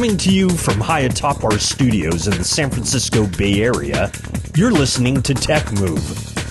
[0.00, 4.10] Coming to you from high atop our studios in the San Francisco Bay Area,
[4.56, 6.02] you're listening to Tech Move.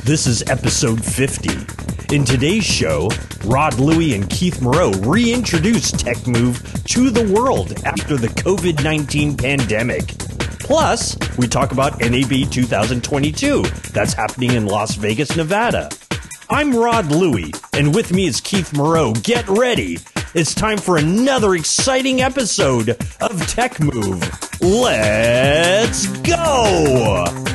[0.05, 2.15] This is episode 50.
[2.15, 3.09] In today's show,
[3.45, 9.35] Rod Louie and Keith Moreau reintroduce Tech Move to the world after the COVID 19
[9.35, 10.09] pandemic.
[10.59, 13.63] Plus, we talk about NAB 2022
[13.93, 15.89] that's happening in Las Vegas, Nevada.
[16.51, 19.13] I'm Rod Louie, and with me is Keith Moreau.
[19.13, 19.97] Get ready.
[20.35, 24.21] It's time for another exciting episode of Tech Move.
[24.61, 27.48] Let's go!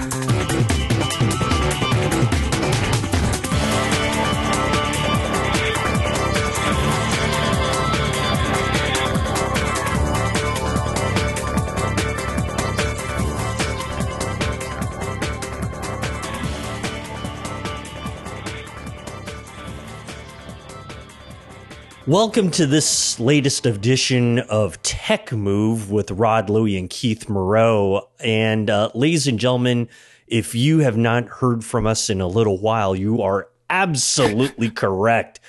[22.07, 28.11] Welcome to this latest edition of Tech Move with Rod Louie and Keith Moreau.
[28.21, 29.89] And uh, ladies and gentlemen,
[30.27, 35.41] if you have not heard from us in a little while, you are absolutely correct.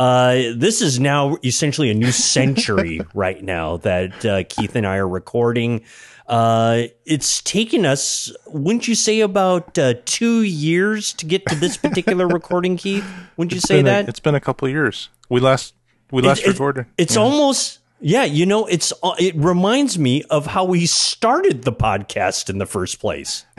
[0.00, 4.96] Uh, this is now essentially a new century right now that uh, Keith and I
[4.96, 5.82] are recording.
[6.26, 11.76] Uh, it's taken us, wouldn't you say, about uh, two years to get to this
[11.76, 13.04] particular recording, Keith?
[13.36, 14.08] Wouldn't you It's say been a- that?
[14.08, 15.08] it's been a couple of years.
[15.28, 15.74] We last
[16.12, 17.22] we last It- it- It's Yeah.
[17.22, 22.48] almost yeah, you know, it's uh, it reminds me of how we started the podcast
[22.48, 23.44] in the first place.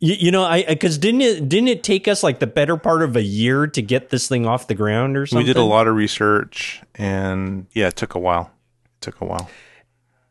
[0.00, 3.02] you, you know, I because didn't it didn't it take us like the better part
[3.02, 5.46] of a year to get this thing off the ground or something?
[5.46, 8.50] we did a lot of research, and yeah, it took a while.
[8.96, 9.48] It took a while.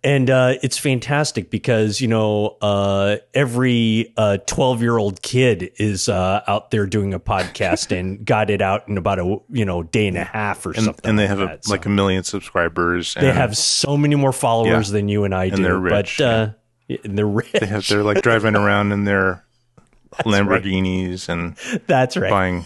[0.04, 4.14] And uh, it's fantastic because you know uh, every
[4.48, 8.88] twelve year old kid is uh, out there doing a podcast and got it out
[8.88, 11.10] in about a you know day and a half or And, something.
[11.10, 11.60] and they like have a.
[11.62, 13.16] So like a million subscribers.
[13.16, 14.94] And they have so many more followers Yeah.
[14.94, 15.62] than you and I do.
[15.62, 16.50] they're rich, but uh,
[16.88, 17.52] yeah, and they're rich.
[17.52, 19.46] They have they're like driving around in their
[20.26, 21.56] Lamborghinis and
[21.88, 22.30] That's right.
[22.30, 22.66] buying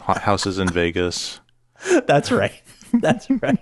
[0.00, 1.40] houses in Vegas.
[2.06, 2.52] That's right.
[2.92, 3.58] That's right.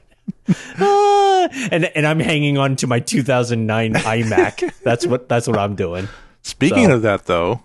[0.48, 4.72] Ah, and and I'm hanging on to my 2009 iMac.
[4.82, 6.08] That's what that's what I'm doing.
[6.42, 7.62] Speaking So- of that, though,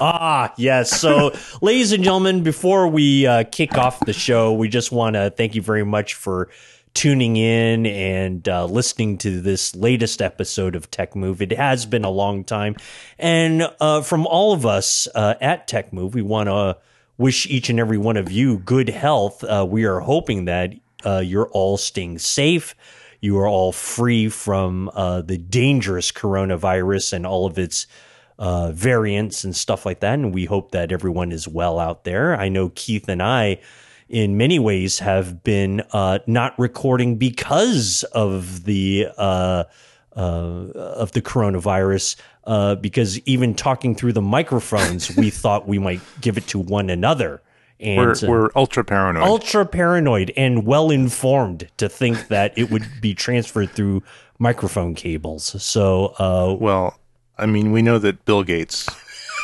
[0.00, 1.00] Ah, yes.
[1.00, 1.32] So,
[1.62, 5.54] ladies and gentlemen, before we uh, kick off the show, we just want to thank
[5.54, 6.48] you very much for
[6.94, 11.40] tuning in and uh, listening to this latest episode of Tech Move.
[11.42, 12.76] It has been a long time.
[13.18, 16.76] And uh, from all of us uh, at Tech Move, we want to
[17.16, 19.42] wish each and every one of you good health.
[19.44, 20.72] Uh, we are hoping that
[21.04, 22.74] uh, you're all staying safe.
[23.20, 27.86] You are all free from uh, the dangerous coronavirus and all of its
[28.38, 30.14] uh, variants and stuff like that.
[30.14, 32.34] And we hope that everyone is well out there.
[32.34, 33.60] I know Keith and I,
[34.08, 39.64] in many ways, have been uh, not recording because of the uh,
[40.16, 42.16] uh, of the coronavirus.
[42.44, 46.88] Uh, because even talking through the microphones, we thought we might give it to one
[46.88, 47.42] another.
[47.80, 49.22] And we're uh, we're ultra paranoid.
[49.22, 54.02] ultra paranoid and well informed to think that it would be transferred through
[54.38, 55.62] microphone cables.
[55.62, 56.98] So, uh, well,
[57.38, 58.88] I mean, we know that Bill Gates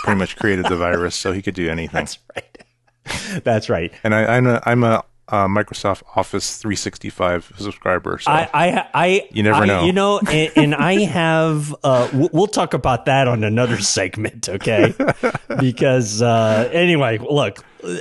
[0.03, 1.95] pretty much created the virus, so he could do anything.
[2.05, 3.43] that's right.
[3.45, 3.93] That's right.
[4.05, 8.19] And I, I'm a I'm a uh, Microsoft Office 365 subscriber.
[8.19, 9.85] So I, I, I, You never I- know.
[9.85, 11.75] You know, and, and I have.
[11.83, 14.95] Uh, we'll, we'll talk about that on another segment, okay?
[15.61, 17.97] because uh, anyway, look, uh,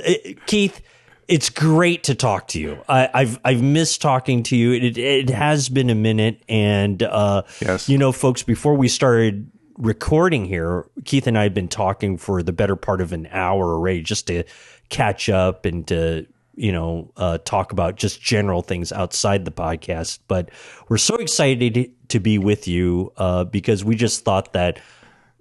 [0.46, 0.80] Keith,
[1.28, 2.78] it's great to talk to you.
[2.88, 4.72] I, I've I've missed talking to you.
[4.72, 7.88] It it has been a minute, and uh, Yes.
[7.88, 12.42] you know, folks, before we started recording here, Keith and I had been talking for
[12.42, 14.44] the better part of an hour already, just to
[14.88, 16.26] catch up and to
[16.56, 20.18] you know uh, talk about just general things outside the podcast.
[20.28, 20.50] But
[20.88, 24.80] we're so excited to be with you uh, because we just thought that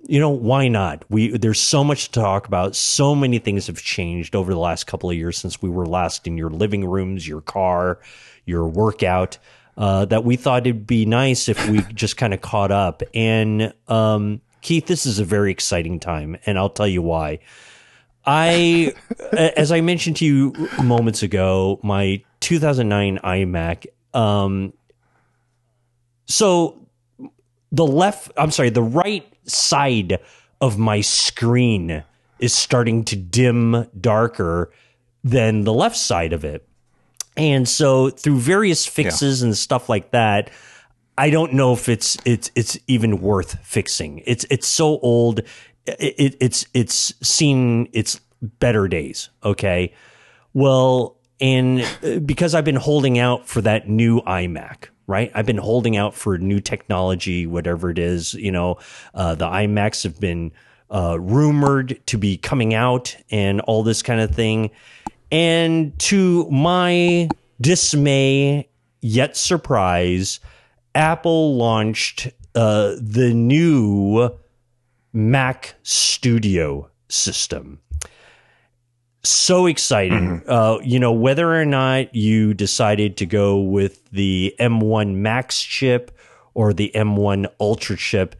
[0.07, 1.03] you know why not?
[1.09, 2.75] We there's so much to talk about.
[2.75, 6.27] So many things have changed over the last couple of years since we were last
[6.27, 7.99] in your living rooms your car
[8.45, 9.39] your workout
[9.77, 13.01] uh, that we thought it'd be nice if we just kind of caught up.
[13.13, 17.37] And um, keith this is a very exciting time and i'll tell you why
[18.25, 18.93] i
[19.33, 24.73] as i mentioned to you moments ago my 2009 imac um,
[26.25, 26.87] so
[27.71, 30.19] the left i'm sorry the right side
[30.61, 32.03] of my screen
[32.39, 34.71] is starting to dim darker
[35.23, 36.67] than the left side of it.
[37.37, 40.49] And so through various fixes and stuff like that
[41.17, 44.21] i don't know if it's it's it's even worth fixing.
[44.25, 45.41] It's it's so old
[45.85, 49.93] it, it, it's it's seen its better days okay
[50.53, 55.31] well and uh, because i've been holding out for that new imac right?
[55.35, 58.33] I've been holding out for new technology, whatever it is.
[58.33, 58.79] You know,
[59.13, 60.51] uh, the iMacs have been
[60.89, 64.71] uh, rumored to be coming out and all this kind of thing.
[65.31, 67.29] And to my
[67.59, 68.69] dismay,
[69.01, 70.39] yet surprise,
[70.93, 74.29] Apple launched uh, the new
[75.15, 77.79] Mac Studio system.
[79.23, 80.43] So exciting.
[80.45, 86.11] Uh, you know, whether or not you decided to go with the M1 Max chip
[86.53, 88.35] or the M1 Ultra chip,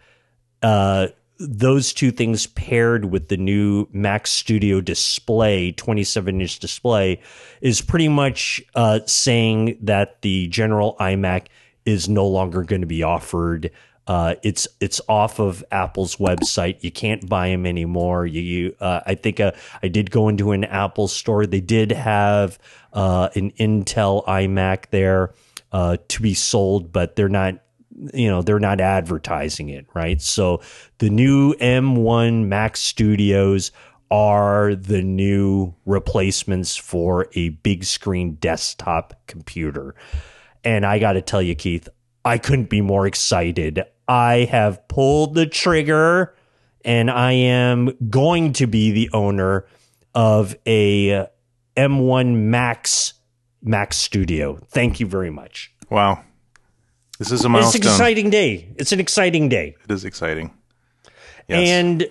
[0.62, 1.08] uh,
[1.40, 7.22] those two things paired with the new Mac Studio display, 27 inch display,
[7.62, 11.48] is pretty much uh, saying that the general iMac
[11.86, 13.72] is no longer going to be offered.
[14.08, 16.84] Uh, it's it's off of Apple's website.
[16.84, 18.26] You can't buy them anymore.
[18.26, 21.48] You, you uh, I think uh, I did go into an Apple store.
[21.48, 22.60] They did have
[22.94, 25.34] uh, an Intel iMac there
[25.72, 27.56] uh, to be sold, but they're not
[28.14, 30.62] you know they're not advertising it right so
[30.98, 33.72] the new m1 mac studios
[34.12, 39.96] are the new replacements for a big screen desktop computer
[40.66, 41.88] and i got to tell you keith
[42.26, 46.36] i couldn't be more excited i have pulled the trigger
[46.84, 49.66] and i am going to be the owner
[50.14, 51.26] of a uh,
[51.78, 53.14] m1 max
[53.62, 56.24] mac studio thank you very much Wow.
[57.20, 57.82] This is a it's milestone.
[57.84, 58.74] an exciting day.
[58.78, 59.76] It's an exciting day.
[59.84, 60.52] It is exciting.
[61.48, 61.70] Yes.
[61.70, 62.10] And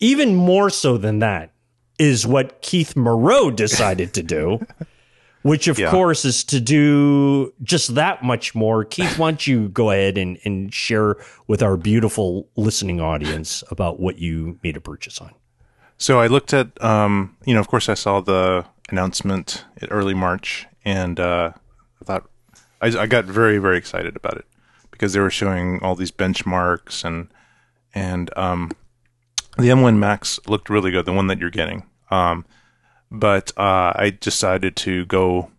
[0.00, 1.52] even more so than that
[1.98, 4.66] is what Keith Moreau decided to do,
[5.46, 5.90] which of Yeah.
[5.90, 8.84] course is to do just that much more.
[8.84, 11.16] Keith, why don't you go ahead and, and share
[11.46, 15.32] with our beautiful listening audience about what you made a purchase on?
[15.98, 20.14] So I looked at, um, you know, of course, I saw the announcement in early
[20.14, 21.52] March, and uh,
[22.02, 22.28] I thought
[22.82, 24.44] I, I got very, very excited about it
[24.90, 27.28] because they were showing all these benchmarks and
[27.94, 28.72] and um,
[29.56, 31.84] the M1 Max looked really good, the one that you're getting.
[32.10, 32.44] Um,
[33.10, 35.50] but uh, I decided to go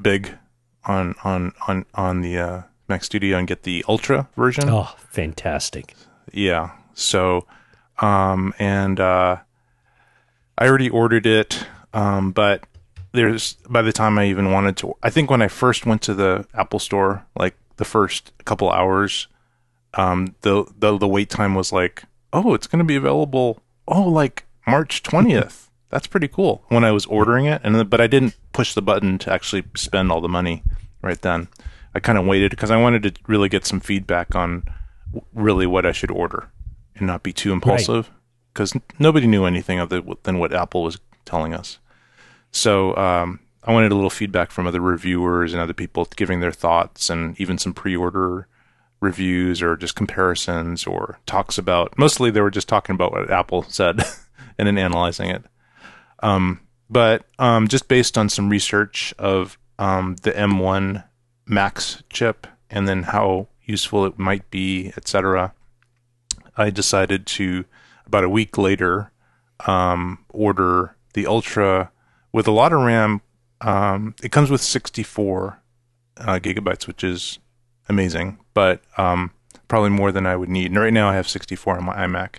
[0.00, 0.36] big
[0.84, 4.68] on on on on the uh, Mac Studio and get the Ultra version.
[4.68, 5.94] Oh, fantastic.
[6.32, 6.72] Yeah.
[6.94, 7.46] So,
[7.98, 9.36] um, and uh,
[10.58, 12.64] I already ordered it, um, but
[13.12, 16.14] there's by the time I even wanted to, I think when I first went to
[16.14, 19.28] the Apple Store, like the first couple hours,
[19.94, 24.08] um, the the the wait time was like, oh, it's going to be available, oh,
[24.08, 25.65] like March twentieth.
[25.96, 26.62] That's pretty cool.
[26.68, 30.12] When I was ordering it, and but I didn't push the button to actually spend
[30.12, 30.62] all the money
[31.00, 31.48] right then.
[31.94, 34.64] I kind of waited because I wanted to really get some feedback on
[35.14, 36.50] w- really what I should order
[36.96, 38.10] and not be too impulsive
[38.52, 41.78] because nobody knew anything other than what Apple was telling us.
[42.50, 46.52] So um, I wanted a little feedback from other reviewers and other people giving their
[46.52, 48.48] thoughts and even some pre-order
[49.00, 51.98] reviews or just comparisons or talks about.
[51.98, 54.02] Mostly they were just talking about what Apple said
[54.58, 55.42] and then analyzing it.
[56.20, 61.04] Um, but um, just based on some research of um, the M1
[61.46, 65.52] Max chip and then how useful it might be, etc.,
[66.56, 67.64] I decided to
[68.06, 69.10] about a week later
[69.66, 71.90] um, order the Ultra
[72.32, 73.20] with a lot of RAM.
[73.60, 75.60] Um, it comes with 64
[76.18, 77.38] uh, gigabytes, which is
[77.88, 79.32] amazing, but um,
[79.68, 80.66] probably more than I would need.
[80.70, 82.36] And right now I have 64 on my iMac,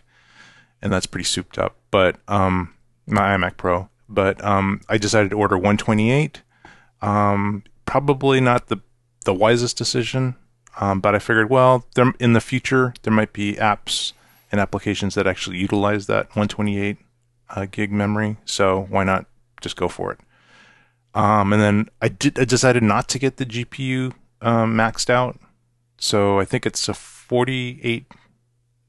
[0.81, 1.75] and that's pretty souped up.
[1.91, 2.73] But um,
[3.07, 3.89] my iMac Pro.
[4.09, 6.41] But um, I decided to order 128.
[7.01, 8.77] Um, probably not the
[9.25, 10.35] the wisest decision,
[10.79, 14.13] um, but I figured, well, there in the future there might be apps
[14.51, 16.97] and applications that actually utilize that 128
[17.49, 18.37] uh, gig memory.
[18.45, 19.25] So why not
[19.59, 20.19] just go for it?
[21.13, 25.39] Um, and then I did I decided not to get the GPU um, maxed out.
[25.97, 28.05] So I think it's a 48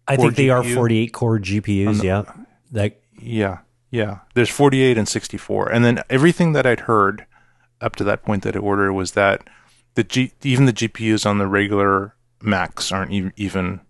[0.07, 2.03] I think they are 48 core GPUs.
[2.03, 2.25] yeah.
[2.73, 3.59] That Yeah,
[3.91, 4.19] yeah.
[4.35, 7.27] There's 48 and 64, and then everything that I'd heard
[7.81, 9.49] up to that point that I ordered was that
[9.95, 13.81] the G, even the GPUs on the regular Macs aren't e- even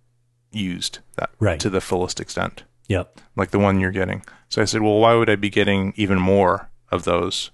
[0.50, 1.60] used that Right.
[1.60, 3.20] to the fullest extent, Yep.
[3.36, 4.22] like the one you're getting.
[4.48, 7.50] So I said, well, why would I be getting even more of those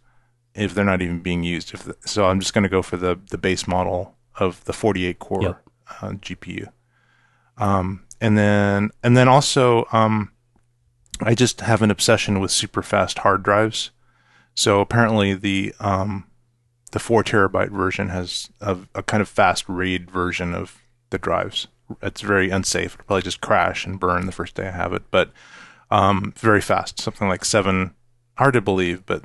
[0.55, 1.75] if they're not even being used?
[1.75, 4.73] If the, so, I'm just going to go for the the base model of the
[4.73, 5.63] 48 core Yep.
[6.03, 6.69] uh, GPU.
[7.59, 10.31] Um, and then and then also um,
[11.21, 13.91] I just have an obsession with super fast hard drives.
[14.55, 16.27] So apparently the um,
[16.93, 20.81] the four terabyte version has a, a kind of fast RAID version of
[21.11, 21.67] the drives.
[22.03, 22.95] It's very unsafe.
[22.95, 25.31] It'll probably just crash and burn the first day I have it, but
[25.91, 27.01] um, very fast.
[27.01, 27.95] Something like seven.
[28.37, 29.23] Hard to believe, but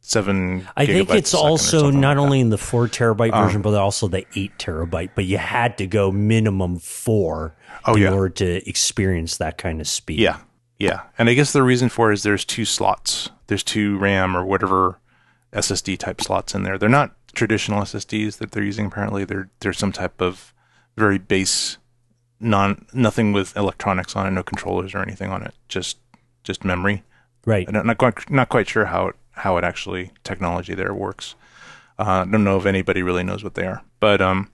[0.00, 0.68] seven.
[0.76, 4.24] I think it's also not like only in the four terabyte version, but also the
[4.36, 5.10] eight terabyte.
[5.14, 7.56] But you had to go minimum four
[7.86, 8.12] Oh, in yeah.
[8.12, 10.18] order to experience that kind of speed.
[10.18, 10.38] Yeah,
[10.78, 13.30] yeah, and I guess the reason for it is there's two slots.
[13.46, 14.98] There's two RAM or whatever
[15.52, 16.78] SSD type slots in there.
[16.78, 18.86] They're not traditional SSDs that they're using.
[18.86, 20.52] Apparently, they're they're some type of
[20.96, 21.78] very base,
[22.40, 25.54] non nothing with electronics on it, no controllers or anything on it.
[25.68, 25.98] Just
[26.42, 27.04] just memory.
[27.44, 27.66] Right.
[27.68, 31.34] I'm not quite not quite sure how it how it actually technology there works.
[31.98, 34.50] Uh, I don't know if anybody really knows what they are, but um,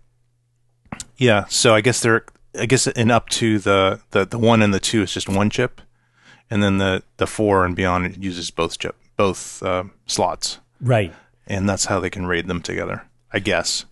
[1.17, 1.47] yeah.
[1.47, 2.25] So I guess they're
[2.59, 5.50] I guess and up to the the the one and the two is just one
[5.50, 5.81] chip,
[6.52, 11.12] and then the the four and beyond it uses both chip both uh, slots, Right.
[11.47, 13.04] and that's how they can raid them together.
[13.32, 13.87] I guess.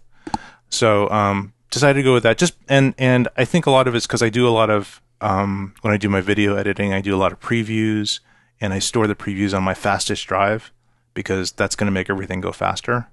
[0.69, 2.39] So um, decided to go with that.
[2.39, 5.01] Just and and I think a lot of it's because I do a lot of
[5.21, 8.21] um, when I do my video editing, I do a lot of previews,
[8.61, 10.73] and I store the previews on my fastest drive
[11.15, 13.09] because that's going to make everything go faster.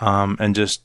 [0.00, 0.82] Um, and just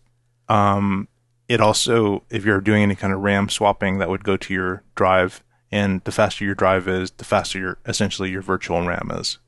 [0.50, 1.08] um,
[1.48, 4.84] it also, if you're doing any kind of RAM swapping, that would go to your
[4.96, 5.44] drive,
[5.80, 9.40] and the faster your drive is, the faster your essentially your virtual RAM is.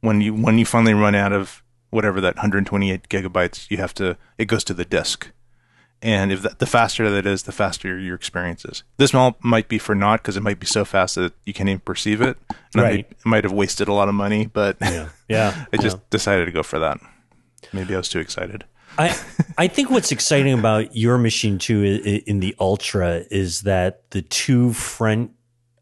[0.00, 4.16] When you when you finally run out of whatever that 128 gigabytes, you have to
[4.38, 5.30] it goes to the disk.
[6.04, 8.82] And if that, the faster that is, the faster your experience is.
[8.96, 11.68] This all might be for naught because it might be so fast that you can't
[11.68, 12.36] even perceive it.
[12.74, 13.06] And I Right.
[13.10, 15.08] might, might have wasted a lot of money, but Yeah.
[15.28, 15.64] Yeah.
[15.72, 16.98] I just decided to go for that.
[17.72, 18.64] Maybe I was too excited.
[18.98, 19.16] I
[19.56, 24.10] I think what's exciting about your machine too i- i- in the Ultra is that
[24.10, 25.30] the two front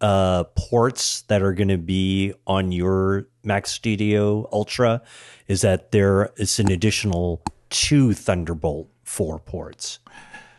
[0.00, 5.02] uh, ports that are going to be on your Mac Studio Ultra
[5.48, 9.98] is that there is an additional two Thunderbolt four ports,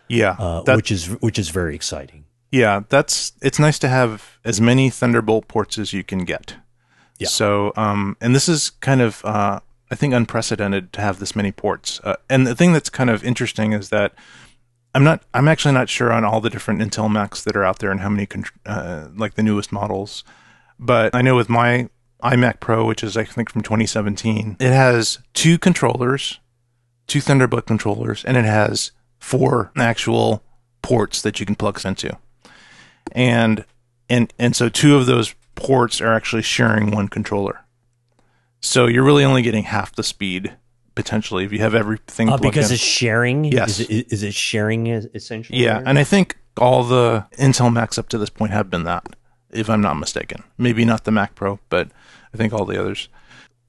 [0.08, 2.26] Yeah, uh, which is which is very exciting.
[2.52, 6.56] Yeah, that's it's nice to have as many Thunderbolt ports as you can get.
[7.18, 7.28] Yeah.
[7.28, 11.52] So, um, and this is kind of uh, I think unprecedented to have this many
[11.52, 12.00] ports.
[12.04, 14.14] Uh, and the thing that's kind of interesting is that
[14.94, 17.80] I'm not I'm actually not sure on all the different Intel Macs that are out
[17.80, 18.28] there and how many
[18.66, 20.24] uh, like the newest models.
[20.80, 21.90] But I know with my
[22.24, 26.40] iMac Pro, which is I think from 2017, it has two controllers,
[27.08, 30.44] two Thunderbolt controllers, and it has four actual
[30.82, 32.18] ports that you can plug into
[33.12, 33.66] and
[34.10, 37.62] and and so two of those ports are actually sharing one controller.
[38.62, 40.56] So you're really only getting half the speed
[40.96, 42.76] potentially if you have everything Uh, because in.
[42.76, 43.46] it's sharing.
[43.46, 43.80] Yes.
[43.80, 45.60] Is it, is it sharing essentially?
[45.64, 49.16] yeah, and I think all the Intel Macs up to this point have been that,
[49.52, 50.44] if I'm not mistaken.
[50.58, 51.90] Maybe not the Mac Pro, but
[52.34, 53.08] I think all the others.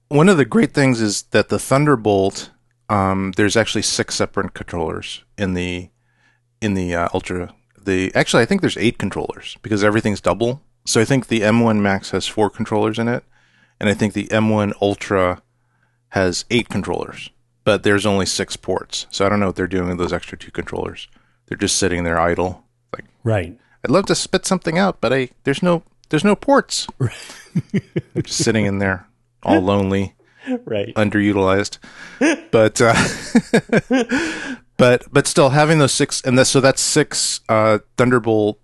[0.09, 2.51] One of the great things is that the Thunderbolt,
[2.89, 5.89] um, there's actually six separate controllers in the
[6.61, 7.55] in the uh, Ultra.
[7.83, 10.61] The actually, I think there's eight controllers because everything's double.
[10.85, 13.25] So I think the M1 Max has four controllers in it,
[13.81, 15.41] and I think the M1 Ultra
[16.13, 17.31] has eight controllers.
[17.65, 20.37] But there's only six ports, so I don't know what they're doing with those extra
[20.37, 21.07] two controllers.
[21.47, 22.65] They're just sitting there idle.
[22.93, 23.57] Like right.
[23.85, 26.87] I'd love to spit something out, but I there's no there's no ports.
[27.73, 29.07] They're just sitting in there,
[29.43, 30.15] all lonely
[30.65, 30.93] Right.
[30.97, 31.79] underutilized.
[32.51, 32.95] but uh,
[34.77, 38.59] but but still having those six and that, so that's six uh, Thunderbolt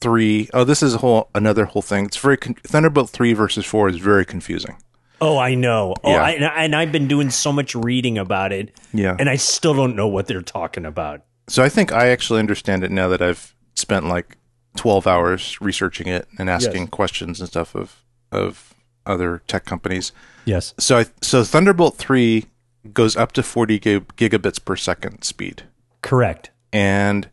[0.00, 0.48] three.
[0.54, 2.06] Oh, this is a whole another whole thing.
[2.06, 4.76] It's very con- Thunderbolt three versus four is very confusing.
[5.24, 5.94] Oh, I know.
[6.04, 6.22] Oh, Yeah.
[6.22, 6.30] I,
[6.64, 9.16] and I've been doing so much reading about it, Yeah.
[9.18, 11.22] and I still don't know what they're talking about.
[11.48, 14.36] So I think I actually understand it now that I've spent like
[14.76, 16.90] twelve hours researching it and asking Yes.
[16.90, 18.02] questions and stuff of
[18.32, 18.74] of
[19.06, 20.12] other tech companies.
[20.44, 20.74] Yes.
[20.78, 22.46] So I, so Thunderbolt three
[22.92, 25.62] goes up to forty gig- gigabits per second speed.
[26.02, 26.50] Correct.
[26.72, 27.28] and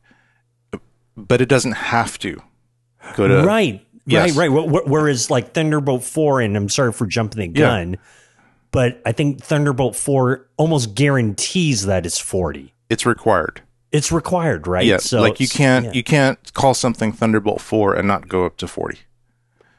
[1.18, 2.42] but it doesn't have to
[3.16, 3.86] go to right.
[4.06, 4.36] Yes.
[4.36, 4.50] Right.
[4.50, 4.66] Right.
[4.70, 7.68] Wh- wh- Whereas like Thunderbolt four, and I'm sorry for jumping the Yeah.
[7.68, 7.98] gun,
[8.72, 12.74] but I think Thunderbolt four almost guarantees that it's 40.
[12.90, 13.62] It's required.
[13.92, 14.86] It's required, right?
[14.86, 15.92] Yeah, So like you can't yeah.
[15.94, 19.00] you can't call something Thunderbolt four and not go up to forty.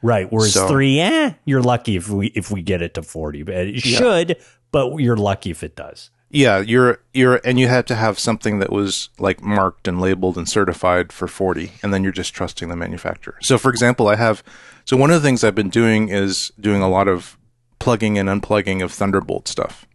[0.02, 0.26] right.
[0.31, 3.55] Whereas so- three, eh, you're lucky if we if we get it to 40, but
[3.55, 3.99] it Yeah.
[3.99, 4.37] should,
[4.71, 6.11] but you're lucky if it does.
[6.32, 10.38] Yeah, you're you're and you had to have something that was like marked and labeled
[10.38, 13.36] and certified for forty, and then you're just trusting the manufacturer.
[13.42, 14.42] So, for example, I have
[14.86, 17.36] so one of the things I've been doing is doing a lot of
[17.78, 19.86] plugging and unplugging of Thunderbolt stuff,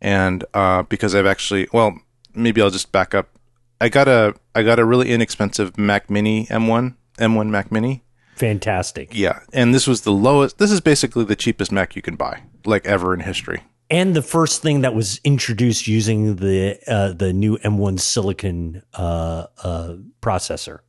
[0.00, 1.98] and uh, because I've actually well
[2.32, 3.30] maybe I'll just back up.
[3.80, 8.04] I got a I got a really inexpensive Mac Mini M1 M1 Mac Mini.
[8.36, 9.08] Fantastic.
[9.12, 10.58] Yeah, and this was the lowest.
[10.58, 13.64] This is basically the cheapest Mac you can buy, like ever in history.
[13.90, 19.46] And the first thing that was introduced using the uh, the new M1 Silicon uh,
[19.62, 20.80] uh, processor.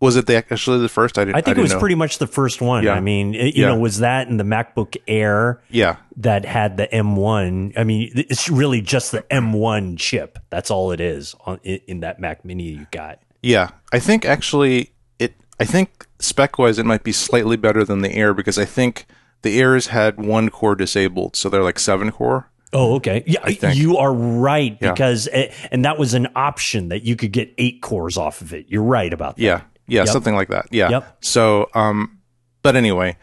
[0.00, 1.16] Was it the, actually the first?
[1.18, 1.36] I didn't.
[1.36, 1.78] I think it didn't was know.
[1.80, 2.84] pretty much the first one.
[2.84, 2.92] Yeah.
[2.92, 3.68] I mean, it, you Yeah.
[3.68, 7.72] know, was that in the MacBook Air Yeah, that had the M1?
[7.78, 10.38] I mean, it's really just the M1 chip.
[10.50, 13.20] That's all it is on, in, in that Mac Mini you got.
[13.42, 13.70] yeah.
[13.92, 15.34] I think actually it.
[15.58, 19.06] I think spec wise, it might be slightly better than the Air because I think
[19.44, 22.50] the Airs had one core disabled, so they're like seven core.
[22.72, 23.22] Oh, okay.
[23.24, 24.90] Yeah, you are right Yeah.
[24.90, 28.52] because, eh, and that was an option that you could get eight cores off of
[28.52, 28.66] it.
[28.68, 29.42] You're right about that.
[29.42, 30.08] Yeah, yeah, Yep.
[30.08, 30.66] something like that.
[30.72, 30.88] Yeah.
[30.88, 31.18] Yep.
[31.20, 32.18] So, um,
[32.62, 33.16] but anyway,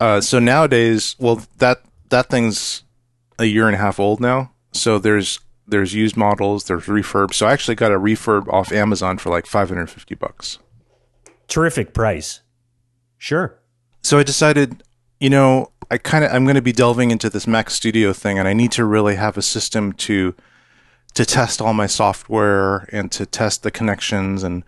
[0.00, 2.82] uh, so nowadays, well, that that thing's
[3.38, 4.52] a year and a half old now.
[4.72, 7.34] So there's there's used models, there's refurb.
[7.34, 10.58] So I actually got a refurb off Amazon for like 550 bucks.
[11.48, 12.40] Terrific price.
[13.18, 13.58] Sure.
[14.02, 14.82] So I decided,
[15.20, 18.38] you know, I kind of I'm going to be delving into this Mac Studio thing,
[18.38, 20.34] and I need to really have a system to
[21.14, 24.64] to test all my software and to test the connections and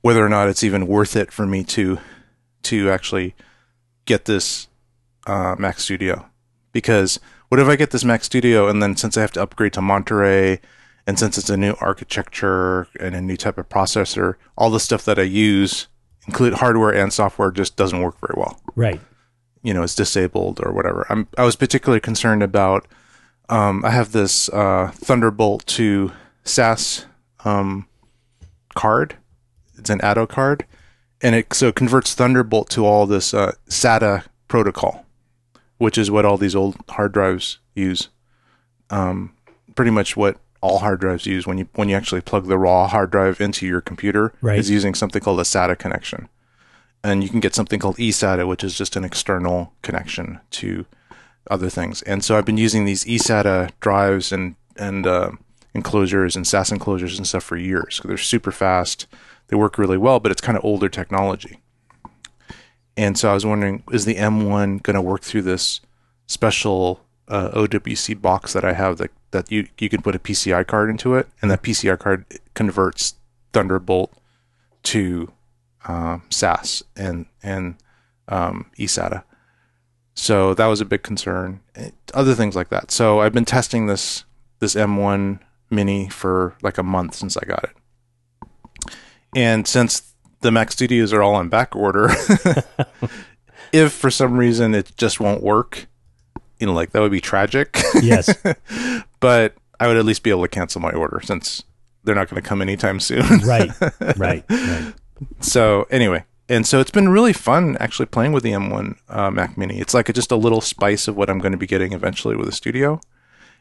[0.00, 1.98] whether or not it's even worth it for me to
[2.64, 3.34] to actually
[4.04, 4.68] get this
[5.26, 6.26] uh, Mac Studio.
[6.72, 9.74] Because what if I get this Mac Studio and then since I have to upgrade
[9.74, 10.60] to Monterey
[11.06, 15.04] and since it's a new architecture and a new type of processor, all the stuff
[15.04, 15.88] that I use,
[16.26, 19.00] include hardware and software, just doesn't work very well Right.
[19.62, 21.06] You know, it's disabled or whatever.
[21.08, 22.86] I'm I was particularly concerned about.
[23.48, 26.12] Um, I have this uh, Thunderbolt to
[26.44, 27.06] SAS
[27.44, 27.86] um,
[28.74, 29.16] card.
[29.78, 30.64] It's an Atto card,
[31.20, 35.04] and it so it converts Thunderbolt to all this uh, SATA protocol,
[35.78, 38.08] which is what all these old hard drives use.
[38.90, 39.34] Um,
[39.74, 42.86] pretty much what all hard drives use when you when you actually plug the raw
[42.86, 44.58] hard drive into your computer Right.
[44.58, 46.28] is using something called a SATA connection
[47.04, 50.86] and you can get something called eSATA, which is just an external connection to
[51.50, 52.02] other things.
[52.02, 55.32] And so I've been using these eSATA drives and and uh,
[55.74, 58.00] enclosures and SAS enclosures and stuff for years.
[58.04, 59.06] They're super fast.
[59.48, 61.60] They work really well, but it's kind of older technology.
[62.96, 65.80] And so I was wondering, is the M1 going to work through this
[66.26, 70.66] special uh, OWC box that I have that that you you can put a PCI
[70.66, 72.24] card into it, and that PCI card
[72.54, 73.14] converts
[73.52, 74.12] Thunderbolt
[74.84, 75.32] to
[75.86, 77.76] um, SAS and and
[78.28, 79.24] um, eSATA.
[80.14, 81.60] So that was a big concern.
[82.14, 82.90] Other things like that.
[82.90, 84.24] So I've been testing this
[84.58, 85.40] this M1
[85.70, 88.90] Mini for like a month since I got it,
[89.34, 92.10] and since the Mac Studios are all on back order,
[93.72, 95.86] if for some reason it just won't work,
[96.58, 97.80] you know, like that would be tragic.
[98.02, 98.34] Yes.
[99.20, 101.62] but I would at least be able to cancel my order since
[102.04, 103.24] they're not going to come anytime soon.
[103.46, 103.70] right.
[104.16, 104.44] Right.
[104.50, 104.92] Right.
[105.40, 109.56] So anyway, and so it's been really fun actually playing with the M1 uh, Mac
[109.56, 109.80] Mini.
[109.80, 112.36] It's like a, just a little spice of what I'm going to be getting eventually
[112.36, 113.00] with the studio,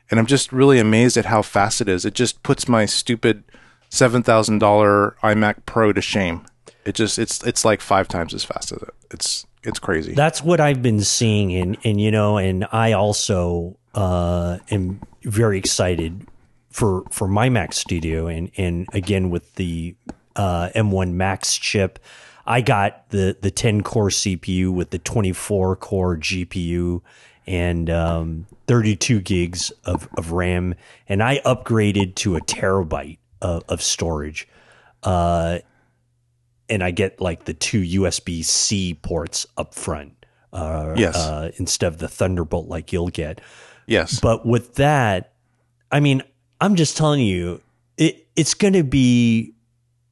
[0.09, 2.05] and I'm just really amazed at how fast it is.
[2.05, 3.43] It just puts my stupid
[3.89, 6.45] seven thousand dollar iMac Pro to shame.
[6.85, 8.93] It just it's it's like five times as fast as it.
[9.11, 10.13] It's it's crazy.
[10.13, 15.57] That's what I've been seeing, and and you know, and I also uh, am very
[15.57, 16.27] excited
[16.71, 19.95] for for my Mac Studio, and and again with the
[20.35, 21.99] uh, M1 Max chip,
[22.45, 27.01] I got the the 10 core CPU with the 24 core GPU
[27.47, 30.75] and um, 32 gigs of of RAM,
[31.07, 34.47] and I upgraded to a terabyte of, of storage.
[35.03, 35.59] Uh,
[36.69, 40.13] and I get like the two USB C ports up front.
[40.53, 41.15] Uh, Yes.
[41.15, 43.39] uh, instead of the Thunderbolt like you'll get.
[43.87, 44.19] yes.
[44.19, 45.33] But with that,
[45.91, 46.21] I mean,
[46.59, 47.61] I'm just telling you,
[47.97, 49.53] it it's going to be.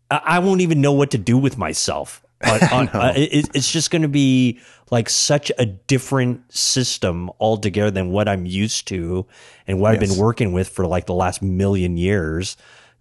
[0.09, 2.23] I, won't even know what to do with myself.
[2.43, 4.59] On, on, uh, it, it's just going to be
[4.91, 9.25] like such a different system altogether than what I'm used to
[9.67, 12.57] and what I've been working with for like the last million years.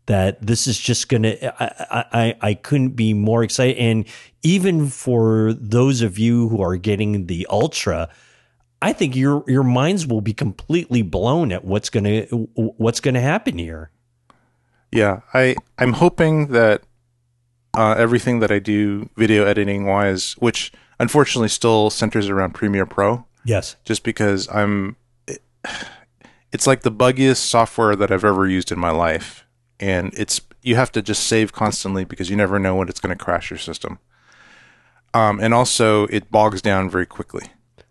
[0.06, 3.76] That this is just going to, I, I, I couldn't be more excited.
[3.76, 4.06] And
[4.42, 8.08] even for those of you who are getting the Ultra,
[8.80, 13.58] I think your your minds will be completely blown at what's gonna what's gonna happen
[13.58, 13.90] here.
[14.92, 16.82] Yeah, I I'm hoping that
[17.76, 23.24] uh, everything that I do video editing wise, which unfortunately still centers around Premiere Pro,
[23.44, 23.76] Yes.
[23.84, 25.42] just because I'm it,
[26.52, 29.44] it's like the buggiest software that I've ever used in my life,
[29.78, 33.16] and it's you have to just save constantly because you never know when it's going
[33.16, 33.98] to crash your system.
[35.14, 37.46] Um, and also it bogs down very quickly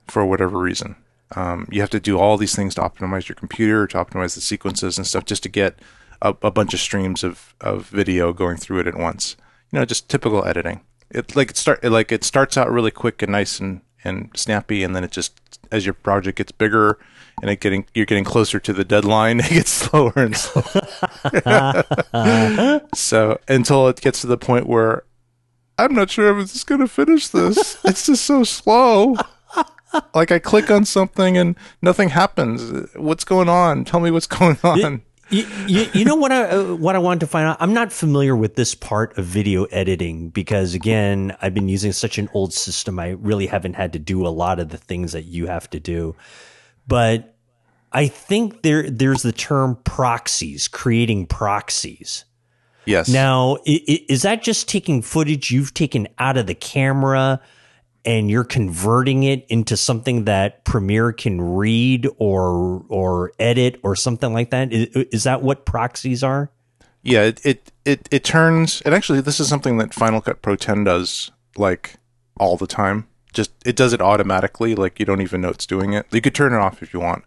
[0.08, 0.96] for whatever reason.
[1.36, 4.42] Um, you have to do all these things to optimize your computer, to optimize the
[4.42, 5.80] sequences and stuff, just to get
[6.22, 9.36] a, a bunch of streams of, of video going through it at once.
[9.72, 10.82] You know, just typical editing.
[11.10, 14.30] It like it start it, like it starts out really quick and nice and, and
[14.36, 16.98] snappy, and then it just as your project gets bigger
[17.42, 21.84] and it getting you're getting closer to the deadline, it gets slower and slower.
[22.94, 25.04] so until it gets to the point where
[25.78, 27.78] I'm not sure if it's just going to finish this.
[27.86, 29.16] It's just so slow.
[30.14, 32.90] like I click on something and nothing happens.
[32.96, 33.86] What's going on?
[33.86, 35.04] Tell me what's going on.
[35.30, 37.58] You, you, you know what I uh, what I wanted to find out.
[37.60, 42.18] I'm not familiar with this part of video editing because again, I've been using such
[42.18, 42.98] an old system.
[42.98, 45.80] I really haven't had to do a lot of the things that you have to
[45.80, 46.16] do.
[46.88, 47.36] But
[47.92, 52.24] I think there there's the term proxies, creating proxies.
[52.86, 53.10] Yes.
[53.10, 57.42] Now, is that just taking footage you've taken out of the camera
[58.08, 64.34] and you're converting it into something that Premiere can read or or edit or something
[64.34, 64.72] like that?
[64.72, 66.50] Is, is that what proxies are?
[67.04, 70.56] Yeah, it, it it it turns and actually this is something that Final Cut Pro
[70.56, 71.96] 10 does like
[72.40, 73.08] all the time.
[73.34, 76.08] Just it does it automatically, like you don't even know it's doing it.
[76.12, 77.26] You could turn it off if you want,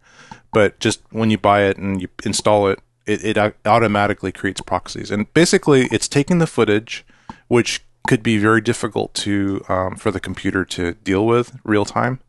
[0.50, 5.10] but just when you buy it and you install it, it, it automatically creates proxies.
[5.10, 7.04] And basically, it's taking the footage,
[7.48, 12.20] which could be very difficult to um, for the computer to deal with real time,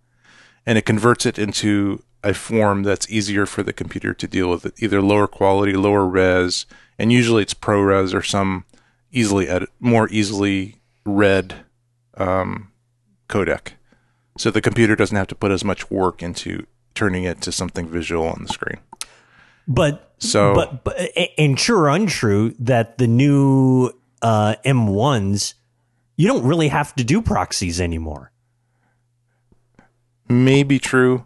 [0.65, 4.71] and it converts it into a form that's easier for the computer to deal with,
[4.81, 6.67] either lower quality, lower res,
[6.99, 8.63] and usually it's ProRes or some
[9.12, 11.65] easily edit, more easily read
[12.17, 12.71] um,
[13.27, 13.69] codec.
[14.38, 17.88] So the computer doesn't have to put as much work into turning it to something
[17.88, 18.77] visual on the screen.
[19.67, 20.95] But So- but, but
[21.38, 25.55] and true or untrue that the new uh, M1s
[26.21, 28.31] you don't really have to do proxies anymore.
[30.29, 31.25] Maybe true.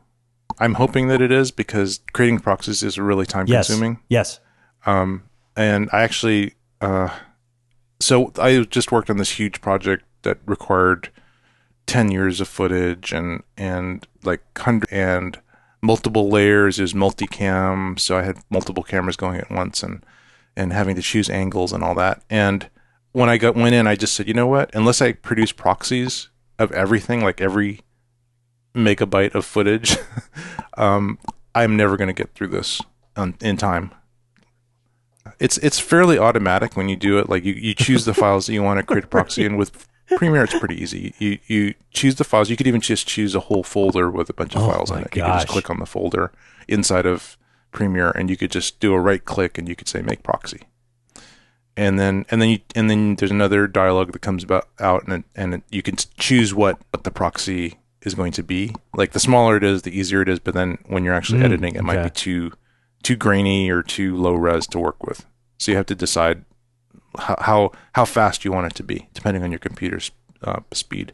[0.58, 3.68] I'm hoping that it is because creating proxies is really time Yes.
[3.68, 4.00] consuming.
[4.08, 4.40] Yes.
[4.86, 5.24] Um,
[5.58, 7.10] and I actually, uh,
[8.00, 11.10] so I just worked on this huge project that required
[11.88, 15.38] 10 years of footage and, and like hundred and
[15.82, 16.80] multiple layers.
[16.80, 18.00] is multicam.
[18.00, 20.06] So I had multiple cameras going at once and,
[20.56, 22.24] and having to choose angles and all that.
[22.30, 22.70] And
[23.16, 26.30] when I got, went in, I just said, you know what, unless I produce proxies
[26.60, 27.82] of everything, like every
[28.74, 29.98] megabyte of footage,
[30.78, 31.18] um,
[31.54, 32.82] I'm never going to get through this
[33.16, 33.92] on, in time
[35.40, 37.30] it's it's fairly automatic when you do it.
[37.30, 39.88] Like you, you choose the files that you want to create a proxy, and with
[40.18, 41.14] Premiere it's pretty easy.
[41.18, 42.50] You you choose the files.
[42.50, 45.00] You could even just choose a whole folder with a bunch of Oh files in
[45.00, 45.16] it.
[45.16, 46.32] You could just click on the folder
[46.68, 47.38] inside of
[47.72, 50.62] Premiere, and you could just do a right click, and you could say make proxy.
[51.78, 55.14] And then and then you and then there's another dialog that comes about out, and
[55.14, 58.74] it, and it, you can choose what what the proxy is going to be.
[58.94, 60.40] Like the smaller it is, the easier it is.
[60.40, 62.54] But then when you're actually Mm, editing, it might be too
[63.04, 65.26] too grainy or too low res to work with.
[65.58, 66.46] So you have to decide
[67.20, 70.12] how how, how fast you want it to be, depending on your computer's
[70.44, 71.14] uh, speed.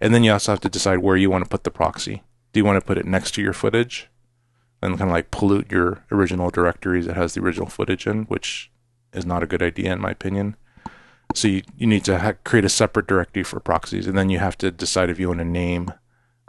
[0.00, 2.22] And then you also have to decide where you want to put the proxy.
[2.52, 4.08] Do you want to put it next to your footage,
[4.80, 8.70] and kind of like pollute your original directories that has the original footage in, which
[9.12, 10.56] is not a good idea in my opinion.
[11.34, 14.38] So you, you need to ha- create a separate directory for proxies, and then you
[14.38, 15.92] have to decide if you want to name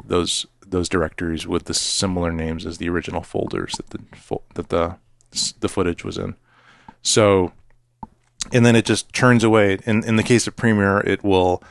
[0.05, 4.69] those those directories with the similar names as the original folders that the fo- that
[4.69, 4.97] the
[5.59, 6.35] the footage was in.
[7.01, 7.51] So,
[8.51, 9.79] and then it just turns away.
[9.85, 11.63] In in the case of Premiere, it will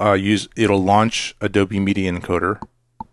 [0.00, 2.60] uh, use it'll launch Adobe Media Encoder,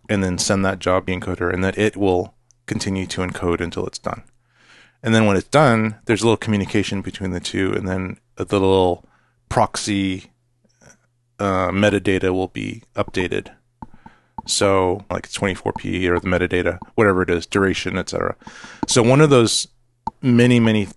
[0.08, 2.34] and then send that job encoder, and then it will
[2.66, 4.22] continue to encode until it's done.
[5.02, 8.44] And then when it's done, there's a little communication between the two, and then the
[8.44, 9.04] little
[9.48, 10.32] proxy
[11.38, 13.54] uh, metadata will be updated.
[14.46, 18.36] So, like it's 24p or the metadata, whatever it is, duration, etc.
[18.86, 19.68] So, one of those
[20.22, 20.88] many, many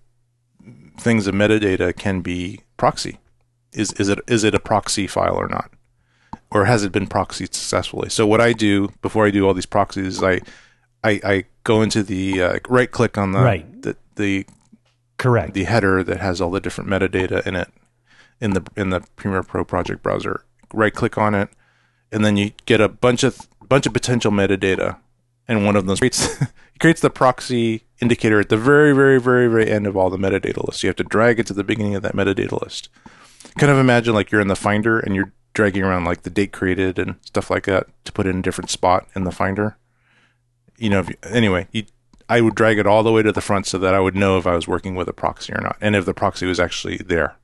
[1.00, 3.18] things of metadata can be proxy.
[3.74, 5.72] Is is it is it a proxy file or not,
[6.52, 8.10] or has it been proxied successfully?
[8.10, 10.42] So, what I do before I do all these proxies, is I
[11.04, 13.66] I, I go into the uh, right click on the, Right.
[14.20, 14.46] The
[15.18, 15.54] Correct.
[15.54, 17.70] the header that has all the different metadata in it
[18.40, 20.46] in the in the Premiere Pro project browser.
[20.74, 21.50] Right click on it,
[22.12, 24.98] and then you get a bunch of bunch of potential metadata,
[25.48, 26.46] and one of them creates
[26.80, 30.64] creates the proxy indicator at the very very very very end of all the metadata
[30.66, 30.84] lists.
[30.84, 32.90] You have to drag it to the beginning of that metadata list.
[33.58, 36.52] Kind of imagine like you're in the Finder and you're dragging around like the date
[36.52, 39.78] created and stuff like that to put in a different spot in the Finder.
[40.78, 41.84] You know, if you, anyway, you,
[42.30, 44.38] I would drag it all the way to the front so that I would know
[44.38, 46.98] if I was working with a proxy or not, and if the proxy was actually
[46.98, 47.36] there,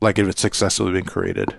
[0.00, 1.56] like if it's successfully been created.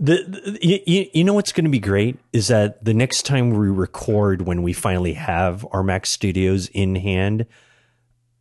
[0.00, 3.50] The, the you- you, know what's going to be great is that the next time
[3.50, 7.46] we record when we finally have our Mac Studios in hand,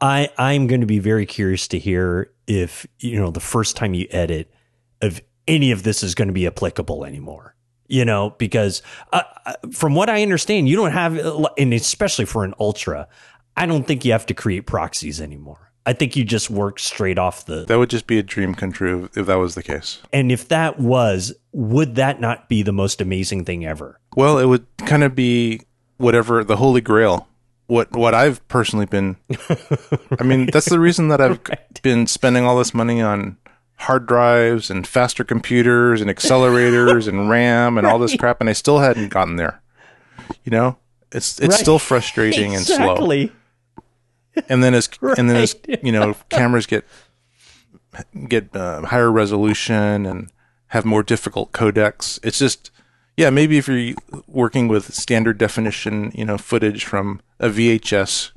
[0.02, 3.94] I I'm going to be very curious to hear if you know the first time
[3.94, 4.52] you edit
[5.02, 7.56] if any of this is going to be applicable anymore.
[7.90, 8.82] You know, because
[9.14, 11.18] uh, uh, from what I understand, you don't have,
[11.58, 13.08] and especially for an ultra,
[13.56, 15.72] I don't think you have to create proxies anymore.
[15.86, 17.64] I think you just work straight off the.
[17.64, 20.02] That would just be a dream come true if that was the case.
[20.12, 23.98] And if that was, would that not be the most amazing thing ever?
[24.18, 25.62] Well, it would kind of be
[25.96, 27.30] whatever the holy grail.
[27.68, 29.16] What what I've personally been.
[30.20, 31.82] I mean, that's the reason that I've Right.
[31.82, 33.38] been spending all this money on
[33.82, 38.54] hard drives and faster computers and accelerators and RAM and all this crap, and I
[38.54, 39.62] still hadn't gotten there.
[40.44, 40.78] You know,
[41.12, 41.60] it's it's Right.
[41.60, 43.30] still frustrating and slow.
[44.50, 46.86] And then as and then as you know cameras get
[48.28, 50.30] get uh, higher resolution and
[50.68, 52.70] have more difficult codecs it's just
[53.16, 53.96] yeah maybe if you're
[54.28, 58.32] working with standard definition you know footage from a VHS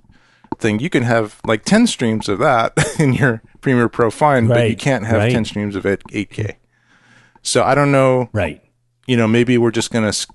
[0.59, 4.69] thing you can have like 10 streams of that in your Premiere Pro fine but
[4.69, 5.33] you can't have right.
[5.33, 6.57] 10 streams of it 8K
[7.43, 8.63] so I don't know Right.
[9.07, 10.27] you know, maybe we're just going to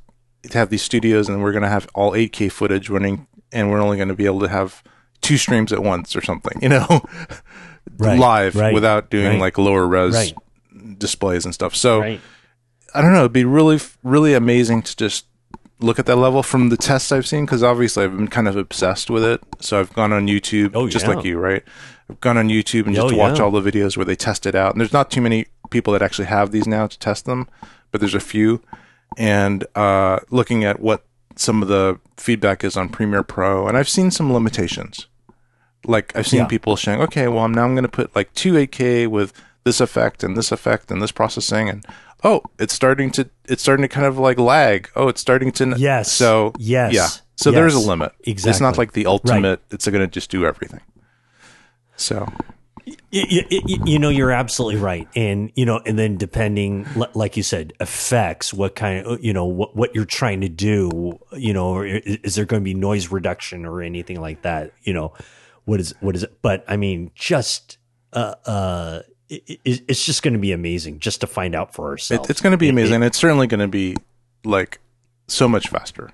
[0.53, 3.97] have these studios and we're going to have all 8K footage running and we're only
[3.97, 4.83] going to be able to have
[5.21, 7.01] two streams at once or something, you know,
[7.97, 8.19] Right.
[8.19, 8.73] live Right.
[8.73, 9.39] without doing Right.
[9.39, 10.33] like lower res Right.
[10.97, 11.75] displays and stuff.
[11.75, 12.19] So Right.
[12.93, 15.25] I don't know, it'd be really, really amazing to just
[15.85, 18.57] look at that level from the tests I've seen because obviously I've been kind of
[18.57, 19.41] obsessed with it.
[19.59, 21.13] So I've gone on YouTube, Oh, just yeah.
[21.15, 21.63] like you, right?
[22.09, 23.43] I've gone on YouTube and Oh, just watch yeah.
[23.45, 24.71] all the videos where they test it out.
[24.73, 27.47] And there's not too many people that actually have these now to test them,
[27.91, 28.61] but there's a few.
[29.17, 33.89] And uh, looking at what some of the feedback is on Premiere Pro, and I've
[33.89, 35.07] seen some limitations.
[35.85, 36.47] Like I've seen Yeah.
[36.47, 39.31] people saying, "Okay, well, I'm now I'm going to put like two 8K with
[39.63, 41.85] this effect and this effect and this processing, and
[42.25, 44.89] oh, it's starting to it's starting to kind of like lag.
[44.95, 46.11] Oh, it's starting to Yes.
[46.11, 46.93] So Yes.
[46.93, 47.07] yeah.
[47.37, 48.11] So there's a limit.
[48.23, 48.49] Exactly.
[48.49, 49.61] It's not like the ultimate.
[49.69, 50.81] It's going to just do everything.
[51.97, 52.27] So
[52.85, 57.43] You, you, you know, you're absolutely right, and you know, and then depending, like you
[57.43, 58.53] said, effects.
[58.53, 62.45] What kind of, you know, what what you're trying to do, you know, is there
[62.45, 64.71] going to be noise reduction or anything like that?
[64.83, 65.13] You know,
[65.65, 66.41] what is what is it?
[66.41, 67.77] But I mean, just
[68.13, 71.89] uh, uh, it, it, it's just going to be amazing just to find out for
[71.89, 72.27] ourselves.
[72.27, 73.01] it, it's going to be amazing.
[73.03, 73.95] it- it's certainly going to be
[74.43, 74.79] like
[75.27, 76.11] so much faster.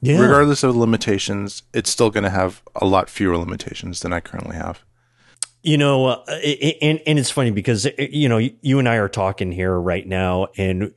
[0.00, 0.18] Yeah.
[0.20, 4.56] Regardless of limitations, it's still going to have a lot fewer limitations than I currently
[4.56, 4.82] have.
[5.62, 6.24] You know, uh,
[6.80, 10.06] and and it's funny because uh, you know you and I are talking here right
[10.06, 10.92] now, and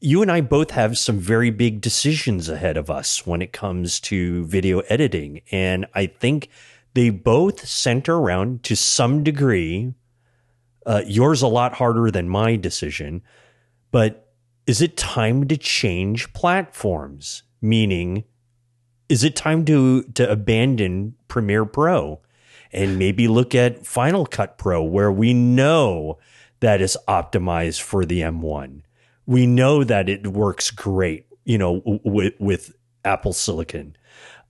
[0.00, 3.98] you and I both have some very big decisions ahead of us when it comes
[4.00, 6.48] to video editing, and I think
[6.94, 9.94] they both center around to some degree.
[10.86, 13.22] Uh, yours a lot harder than my decision,
[13.90, 14.32] but
[14.66, 17.42] is it time to change platforms?
[17.60, 18.24] Meaning,
[19.08, 22.20] is it time to to abandon Premiere Pro?
[22.74, 26.18] and maybe look at Final Cut Pro, where we know
[26.60, 28.82] that is optimized for the M1.
[29.26, 33.96] We know that it works great, you know, with Apple Silicon.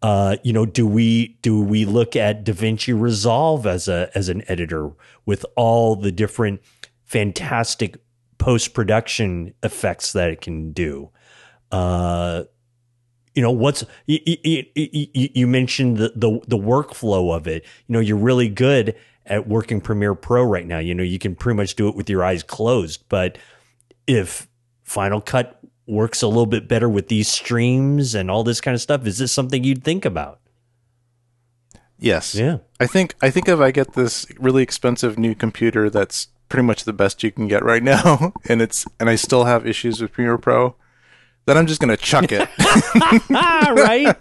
[0.04, 4.42] Uh, you know, do we do we look at DaVinci Resolve as a as an
[4.48, 4.90] editor
[5.24, 6.60] with all the different
[7.04, 7.96] fantastic
[8.36, 11.08] post production effects that it can do?
[11.72, 12.44] Uh,
[13.34, 17.64] you know what's you, you, you, you mentioned the, the the workflow of it.
[17.86, 20.80] You know you're really good at working premiere pro right now.
[20.80, 23.04] You know you can pretty much do it with your eyes closed.
[23.08, 23.38] But
[24.06, 24.48] if
[24.82, 28.80] final cut works a little bit better with these streams and all this kind of
[28.80, 30.40] stuff is this something you'd think about
[31.98, 32.34] Yes.
[32.34, 36.66] yeah I think I think if I get this really expensive new computer that's pretty
[36.66, 40.00] much the best you can get right now, and it's and I still have issues
[40.00, 40.76] with Premiere Pro,
[41.46, 42.48] then I'm just gonna chuck it.
[43.30, 44.16] right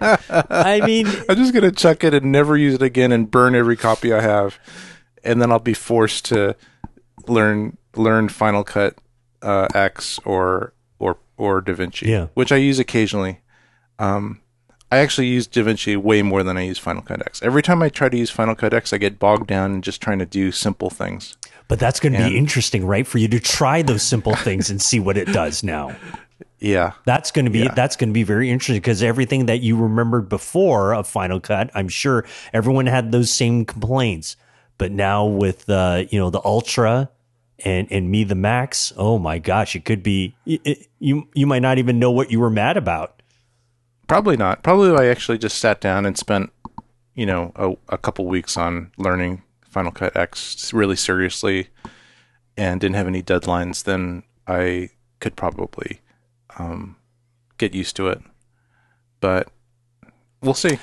[0.50, 3.76] i mean I'm just gonna chuck it and never use it again and burn every
[3.76, 4.60] copy I have,
[5.24, 6.56] and then I'll be forced to
[7.28, 8.98] learn learn Final Cut
[9.42, 10.74] uh, X or
[11.38, 12.28] or DaVinci, Yeah.
[12.34, 13.40] which I use occasionally.
[14.00, 14.40] Um,
[14.92, 17.42] I actually use DaVinci way more than I use Final Cut X.
[17.42, 20.02] Every time I try to use Final Cut X, I get bogged down in just
[20.02, 21.36] trying to do simple things.
[21.70, 24.70] but that's going to And- be interesting right for you to try those simple things
[24.70, 25.96] and see what it does now
[26.60, 27.74] Yeah, That's going to be Yeah.
[27.74, 31.70] that's going to be very interesting because everything that you remembered before of Final Cut,
[31.74, 34.36] I'm sure everyone had those same complaints.
[34.78, 37.10] But now with uh, you know the Ultra
[37.64, 41.62] and and me the Max, oh my gosh, it could be it, you you might
[41.62, 43.22] not even know what you were mad about.
[44.08, 44.64] probably not.
[44.64, 46.52] Probably I actually just sat down and spent,
[47.16, 51.70] you know, a, a couple weeks on learning Final Cut X really seriously,
[52.58, 56.02] and didn't have any deadlines, then I could probably
[56.60, 56.98] um,
[57.58, 58.22] get used to it.
[59.20, 59.48] But
[60.42, 60.80] we'll see.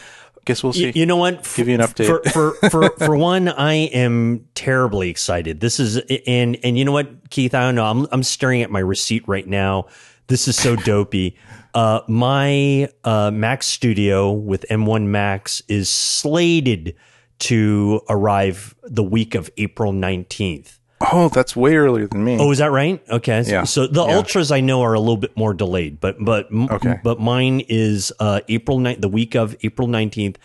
[0.50, 0.86] Guess we'll see.
[0.86, 1.48] Y- You know what?
[1.56, 2.06] Give you an update.
[2.06, 5.60] For for for, for one, I am terribly excited.
[5.60, 7.54] This is and and you know what, Keith?
[7.54, 7.86] I don't know.
[7.86, 9.86] I'm I'm staring at my receipt right now.
[10.26, 11.36] This is so dopey.
[11.72, 16.96] Uh, my uh, Mac Studio with M1 Max is slated
[17.38, 20.79] to arrive the week of April 19th.
[21.12, 22.36] Oh, that's way earlier than me.
[22.38, 23.02] Oh, is that right?
[23.08, 23.42] Okay.
[23.46, 23.64] Yeah.
[23.64, 24.16] So the Yeah.
[24.16, 26.98] ultras I know are a little bit more delayed, but but Okay.
[27.02, 30.36] but mine is uh, April night, the week of April nineteenth.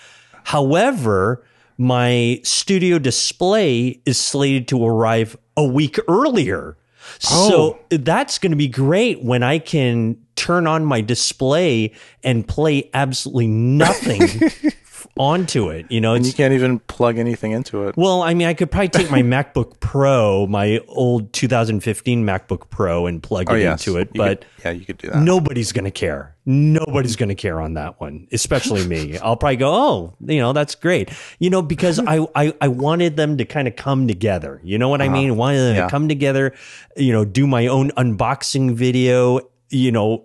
[0.45, 1.43] However,
[1.77, 6.77] my studio display is slated to arrive a week earlier.
[7.19, 11.91] So that's going to be great when I can turn on my display
[12.23, 14.27] and play absolutely nothing
[15.17, 15.85] onto it.
[15.91, 17.95] You know, and you can't even plug anything into it.
[17.97, 23.05] well, I mean, I could probably take my MacBook Pro, my old 2015 MacBook Pro,
[23.05, 24.09] and plug Oh it yes, into it.
[24.13, 25.21] You But could- yeah, you could do that.
[25.21, 26.35] nobody's going to care.
[26.47, 29.17] Nobody's going to care on that one, especially me.
[29.23, 31.09] I'll probably go, oh, you know, that's great.
[31.39, 34.61] You know, because I, I, I wanted them to kind of come together.
[34.63, 35.37] You know what I mean?
[35.37, 35.79] Wanted them Uh-huh.
[35.81, 35.85] Yeah.
[35.85, 36.53] to come together,
[36.97, 39.39] you know, do my own unboxing video.
[39.75, 40.23] You know,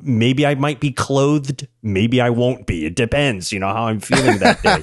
[0.00, 2.86] maybe I might be clothed, maybe I won't be.
[2.86, 4.82] It depends, you know, how I'm feeling that day.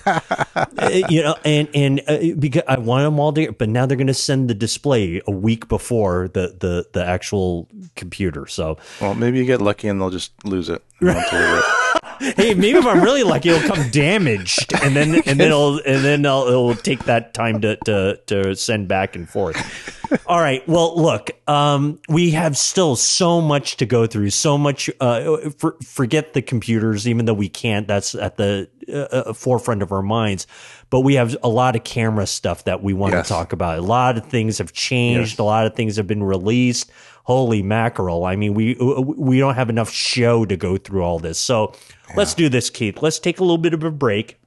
[0.78, 3.98] Uh, you know, and and uh, because I want them all to, but now they're
[3.98, 8.48] going to send the display a week before the the the actual computer.
[8.48, 10.82] So Well, maybe you get lucky and they'll just lose it.
[12.20, 12.46] and won't deliver it.
[12.48, 16.04] hey, maybe if I'm really lucky, it'll come damaged, and then and then it'll and
[16.04, 19.94] then I'll, it'll take that time to to to send back and forth.
[20.26, 20.66] All right.
[20.70, 24.30] Well, look, um, we have still so much to go through.
[24.30, 24.90] So much.
[25.02, 27.88] Uh, for, forget the computers, even though we can't.
[27.90, 30.48] That's at the uh, forefront of our minds.
[30.90, 33.28] But we have a lot of camera stuff that we want Yes.
[33.28, 33.80] to talk about.
[33.80, 35.32] A lot of things have changed.
[35.32, 35.40] Yes.
[35.40, 36.90] A lot of things have been released.
[37.28, 38.24] Holy mackerel!
[38.24, 41.38] I mean, we we don't have enough show to go through all this.
[41.38, 41.74] So
[42.16, 43.02] let's do this, Keith.
[43.02, 44.40] Let's take a little bit of a break.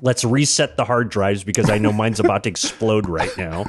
[0.00, 3.64] Let's reset the hard drives because I know mine's about to explode right now.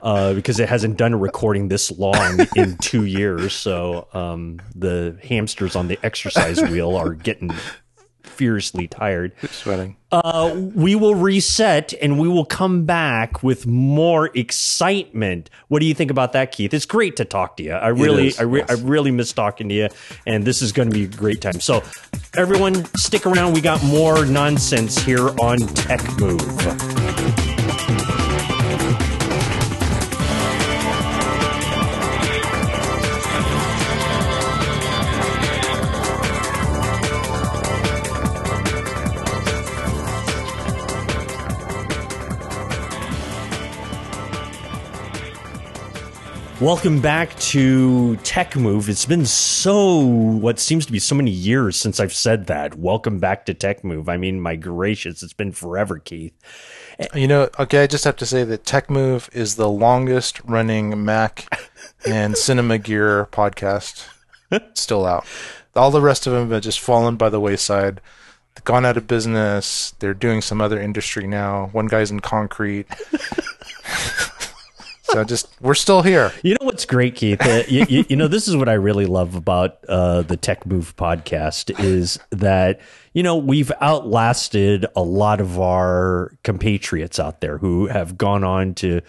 [0.00, 5.16] Uh, because it hasn't done a recording this long in two years, so um, the
[5.22, 7.52] hamsters on the exercise wheel are getting
[8.22, 9.32] furiously tired.
[9.50, 9.96] Sweating.
[10.10, 15.48] Uh, we will reset and we will come back with more excitement.
[15.68, 16.74] What do you think about that, Keith?
[16.74, 17.72] It's great to talk to you.
[17.72, 18.70] I really, I, re- yes.
[18.70, 19.88] I really miss talking to you,
[20.26, 21.60] and this is going to be a great time.
[21.60, 21.82] So,
[22.36, 23.54] everyone, stick around.
[23.54, 27.41] We got more nonsense here on Tech Move.
[46.62, 48.88] Welcome back to Tech Move.
[48.88, 52.76] It's been so, what seems to be so many years since I've said that.
[52.76, 54.08] Welcome back to Tech Move.
[54.08, 56.32] I mean, my gracious, it's been forever, Keith.
[57.16, 61.04] You know, okay, I just have to say that Tech Move is the longest running
[61.04, 61.52] Mac
[62.06, 64.06] and Cinema Gear podcast
[64.74, 65.26] still out.
[65.74, 68.00] All the rest of them have just fallen by the wayside.
[68.54, 69.96] They've gone out of business.
[69.98, 71.70] They're doing some other industry now.
[71.72, 72.86] One guy's in concrete.
[75.12, 76.32] So just, we're still here.
[76.42, 77.40] You know what's great, Keith?
[77.40, 80.66] Uh, you, you, you know, this is what I really love about uh, the Tech
[80.66, 82.80] Move podcast is that,
[83.12, 88.74] you know, we've outlasted a lot of our compatriots out there who have gone on
[88.76, 89.02] to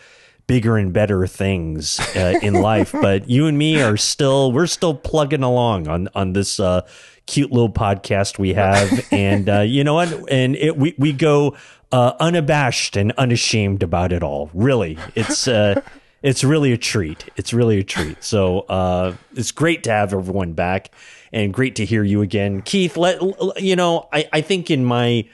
[0.45, 2.91] bigger and better things uh, in life.
[2.91, 6.81] But you and me are still, we're still plugging along on, on this uh,
[7.25, 9.07] cute little podcast we have.
[9.11, 10.31] And uh, you know what?
[10.31, 11.55] And it, we, we go
[11.93, 14.49] uh, unabashed and unashamed about it all.
[14.53, 14.97] Really.
[15.13, 15.79] It's, uh,
[16.23, 17.29] it's really a treat.
[17.37, 18.23] It's really a treat.
[18.23, 20.89] So uh, it's great to have everyone back
[21.31, 22.97] and great to hear you again, Keith.
[22.97, 23.21] Let
[23.61, 24.09] you know.
[24.11, 25.29] I, I think in my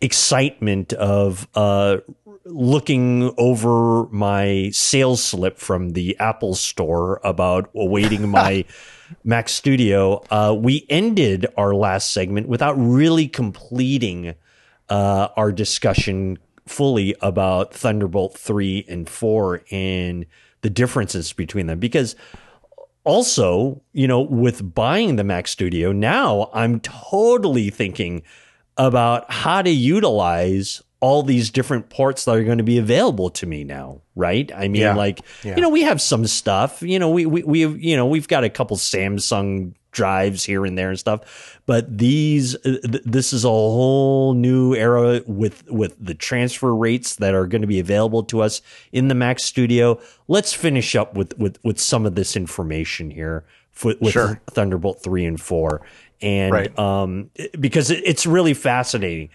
[0.00, 1.98] excitement of uh,
[2.44, 8.64] looking over my sales slip from the Apple Store about awaiting my
[9.24, 14.36] Mac Studio, uh, we ended our last segment without really completing
[14.88, 20.26] uh, our discussion fully about Thunderbolt 3 and 4 and
[20.62, 21.78] the differences between them.
[21.78, 22.16] Because
[23.04, 28.22] also, you know, with buying the Mac Studio, now I'm totally thinking
[28.76, 33.46] about how to utilize all these different ports that are going to be available to
[33.46, 34.50] me now, right?
[34.54, 34.94] I mean, Yeah.
[34.96, 35.54] like, Yeah.
[35.54, 38.26] you know, we have some stuff, you know, we, we, we have, you know, we've
[38.26, 43.32] got a couple Samsung drives here and there and stuff, but these, uh, th- this
[43.32, 47.78] is a whole new era with, with the transfer rates that are going to be
[47.80, 48.60] available to us
[48.92, 50.00] in the Mac Studio.
[50.26, 54.40] Let's finish up with, with, with some of this information here for, with Sure.
[54.50, 55.80] Thunderbolt 3 and 4.
[56.20, 56.76] And, Right.
[56.78, 59.28] um, because it, it's really fascinating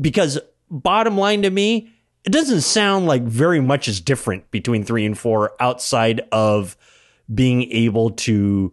[0.00, 0.38] because
[0.70, 1.90] bottom line to me,
[2.24, 6.76] it doesn't sound like very much is different between three and four outside of
[7.32, 8.72] being able to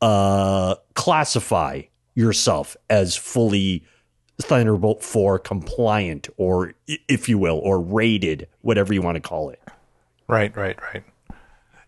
[0.00, 1.82] uh, classify
[2.14, 3.84] yourself as fully
[4.40, 9.60] Thunderbolt 4 compliant, or if you will, or rated, whatever you want to call it.
[10.28, 11.04] Right, right, right.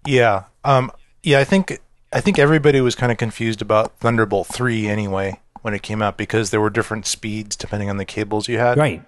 [0.07, 0.93] Yeah, um,
[1.23, 1.41] yeah.
[1.41, 1.81] I think
[2.13, 6.17] I think everybody was kind of confused about Thunderbolt three anyway when it came out
[6.17, 8.79] because there were different speeds depending on the cables you had.
[8.79, 9.03] Right.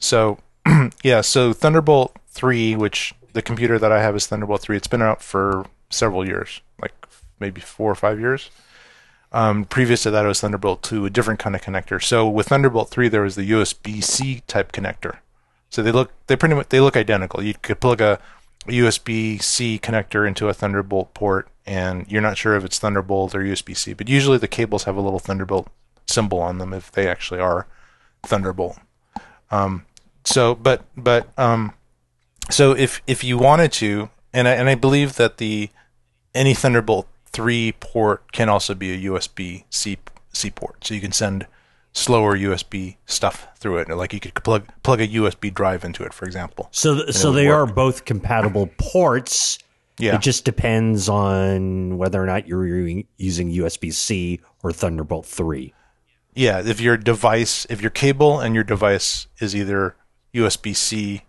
[0.00, 0.38] So,
[1.04, 1.20] yeah.
[1.20, 4.76] So Thunderbolt three, which the computer that I have is Thunderbolt three.
[4.76, 6.92] It's been out for several years, like
[7.38, 8.50] maybe four or five years.
[9.32, 12.02] Um, previous to that, it was Thunderbolt 2, a different kind of connector.
[12.02, 15.18] So with Thunderbolt 3, there was the USB-C type connector.
[15.68, 17.42] So they look they pretty much they look identical.
[17.42, 18.18] You could plug a
[18.66, 23.92] USB-C connector into a Thunderbolt port, and you're not sure if it's Thunderbolt or USB-C.
[23.92, 25.68] But usually the cables have a little Thunderbolt
[26.06, 27.68] symbol on them if they actually are
[28.24, 28.78] Thunderbolt.
[29.52, 29.86] Um,
[30.24, 31.74] so, but but um,
[32.50, 35.70] so if if you wanted to, and I, and I believe that the
[36.34, 39.98] any Thunderbolt three port can also be a USB C
[40.32, 41.46] C port, so you can send
[41.92, 43.88] slower USB stuff through it.
[43.88, 46.68] Like you could plug plug a USB drive into it, for example.
[46.72, 47.70] So th- so they work.
[47.70, 49.58] are both compatible ports.
[49.98, 50.14] Yeah.
[50.14, 55.74] It just depends on whether or not you're using USB C or Thunderbolt three.
[56.34, 59.96] Yeah, if your device, if your cable and your device is either
[60.34, 61.22] USB C,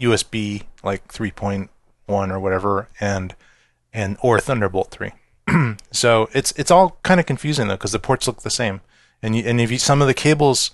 [0.00, 1.70] USB like three point
[2.06, 3.34] one or whatever, and
[3.92, 5.12] and or Thunderbolt three.
[5.90, 8.80] so it's it's all kind of confusing though because the ports look the same,
[9.22, 10.70] and you, and if you, some of the cables,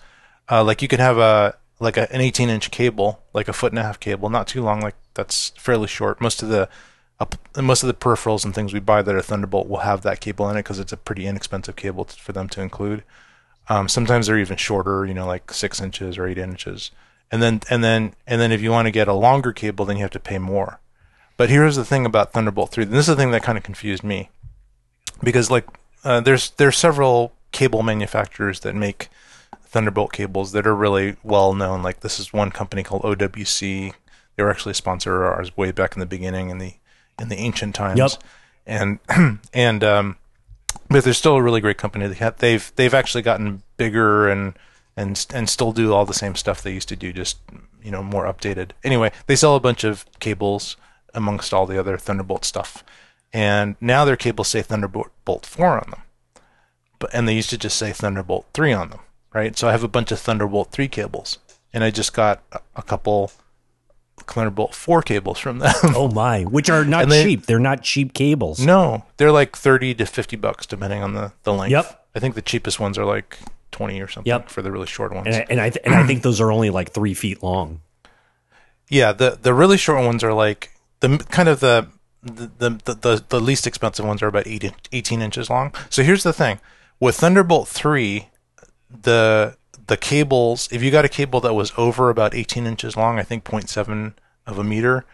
[0.50, 3.72] uh, like you could have a like a, an 18 inch cable, like a foot
[3.72, 6.20] and a half cable, not too long, like that's fairly short.
[6.20, 6.68] Most of the
[7.18, 7.26] uh,
[7.60, 10.48] most of the peripherals and things we buy that are Thunderbolt will have that cable
[10.48, 13.02] in it because it's a pretty inexpensive cable to, for them to include.
[13.68, 16.90] Um, sometimes they're even shorter, you know, like six inches or eight inches.
[17.30, 19.96] And then and then and then if you want to get a longer cable, then
[19.96, 20.80] you have to pay more.
[21.36, 22.84] But here's the thing about Thunderbolt 3.
[22.84, 24.28] And this is the thing that kind of confused me
[25.22, 25.66] because like
[26.04, 29.08] uh, there's there's several cable manufacturers that make
[29.64, 31.82] Thunderbolt cables that are really well known.
[31.82, 33.92] Like this is one company called OWC.
[34.36, 36.74] They were actually a sponsor of ours way back in the beginning in the
[37.20, 37.98] in the ancient times.
[37.98, 38.10] Yep.
[38.66, 38.98] And
[39.52, 40.16] and um,
[40.88, 42.06] but they're still a really great company.
[42.08, 44.54] They have, they've they've actually gotten bigger and
[45.00, 47.38] and and still do all the same stuff they used to do, just
[47.82, 48.70] you know more updated.
[48.84, 50.76] Anyway, they sell a bunch of cables
[51.14, 52.84] amongst all the other Thunderbolt stuff
[53.32, 56.02] and now their cables say Thunderbolt 4 on them.
[56.98, 59.00] But and they used to just say Thunderbolt 3 on them,
[59.32, 59.56] right?
[59.56, 61.38] So I have a bunch of Thunderbolt 3 cables,
[61.72, 62.42] and I just got
[62.74, 63.30] a couple
[64.18, 65.74] Thunderbolt 4 cables from them.
[65.84, 67.46] oh my, which are not they, cheap.
[67.46, 68.60] They're not cheap cables.
[68.64, 71.72] No, they're like 30 to 50 bucks depending on the the length.
[71.72, 72.08] Yep.
[72.14, 73.38] I think the cheapest ones are like
[73.72, 74.48] 20 or something yep.
[74.48, 75.26] for the really short ones.
[75.26, 77.80] And I, and I, th- and I think those are only like 3 feet long.
[78.88, 81.86] Yeah, the the really short ones are like the kind of the
[82.22, 82.50] the,
[82.84, 85.72] the, the, the least expensive ones are about 18 inches long.
[85.88, 86.60] So here's the thing
[86.98, 88.28] with Thunderbolt 3,
[89.02, 89.56] the
[89.86, 93.24] the cables, if you got a cable that was over about 18 inches long, I
[93.24, 94.12] think 0.7
[94.46, 95.04] of a meter,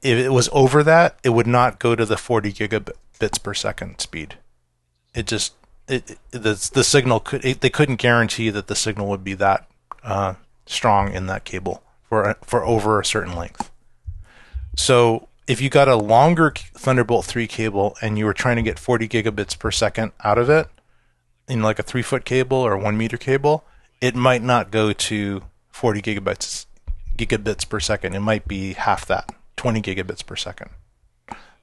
[0.00, 4.00] if it was over that, it would not go to the 40 gigabits per second
[4.00, 4.38] speed.
[5.14, 5.52] It just
[5.88, 9.68] it, the the signal could it, they couldn't guarantee that the signal would be that
[10.02, 10.34] uh,
[10.66, 13.70] strong in that cable for for over a certain length.
[14.76, 18.78] So if you got a longer Thunderbolt 3 cable and you were trying to get
[18.78, 20.68] 40 gigabits per second out of it
[21.48, 23.64] in like a three foot cable or one meter cable,
[24.00, 26.66] it might not go to 40 gigabits
[27.16, 28.14] gigabits per second.
[28.14, 30.70] It might be half that, 20 gigabits per second.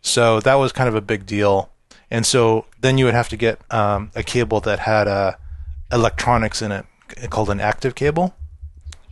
[0.02, 1.70] So that was kind of a big deal.
[2.14, 5.34] And so then you would have to get um, a cable that had uh,
[5.92, 6.86] electronics in it
[7.32, 8.36] called an active cable.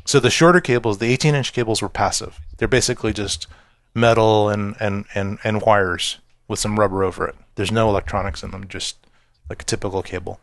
[0.05, 2.39] So the shorter cables, the 18 inch cables, were passive.
[2.57, 3.47] They're basically just
[3.95, 7.35] metal and, and, and, and wires with some rubber over it.
[7.55, 8.97] There's no electronics in them, just
[9.49, 10.39] like a typical cable.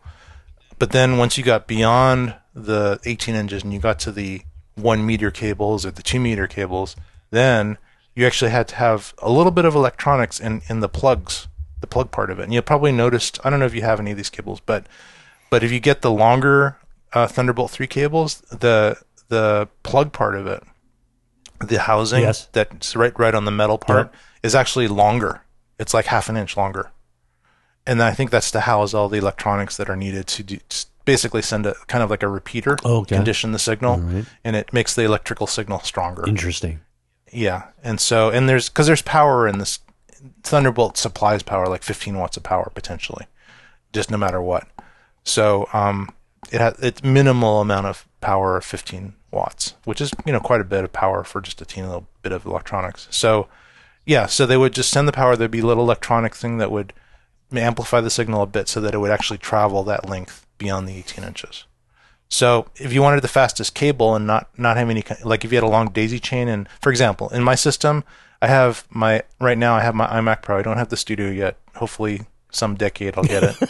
[0.80, 4.42] But then once you got beyond the 18 inches and you got to the
[4.74, 6.96] one meter cables or the two meter cables,
[7.30, 7.78] then
[8.16, 11.47] you actually had to have a little bit of electronics in, in the plugs,
[11.80, 12.44] the plug part of it.
[12.44, 14.86] And you'll probably noticed, I don't know if you have any of these cables, but
[15.50, 16.76] but if you get the longer
[17.14, 20.62] uh, Thunderbolt 3 cables, the the plug part of it
[21.60, 22.48] the housing yes.
[22.52, 24.12] that's right right on the metal part
[24.42, 25.42] is actually longer.
[25.78, 26.92] It's like half an inch longer,
[27.86, 30.58] and I think that's to house all the electronics that are needed to do,
[31.04, 33.16] basically send a kind of like a repeater, okay.
[33.16, 34.24] condition the signal, right.
[34.44, 36.28] and it makes the electrical signal stronger.
[36.28, 36.80] Interesting.
[37.32, 39.80] Yeah, and so and there's because there's power in this
[40.42, 43.26] Thunderbolt supplies power like 15 watts of power potentially,
[43.92, 44.66] just no matter what.
[45.24, 46.10] So um,
[46.50, 50.60] it has it's minimal amount of power of 15 watts, which is you know quite
[50.60, 53.08] a bit of power for just a teeny little bit of electronics.
[53.10, 53.48] So
[54.06, 55.36] yeah, so they would just send the power.
[55.36, 56.92] There'd be a little electronic thing that would
[57.52, 60.96] amplify the signal a bit so that it would actually travel that length beyond the
[60.96, 61.64] 18 inches.
[62.28, 65.56] So if you wanted the fastest cable and not not have any like if you
[65.56, 68.04] had a long daisy chain and for example in my system
[68.40, 70.58] I have my right now I have my iMac Pro.
[70.58, 71.56] I don't have the Studio yet.
[71.76, 73.56] Hopefully some decade I'll get it.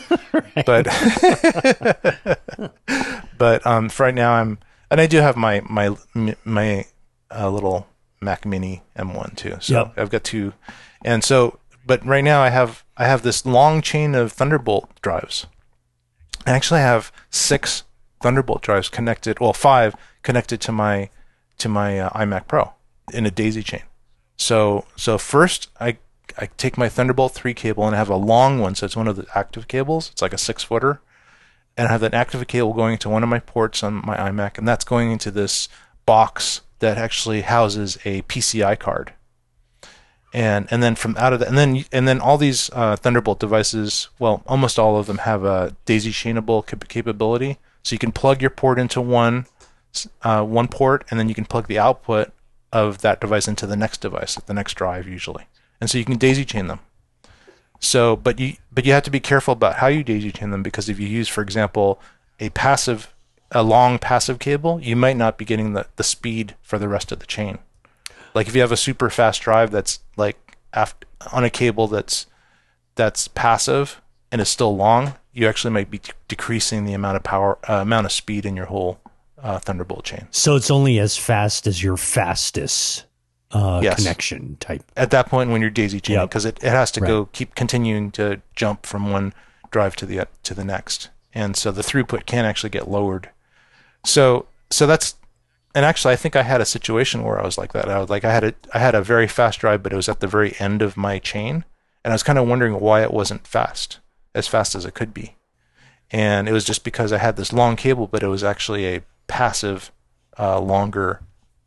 [0.66, 0.86] But
[3.38, 4.58] but um for right now I'm
[4.90, 5.96] and I do have my my
[6.44, 6.84] my
[7.30, 7.86] uh, little
[8.20, 9.56] Mac Mini M1 too.
[9.60, 9.92] So Yep.
[9.98, 10.52] I've got two.
[11.04, 15.46] And so but right now I have I have this long chain of Thunderbolt drives.
[16.46, 17.84] I actually have six
[18.20, 21.10] Thunderbolt drives connected, well, five connected to my
[21.58, 22.72] to my uh, iMac Pro
[23.12, 23.82] in a daisy chain.
[24.38, 25.98] So so first I
[26.38, 29.08] I take my Thunderbolt three cable and I have a long one, so it's one
[29.08, 30.10] of the active cables.
[30.12, 31.00] It's like a six footer,
[31.76, 34.56] and I have that active cable going to one of my ports on my iMac,
[34.56, 35.68] and that's going into this
[36.06, 39.12] box that actually houses a PCI card
[40.32, 43.38] and and then from out of that and then and then all these uh, Thunderbolt
[43.40, 47.58] devices, well, almost all of them have a daisy chainable cap- capability.
[47.82, 49.46] So you can plug your port into one
[50.22, 52.32] uh, one port, and then you can plug the output
[52.72, 55.46] of that device into the next device, the next drive usually,
[55.80, 56.80] and so you can daisy chain them.
[57.80, 60.62] So, but you but you have to be careful about how you daisy chain them
[60.62, 62.00] because if you use, for example,
[62.40, 63.14] a passive
[63.52, 67.12] a long passive cable, you might not be getting the, the speed for the rest
[67.12, 67.58] of the chain.
[68.34, 72.26] Like if you have a super fast drive that's like aft- on a cable that's
[72.94, 77.22] that's passive and is still long, you actually might be d- decreasing the amount of
[77.22, 78.98] power uh, amount of speed in your whole
[79.42, 80.26] uh, Thunderbolt chain.
[80.30, 83.04] So it's only as fast as your fastest
[83.52, 83.96] uh, Yes.
[83.96, 84.82] connection type.
[84.96, 86.28] At that point, when you're daisy chaining, Yep.
[86.30, 87.08] because it, it has to Right.
[87.08, 89.32] go keep continuing to jump from one
[89.70, 93.30] drive to the to the next, and so the throughput can actually get lowered.
[94.04, 95.14] So so that's
[95.74, 97.88] and actually I think I had a situation where I was like that.
[97.88, 100.08] I was like I had a I had a very fast drive, but it was
[100.08, 101.64] at the very end of my chain,
[102.04, 103.98] and I was kind of wondering why it wasn't fast
[104.34, 105.36] as fast as it could be,
[106.10, 109.02] and it was just because I had this long cable, but it was actually a
[109.28, 109.92] passive,
[110.38, 111.20] uh, longer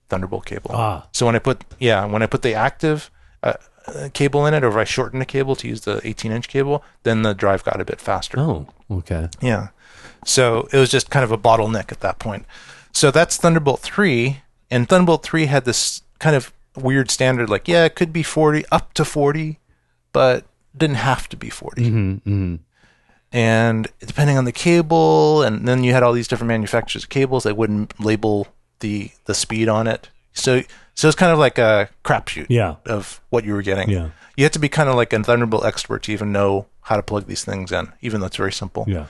[0.10, 0.72] Thunderbolt cable.
[0.74, 1.08] Ah.
[1.14, 3.10] So when I put yeah when I put the active
[3.42, 3.54] uh,
[3.88, 6.50] uh, cable in it, or if I shorten the cable to use the 18 inch
[6.50, 8.40] cable, then the drive got a bit faster.
[8.40, 9.30] Oh, okay.
[9.42, 9.70] Yeah.
[10.26, 12.46] So it was just kind of a bottleneck at that point.
[12.92, 14.42] So that's Thunderbolt 3.
[14.70, 18.66] And Thunderbolt 3 had this kind of weird standard like, yeah, it could be 40,
[18.72, 19.60] up to 40,
[20.14, 20.46] but
[20.76, 21.90] didn't have to be 40.
[21.90, 22.56] Mm-hmm.
[23.34, 27.44] And depending on the cable, and then you had all these different manufacturers of cables
[27.44, 28.48] that wouldn't label
[28.82, 30.10] the the speed on it.
[30.34, 30.64] So
[30.96, 32.76] so it's kind of like a crapshoot Yeah.
[32.86, 33.90] of what you were getting.
[33.90, 34.10] Yeah.
[34.36, 37.04] You had to be kind of like a Thunderbolt expert to even know how to
[37.04, 38.86] plug these things in, even though it's very simple.
[38.88, 39.06] Yeah.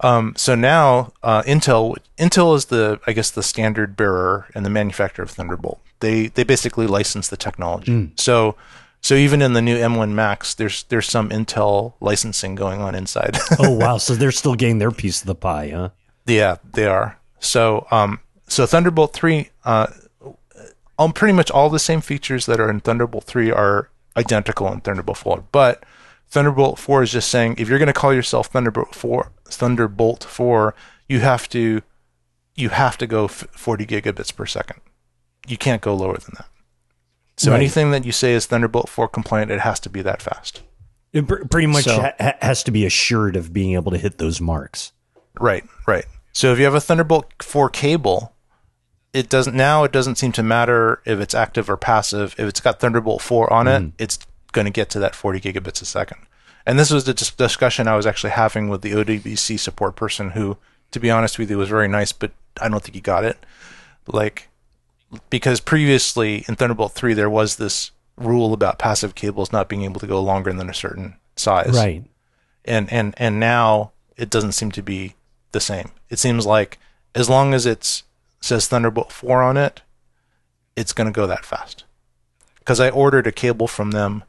[0.00, 4.70] Um, so now uh, Intel Intel is the I guess the standard bearer and the
[4.70, 5.80] manufacturer of Thunderbolt.
[6.00, 8.12] They they basically license the technology.
[8.16, 8.54] So
[9.00, 13.38] so even in the new M1 Max, there's there's some Intel licensing going on inside.
[13.58, 13.98] Oh wow.
[13.98, 15.90] so they're still getting their piece of the pie, huh?
[16.26, 17.18] yeah, they are.
[17.38, 19.88] So um so Thunderbolt three uh
[20.98, 24.80] um, pretty much all the same features that are in Thunderbolt 3 are identical in
[24.80, 25.44] Thunderbolt 4.
[25.52, 25.84] But
[26.28, 30.74] Thunderbolt 4 is just saying if you're going to call yourself Thunderbolt 4, Thunderbolt 4,
[31.08, 31.82] you have to
[32.54, 34.80] you have to go f- 40 gigabits per second.
[35.46, 36.48] You can't go lower than that.
[37.38, 37.58] So Right.
[37.58, 40.60] anything that you say is Thunderbolt 4 compliant, it has to be that fast.
[41.12, 43.98] It pr- pretty much So- ha- ha- has to be assured of being able to
[43.98, 44.92] hit those marks.
[45.40, 46.04] Right, right.
[46.32, 48.34] So if you have a Thunderbolt 4 cable,
[49.14, 52.34] it doesn't now it doesn't seem to matter if it's active or passive.
[52.38, 53.88] If it's got Thunderbolt 4 on it, mm-hmm.
[53.98, 54.18] it's
[54.52, 56.18] going to get to that 40 gigabits a second.
[56.66, 60.30] And this was the dis- discussion I was actually having with the OWC support person
[60.30, 60.58] who
[60.90, 63.44] to be honest with you was very nice, but I don't think he got it.
[64.06, 64.48] Like
[65.30, 70.00] because previously in Thunderbolt 3 there was this rule about passive cables not being able
[70.00, 72.04] to go longer than a certain size Right.
[72.64, 75.14] and and and now it doesn't seem to be
[75.52, 75.90] the same.
[76.10, 76.78] It seems like
[77.14, 78.02] as long as it's
[78.40, 79.82] says Thunderbolt 4 on it,
[80.76, 81.84] it's going to go that fast.
[82.58, 84.24] Because I ordered a cable from them.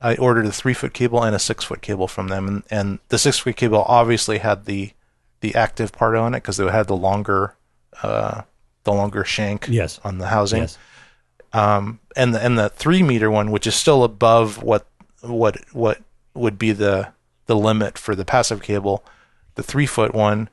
[0.00, 2.98] I ordered a three foot cable and a six foot cable from them, and, and
[3.08, 4.92] the six foot cable obviously had the
[5.40, 7.54] the active part on it because it had the longer
[8.02, 8.42] uh,
[8.84, 10.00] the longer shank Yes.
[10.04, 10.78] on the housing Yes.
[11.52, 14.86] um, and the and the three meter one, which is still above what
[15.22, 16.00] what what
[16.34, 17.08] would be the
[17.46, 19.04] the limit for the passive cable,
[19.56, 20.48] the three foot one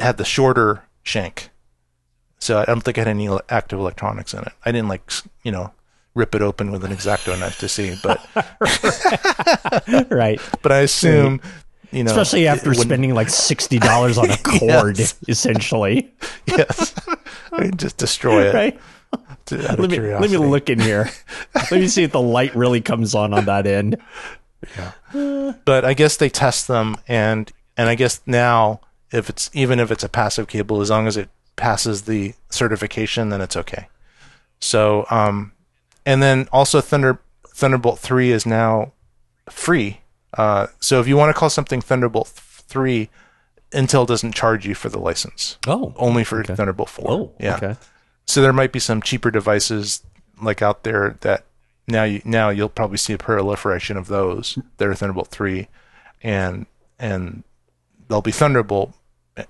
[0.00, 1.50] had the shorter shank,
[2.38, 4.52] so I don't think it had any active electronics in it.
[4.64, 5.10] I didn't like
[5.42, 5.72] you know
[6.14, 8.18] rip it open with an exacto knife to see, but
[10.10, 10.40] right.
[10.62, 11.40] but I assume
[11.92, 15.14] you know Especially after spending like sixty dollars on a cord, Yes.
[15.28, 16.10] essentially.
[16.46, 16.94] yes,
[17.76, 18.54] just destroy it.
[18.54, 18.80] Right.
[19.46, 21.10] to- out of Let me let me look in here.
[21.54, 23.96] let me see if the light really comes on on that end.
[24.76, 25.52] Yeah.
[25.64, 28.80] but I guess they test them and and I guess now
[29.12, 33.28] if it's even if it's a passive cable, as long as it passes the certification,
[33.28, 33.88] then it's okay.
[34.60, 35.52] So, um,
[36.04, 38.92] and then also Thunder Thunderbolt three is now
[39.48, 40.00] free.
[40.36, 43.08] Uh, so if you want to call something Thunderbolt three,
[43.72, 45.58] Intel doesn't charge you for the license.
[45.66, 47.10] Oh, Only for Thunderbolt four.
[47.10, 47.56] oh, yeah.
[47.56, 47.76] okay.
[48.26, 50.02] So there might be some cheaper devices
[50.40, 51.44] like out there that
[51.88, 55.68] now you now you'll probably see a proliferation of those that are Thunderbolt three,
[56.22, 56.66] and
[56.98, 57.44] and
[58.08, 58.92] they'll be Thunderbolt,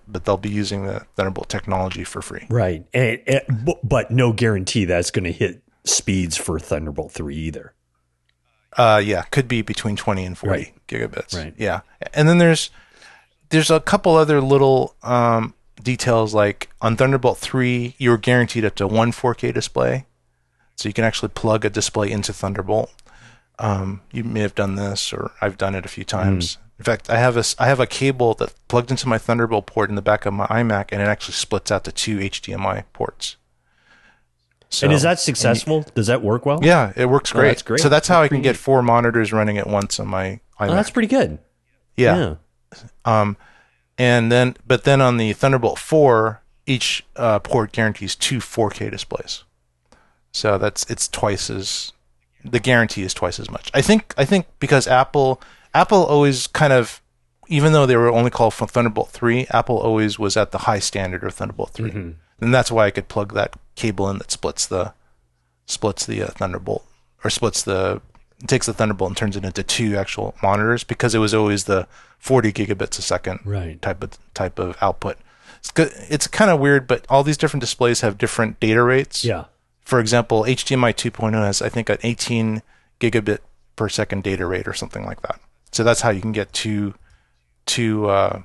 [0.06, 2.46] but they'll be using the Thunderbolt technology for free.
[2.50, 7.72] Right, and, and- but no guarantee that's going to hit speeds for Thunderbolt three either.
[8.76, 10.74] Uh, yeah, could be between twenty and forty Right.
[10.88, 11.34] gigabits.
[11.34, 11.54] Right.
[11.56, 11.80] Yeah,
[12.12, 12.68] and then there's
[13.50, 18.74] there's a couple other little um, details like on Thunderbolt three, you were guaranteed up
[18.76, 20.06] to one 4K display,
[20.74, 22.92] so you can actually plug a display into Thunderbolt.
[23.58, 26.58] Um, you may have done this, or I've done it a few times.
[26.78, 29.88] In fact, I have a I have a cable that plugged into my Thunderbolt port
[29.88, 33.36] in the back of my iMac, and it actually splits out to two HDMI ports.
[34.68, 35.86] So, and is that successful?
[35.94, 36.58] Does that work well?
[36.62, 37.48] yeah, it works Oh, great.
[37.48, 37.80] that's great.
[37.80, 40.68] So that's how I can get four monitors running at once on my iMac.
[40.70, 41.38] Oh, that's pretty good.
[41.96, 42.34] yeah.
[43.04, 43.36] Um,
[43.98, 49.44] and then, but then on the Thunderbolt 4, each uh, port guarantees two 4K displays.
[50.32, 51.92] So that's it's twice as
[52.44, 53.70] the guarantee is twice as much.
[53.72, 55.40] I think I think because Apple
[55.72, 57.00] Apple always kind of
[57.48, 60.80] even though they were only called for Thunderbolt 3, Apple always was at the high
[60.80, 61.90] standard of Thunderbolt 3.
[62.40, 64.92] And that's why I could plug that cable in that splits the
[65.64, 66.84] splits the uh, Thunderbolt
[67.24, 68.02] or splits the
[68.46, 71.86] takes the Thunderbolt and turns it into two actual monitors because it was always the
[72.18, 73.80] 40 gigabits a second Right.
[73.80, 75.16] type of type of output.
[75.58, 75.72] It's.
[76.10, 79.24] It's kind of weird, but all these different displays have different data rates.
[79.24, 79.44] Yeah.
[79.84, 82.62] For example, HDMI 2.0 has I think an 18
[83.00, 83.38] gigabit
[83.76, 85.40] per second data rate or something like that.
[85.72, 86.94] So that's how you can get two
[87.66, 88.42] two uh,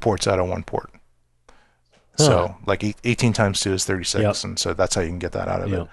[0.00, 0.90] ports out of one port.
[2.16, 4.36] So like 18 times 2 is 36 Yep.
[4.44, 5.80] and so that's how you can get that out of Yep.
[5.82, 5.88] it.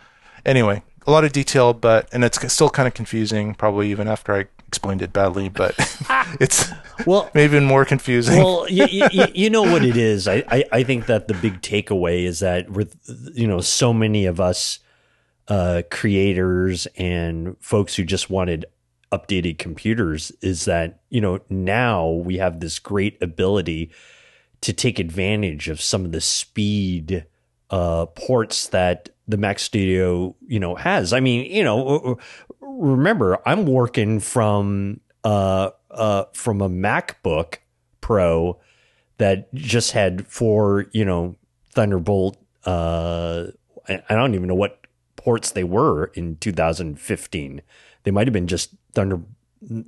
[0.45, 4.33] Anyway, a lot of detail but and it's still kind of confusing probably even after
[4.33, 5.73] I explained it badly, but
[6.39, 6.69] it's
[7.07, 8.37] Well, maybe even more confusing.
[8.37, 10.27] well, you, you, you know what it is.
[10.27, 12.95] I, I, I think that the big takeaway is that with
[13.33, 14.77] you know so many of us
[15.47, 18.65] uh, creators and folks who just wanted
[19.11, 23.89] updated computers is that you know now we have this great ability
[24.61, 27.25] to take advantage of some of the speed
[27.71, 31.13] uh, ports that the Mac Studio you know has.
[31.13, 32.17] I mean, you know,
[32.59, 37.55] remember I'm working from uh, uh, from a MacBook
[38.01, 38.59] Pro
[39.17, 41.35] that just had four, you know,
[41.73, 42.37] Thunderbolt.
[42.65, 43.47] Uh,
[43.87, 47.61] I, I don't even know what ports they were in 2015.
[48.03, 49.19] They might have been just Thunder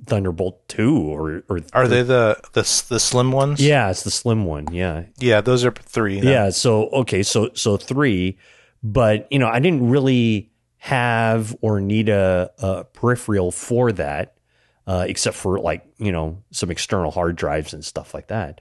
[0.06, 3.58] Thunderbolt two or or Are they the the the slim ones?
[3.64, 4.66] yeah, it's the slim one.
[4.70, 6.20] Yeah, Yeah, those are 3.
[6.20, 6.30] then.
[6.30, 6.50] yeah.
[6.50, 8.36] So okay, so so three,
[8.82, 14.34] but you know, I didn't really have or need a, a peripheral for that,
[14.86, 18.60] uh, except for like you know some external hard drives and stuff like that.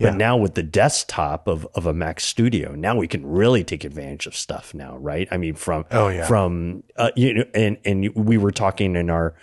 [0.00, 0.16] But Yeah.
[0.16, 4.26] now with the desktop of, of a Mac Studio, now we can really take advantage
[4.26, 5.26] of stuff now, right?
[5.32, 6.24] I mean, from Oh, yeah.
[6.26, 9.34] from uh, you know, and and we were talking in our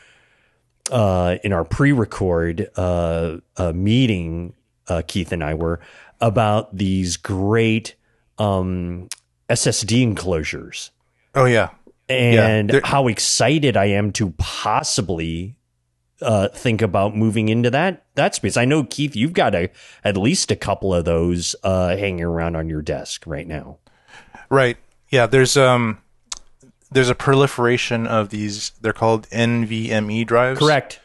[0.91, 4.53] uh, in our pre-record uh, uh, meeting,
[4.87, 5.79] uh, Keith and I were
[6.21, 7.95] about these great
[8.37, 9.07] um,
[9.49, 10.91] SSD enclosures
[11.33, 11.69] Oh yeah.
[12.09, 15.55] and they're- how excited I am to possibly
[16.21, 18.55] uh, think about moving into that that space.
[18.55, 19.69] I know Keith, you've got a
[20.03, 23.77] at least a couple of those uh, hanging around on your desk right now.
[24.49, 24.77] Right.
[25.09, 25.99] Yeah, there's um
[26.91, 30.59] there's a proliferation of these they're called NVMe drives.
[30.59, 30.99] Correct.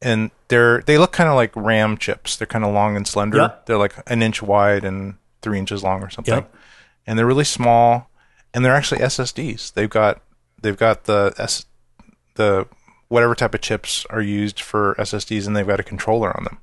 [0.00, 2.36] And they're they look kind of like RAM chips.
[2.36, 3.36] They're kind of long and slender.
[3.38, 3.66] Yep.
[3.66, 6.34] They're like an inch wide and 3 inches long or something.
[6.34, 6.54] Yep.
[7.08, 8.10] And they're really small
[8.52, 9.72] and they're actually SSDs.
[9.72, 10.20] They've got
[10.60, 11.64] they've got the S
[12.34, 12.68] the
[13.08, 16.58] whatever type of chips are used for SSDs and they've got a controller on them.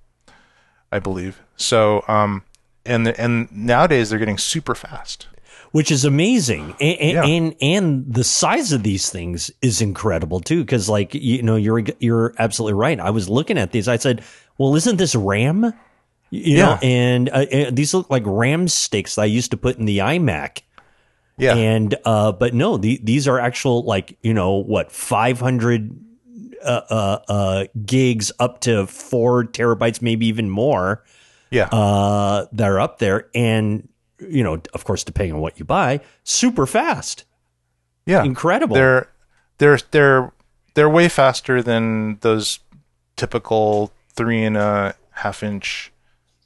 [0.92, 1.42] I believe.
[1.58, 2.44] So um
[2.86, 5.28] and the, and nowadays they're getting super fast.
[5.72, 7.24] which is amazing and and, Yeah.
[7.26, 11.84] and and the size of these things is incredible too because like you know you're
[12.00, 14.24] you're absolutely right i was looking at these i said
[14.60, 15.74] well isn't this ram
[16.30, 16.88] you know Yeah.
[16.88, 20.00] and, uh, and these look like ram sticks that i used to put in the
[20.00, 20.62] imac
[21.38, 21.56] Yeah.
[21.56, 26.00] and uh but no the, these are actual like you know what 500
[26.64, 31.04] uh, uh uh gigs up to four terabytes maybe even more
[31.52, 31.66] yeah.
[31.72, 33.88] uh, that are up there, and
[34.20, 37.26] you know, of course, depending on what you buy, super fast,
[38.06, 38.24] yeah.
[38.24, 38.76] incredible.
[38.76, 39.10] they're
[39.58, 40.34] they're they're
[40.74, 42.60] they're way faster than those
[43.16, 45.92] typical three and a half inch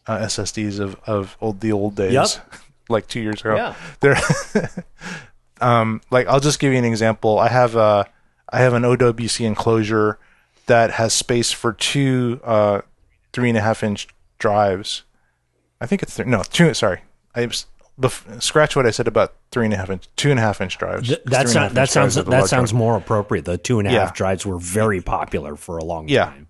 [0.10, 2.28] uh, SSDs of of old the old days, Yep.
[2.90, 3.56] like two years ago.
[3.56, 3.76] Yeah.
[4.00, 4.18] They're
[5.62, 7.40] um, like I'll just give you an example.
[7.40, 8.08] I have a
[8.52, 10.18] I have an OWC enclosure
[10.66, 12.82] that has space for two uh,
[13.34, 14.08] three and a half inch
[14.38, 15.04] drives.
[15.82, 16.74] I think it's th- no two.
[16.74, 17.02] Sorry,
[17.36, 17.42] I
[18.00, 20.60] bef- scratch what I said about three and a half inch, two and a half
[20.62, 21.08] inch drives.
[21.08, 23.46] Th- That's three and a not, that sounds that sounds more appropriate.
[23.46, 24.14] The two and a half Yeah.
[24.16, 26.26] drives were very popular for a long Yeah.
[26.26, 26.48] time.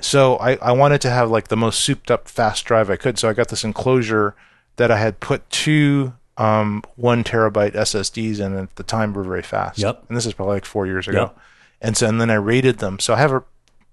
[0.00, 3.18] So I, I wanted to have like the most souped up fast drive I could.
[3.18, 4.34] So I got this enclosure
[4.76, 9.24] that I had put two um, one terabyte SSDs in and at the time were
[9.24, 9.78] very fast.
[9.78, 10.04] Yep.
[10.08, 11.22] And this is probably like four years ago.
[11.22, 11.38] Yep.
[11.80, 12.98] And so and then I RAIDed them.
[13.00, 13.42] So I have a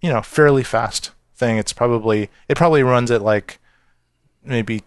[0.01, 1.57] you know fairly fast thing.
[1.57, 3.59] It's probably it probably runs at like
[4.43, 4.83] maybe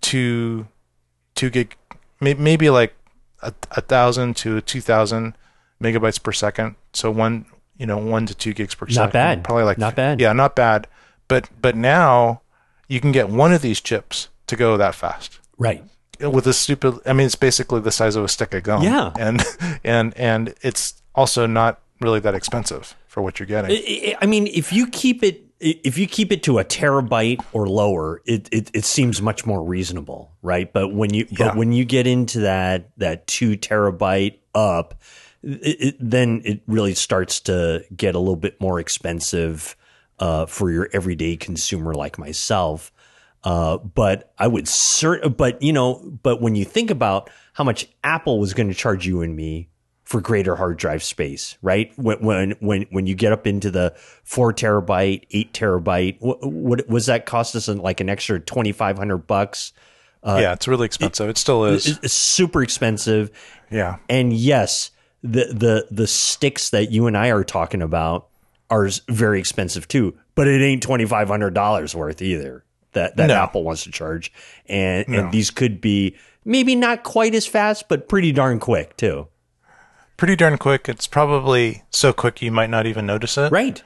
[0.00, 0.66] two
[1.34, 1.76] two gig
[2.20, 2.94] maybe like
[3.42, 5.36] a, a thousand to two thousand
[5.82, 6.76] megabytes per second.
[6.92, 7.46] So one
[7.78, 9.02] you know one to two gigs per second.
[9.04, 9.44] Not bad.
[9.44, 10.20] Probably like Not bad.
[10.20, 10.86] Yeah, not bad.
[11.28, 12.42] But but now
[12.88, 15.82] you can get one of these chips to go that fast Right.
[16.20, 16.98] with a stupid.
[17.06, 18.82] I mean, it's basically the size of a stick of gum.
[18.82, 19.12] Yeah.
[19.18, 19.42] and
[19.84, 24.16] and and it's also not really that expensive for what you're getting.
[24.20, 28.22] I mean, if you keep it, if you keep it to a terabyte or lower,
[28.24, 30.72] it, it, it seems much more reasonable, right?
[30.72, 31.48] But when you Yeah.
[31.48, 34.94] but when you get into that that two terabyte up,
[35.42, 39.76] it, it, then it really starts to get a little bit more expensive
[40.18, 42.92] uh, for your everyday consumer like myself.
[43.44, 47.88] Uh, but I would cert, but you know, but when you think about how much
[48.02, 49.68] Apple was going to charge you and me
[50.02, 51.92] for greater hard drive space, right?
[51.96, 56.88] When when when when you get up into the four terabyte, eight terabyte, what, what
[56.88, 57.68] was that cost us?
[57.68, 59.72] Like an extra twenty five hundred bucks.
[60.24, 61.28] yeah, it's really expensive.
[61.28, 61.98] It, still is.
[62.02, 63.30] It's super expensive.
[63.70, 64.90] yeah, And yes,
[65.22, 68.28] the the the sticks that you and I are talking about
[68.70, 72.64] are very expensive too, but it ain't twenty five hundred dollars worth either.
[72.92, 73.34] That that No.
[73.34, 74.32] Apple wants to charge,
[74.66, 79.28] and and these could be maybe not quite as fast, but pretty darn quick too.
[80.16, 80.88] pretty darn quick.
[80.88, 83.52] It's probably so quick you might not even notice it.
[83.52, 83.82] Right.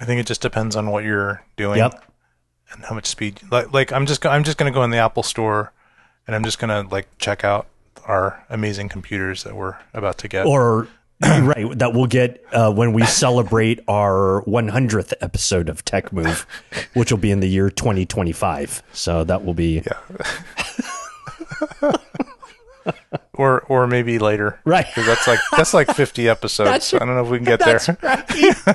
[0.00, 2.02] I think it just depends on what you're doing Yep.
[2.72, 3.40] and how much speed.
[3.50, 5.72] Like, like I'm just I'm just gonna go in the Apple store,
[6.26, 7.66] and I'm just gonna like check out
[8.06, 10.46] our amazing computers that we're about to get.
[10.46, 10.88] Or
[11.22, 16.46] right that we'll get uh, when we celebrate our 100th episode of Tech Move,
[16.94, 18.82] which will be in the year 2025.
[18.92, 19.82] So that will be
[23.34, 24.60] or or maybe later.
[24.64, 24.86] Right.
[24.94, 26.70] 'Cause that's like that's like 50 episodes.
[26.70, 27.96] That's I don't know if we can get that's there.
[28.02, 28.26] right.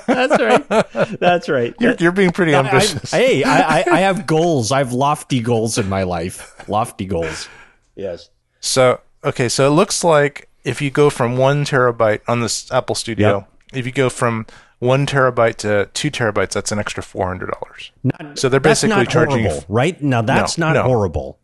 [0.07, 1.19] That's right.
[1.19, 1.75] That's right.
[1.79, 3.11] You're, you're being pretty I- ambitious.
[3.11, 4.71] hey, I, I, I have goals.
[4.71, 6.67] I have lofty goals in my life.
[6.67, 7.47] Lofty goals.
[7.95, 8.29] Yes.
[8.61, 12.95] So okay, so it looks like if you go from one terabyte on this Apple
[12.95, 14.45] Studio, if you go from
[14.79, 17.91] one terabyte to two terabytes, that's an extra four hundred dollars.
[18.39, 20.01] So they're basically not charging you horrible, right?
[20.01, 20.83] Now that's No, not no.
[20.83, 21.37] horrible.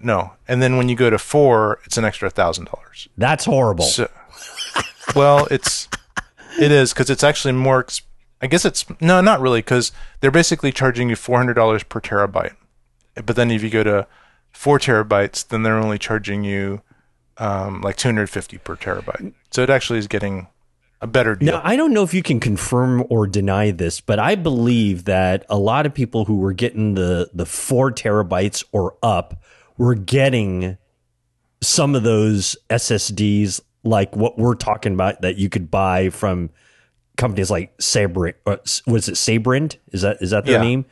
[0.00, 3.08] no, and then when you go to four, it's an extra thousand dollars.
[3.16, 3.84] That's horrible.
[3.84, 4.08] So,
[5.14, 5.88] well, it's
[6.60, 7.86] it is because it's actually more.
[8.42, 12.00] I guess it's no, not really, because they're basically charging you four hundred dollars per
[12.00, 12.54] terabyte.
[13.14, 14.06] But then if you go to
[14.50, 16.80] four terabytes, then they're only charging you
[17.40, 19.32] um, like two hundred fifty per terabyte.
[19.50, 20.46] So it actually is getting
[21.00, 21.54] a better deal.
[21.54, 25.46] Now, I don't know if you can confirm or deny this, but I believe that
[25.48, 29.42] a lot of people who were getting the, the four terabytes or up
[29.78, 30.76] were getting
[31.62, 36.50] some of those SSDs, like what we're talking about, that you could buy from
[37.16, 38.36] companies like Sabrent.
[38.46, 39.78] uh, Was it Sabrent?
[39.92, 40.62] Is that is that their Yeah.
[40.62, 40.84] name?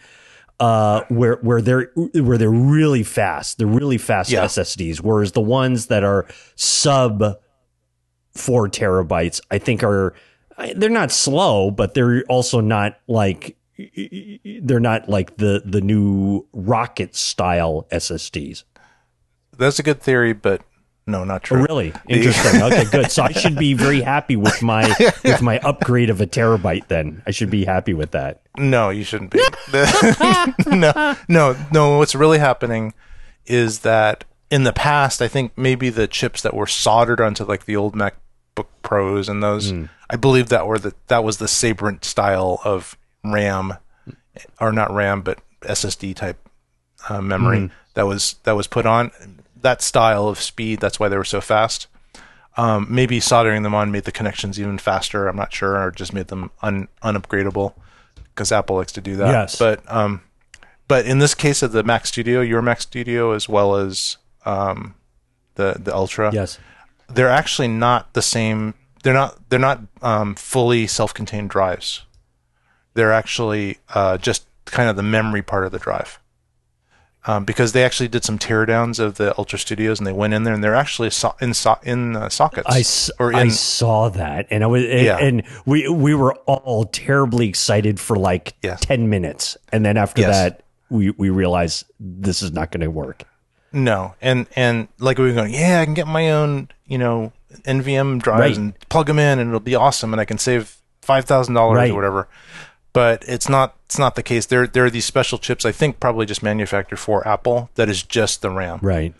[0.61, 3.59] Uh, where where they're where they're really fast.
[3.59, 4.45] They're really fast Yeah.
[4.45, 4.99] SSDs.
[5.01, 7.23] Whereas the ones that are sub
[8.35, 10.15] four terabytes, I think are
[10.75, 13.57] they're not slow, but they're also not like
[14.61, 18.65] they're not like the the new rocket style SSDs.
[19.57, 20.63] That's a good theory, but
[21.09, 21.61] no, not true.
[21.61, 22.63] Oh, Really interesting.
[22.69, 23.11] okay, good.
[23.11, 24.87] So I should be very happy with my
[25.25, 26.89] with my upgrade of a terabyte.
[26.89, 28.43] Then I should be happy with that.
[28.57, 29.41] No, you shouldn't be.
[30.67, 31.99] no, no, no.
[31.99, 32.95] What's really happening
[33.47, 37.65] is that in the past, I think maybe the chips that were soldered onto like
[37.65, 39.73] the old MacBook Pros and those,
[40.11, 43.75] I believe that were the that was the Sabrent style of RAM,
[44.61, 46.49] or not RAM, but SSD type
[47.09, 49.11] uh, memory that was that was put on
[49.63, 50.81] that style of speed.
[50.81, 51.87] That's why they were so fast.
[52.57, 55.29] Um, maybe soldering them on made the connections even faster.
[55.29, 57.75] I'm not sure, or just made them un, unupgradable
[58.35, 59.29] because Apple likes to do that.
[59.31, 59.59] Yes.
[59.59, 60.23] But um,
[60.89, 64.95] but in this case of the Mac Studio, your Mac Studio, as well as um,
[65.55, 66.59] the the Ultra, Yes.
[67.09, 68.75] they're actually not the same.
[69.05, 72.03] They're not they're not um, fully self-contained drives.
[72.95, 76.19] They're actually uh, just kind of the memory part of the drive.
[77.29, 80.43] Um, because they actually did some teardowns of the Ultra Studios, and they went in
[80.45, 82.66] there and they're actually so- in so- in uh, sockets.
[83.20, 85.18] I, or I saw that, and I was, and, Yeah.
[85.18, 90.35] and we we were all terribly excited for like ten minutes, and then after Yes.
[90.35, 93.22] that, we we realized this is not going to work.
[93.72, 97.33] no, and and like we were going, yeah, I can get my own, you know,
[97.66, 98.57] NVM drives Right.
[98.57, 101.91] and plug them in, and it'll be awesome, and I can save five thousand dollars
[101.91, 102.29] or whatever.
[102.99, 104.46] But it's not it's not the case.
[104.46, 108.03] There there are these special chips, I think, probably just manufactured for Apple that is
[108.03, 108.80] just the RAM.
[108.82, 109.14] Right.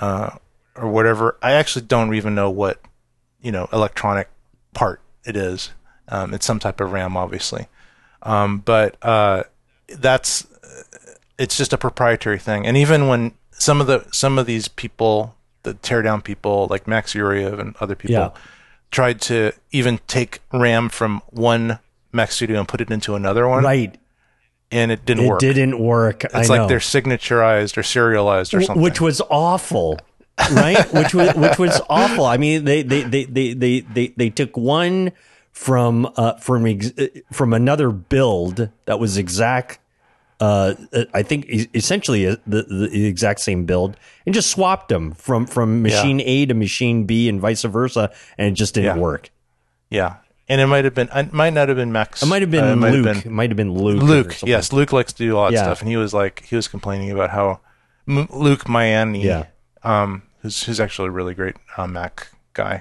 [0.00, 1.36] or whatever.
[1.42, 2.80] I actually don't even know what
[3.42, 4.28] you know electronic
[4.72, 5.70] part it is.
[6.08, 7.66] Um, it's some type of RAM, obviously,
[8.22, 9.42] um, but uh,
[9.88, 10.46] that's
[11.38, 12.66] it's just a proprietary thing.
[12.66, 17.12] And even when some of the some of these people, the teardown people like Max
[17.12, 18.30] Yuryev and other people, Yeah.
[18.90, 21.80] tried to even take RAM from one
[22.14, 23.96] Mac Studio and put it into another one, Right.
[24.70, 25.42] and it didn't work.
[25.42, 25.54] It work.
[25.56, 26.24] didn't work.
[26.24, 26.66] It's I like know.
[26.68, 28.82] they're signaturized or serialized or something.
[28.82, 29.98] which was awful
[30.52, 34.28] right which was which was awful i mean they they they they they they, they
[34.30, 35.12] took one
[35.52, 39.78] from uh from ex- uh, from another build that was exact
[40.40, 40.74] uh
[41.14, 43.96] i think essentially uh, the, the exact same build
[44.26, 48.48] and just swapped them from from machine a to machine b and vice versa and
[48.48, 49.02] it just didn't Yeah.
[49.02, 49.30] work
[49.90, 50.16] yeah,
[50.48, 51.08] and it might have been.
[51.14, 52.22] It might not have been Max.
[52.22, 54.02] it might have been uh, it might have luke been- it might have been luke
[54.02, 56.56] Luke, yes, Luke likes to do a lot of stuff, and he was like, he
[56.56, 57.60] was complaining about how
[58.08, 59.46] M- Luke Miani, Yeah.
[59.82, 62.80] um, who's who's actually a really great uh, Mac guy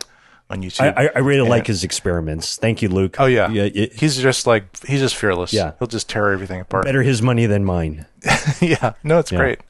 [0.50, 0.94] on YouTube.
[0.98, 2.58] I, I really like his experiments.
[2.58, 3.16] Thank you, Luke.
[3.20, 5.54] oh yeah, yeah it- he's just like he's just fearless.
[5.54, 5.72] Yeah.
[5.80, 6.84] he'll just tear everything apart.
[6.86, 8.06] better his money than mine.
[8.62, 9.62] yeah, no, it's great.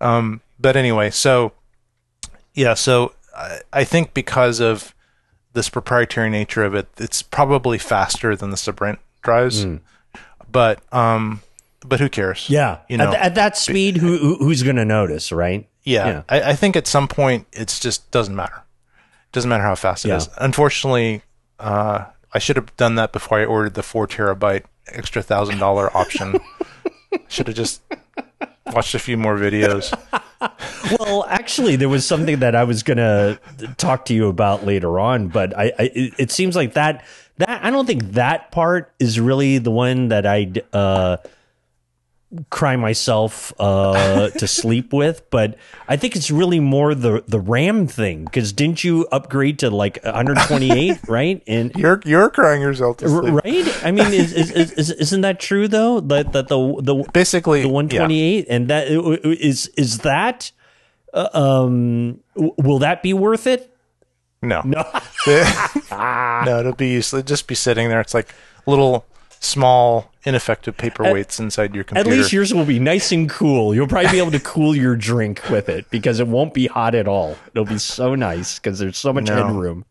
[0.00, 1.52] Um, but anyway, so
[2.54, 4.94] yeah, so I, I think because of
[5.56, 9.66] this proprietary nature of it, it's probably faster than the Sabrent drives.
[10.52, 11.40] But um,
[11.84, 12.48] but who cares?
[12.48, 15.68] Yeah, you know, at, at that speed, who, who who's going to notice, right?
[15.82, 16.22] Yeah, Yeah.
[16.28, 18.62] I, I think at some point it's just doesn't matter.
[19.32, 20.16] Doesn't matter how fast it Yeah.
[20.16, 20.28] is.
[20.38, 21.22] Unfortunately,
[21.58, 25.94] uh, I should have done that before I ordered the four terabyte extra thousand dollar
[25.96, 26.38] option.
[27.28, 27.82] should have just
[28.72, 29.92] watched a few more videos.
[31.00, 33.40] Well, actually, there was something that I was going to
[33.76, 37.04] talk to you about later on, but I, I it, seems like that
[37.38, 41.16] that I don't think that part is really the one that I'd uh,
[42.50, 45.56] cry myself uh, to sleep with, but
[45.88, 49.98] I think it's really more the the RAM thing because didn't you upgrade to like
[50.02, 51.42] 128, right?
[51.46, 53.32] And You're you're crying yourself to sleep.
[53.44, 53.84] right?
[53.84, 56.00] I mean, is, is, is, is, isn't that true though?
[56.00, 60.50] That that the the Basically, the 128 and that is is that
[61.14, 63.72] uh, um will that be worth it
[64.42, 64.84] No, no,
[65.90, 66.60] no.
[66.60, 67.20] It'll be useless.
[67.20, 68.00] It'll just be sitting there.
[68.00, 68.34] It's like
[68.66, 69.06] little
[69.40, 72.10] small ineffective paperweights inside your computer.
[72.10, 74.96] at least yours will be nice and cool you'll probably be able to cool your
[74.96, 78.78] drink with it because it won't be hot at all it'll be so nice because
[78.78, 79.36] there's so much No.
[79.46, 79.84] headroom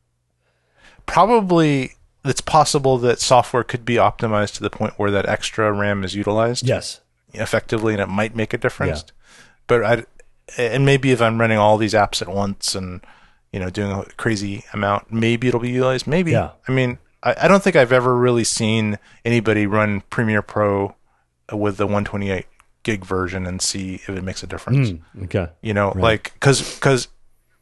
[1.06, 1.92] Probably,
[2.24, 6.16] it's possible that software could be optimized to the point where that extra RAM is
[6.16, 6.68] utilized.
[6.68, 7.02] yes
[7.34, 9.04] effectively and it might make a difference.
[9.68, 10.04] But I
[10.58, 13.02] and maybe if I'm running all these apps at once and
[13.52, 16.08] you know doing a crazy amount, maybe it'll be utilized.
[16.08, 16.32] Maybe.
[16.32, 16.52] Yeah.
[16.68, 20.96] I mean, I, I don't think I've ever really seen anybody run Premiere Pro
[21.52, 22.46] with the 128
[22.84, 24.92] gig version and see if it makes a difference.
[24.92, 27.08] Hmm, okay You know, like because because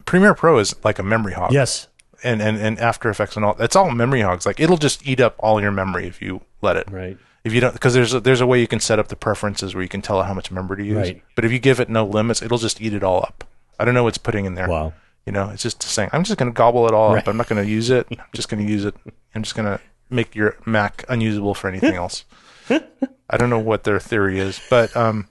[0.06, 1.88] Premiere Pro is like a memory hog yes
[2.24, 4.46] and, and and After Effects and all it's all memory hogs.
[4.46, 6.90] Like it'll just eat up all your memory if you let it.
[6.92, 9.16] right If you don't, because there's a, there's a way you can set up the
[9.16, 10.98] preferences where you can tell it how much memory to use.
[10.98, 11.24] Right.
[11.36, 13.44] But if you give it no limits, it'll just eat it all up.
[13.80, 14.70] I don't know what's putting in there.
[14.70, 14.94] wow
[15.26, 17.28] You know, it's just saying, I'm just going to gobble it all up.
[17.28, 18.08] I'm not going to use it.
[18.12, 18.96] I'm just going to use it.
[19.34, 22.26] I'm just going to make your Mac unusable for anything else.
[22.70, 25.28] I don't know what their theory is, but um,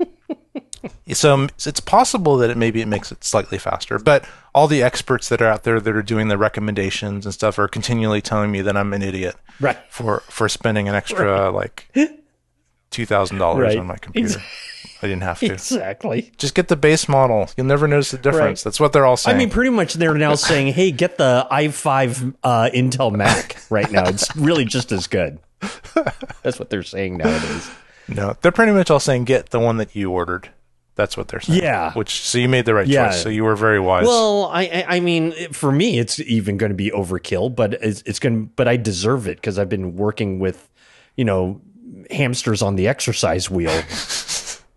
[1.12, 3.98] so it's possible that it maybe it makes it slightly faster.
[3.98, 7.58] But all the experts that are out there that are doing the recommendations and stuff
[7.58, 11.94] are continually telling me that I'm an idiot right for for spending an extra like
[12.90, 14.40] two thousand dollars on my computer.
[15.02, 15.52] I didn't have to.
[15.52, 17.48] exactly Just get the base model.
[17.56, 18.60] You'll never notice the difference.
[18.60, 18.64] Right.
[18.64, 19.36] That's what they're all saying.
[19.36, 23.90] I mean, pretty much they're now saying, "Hey, get the i5 uh, Intel Mac right
[23.90, 24.08] now.
[24.08, 25.38] It's really just as good."
[26.42, 27.70] That's what they're saying nowadays.
[28.08, 30.50] no, they're pretty much all saying get the one that you ordered.
[30.94, 31.62] That's what they're saying.
[31.62, 31.92] Yeah.
[31.94, 33.08] Which so you made the right Yeah.
[33.08, 33.22] choice.
[33.22, 34.04] So you were very wise.
[34.06, 38.02] Well, I, I, I mean, for me, it's even going to be overkill, but it's,
[38.04, 38.46] it's going.
[38.48, 40.68] to But I deserve it because I've been working with,
[41.16, 41.62] you know,
[42.10, 43.70] hamsters on the exercise wheel.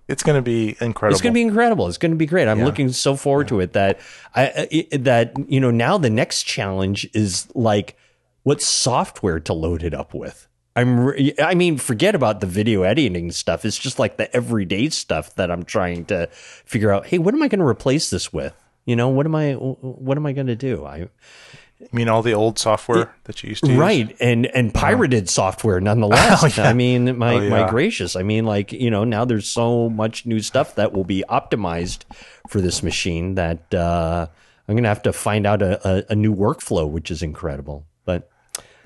[0.08, 1.14] It's going to be incredible.
[1.16, 1.88] It's going to be incredible.
[1.88, 2.47] It's going to be great.
[2.47, 3.74] I'm looking so forward to it.
[3.74, 3.99] That
[4.36, 7.95] I I- that you know now the next challenge is like
[8.43, 10.47] what software to load it up with.
[10.76, 10.99] I'm.
[10.99, 13.64] Re- I mean, forget about the video editing stuff.
[13.66, 16.28] It's just like the everyday stuff that I'm trying to
[16.66, 17.08] figure out.
[17.08, 18.53] Hey, what am I going to replace this with?
[18.86, 19.53] You know, what am I?
[19.53, 20.86] What am I going to do?
[20.86, 21.08] I
[21.91, 23.77] You mean all the old software that you used to use?
[23.79, 26.43] right and and pirated software nonetheless.
[26.43, 26.69] Oh, yeah.
[26.69, 27.49] I mean, my Oh, yeah.
[27.49, 28.15] my gracious.
[28.15, 32.03] I mean, like you know, now there's so much new stuff that will be optimized
[32.49, 34.27] for this machine that uh,
[34.67, 37.86] I'm going to have to find out a, a, a new workflow, which is incredible.
[38.05, 38.29] But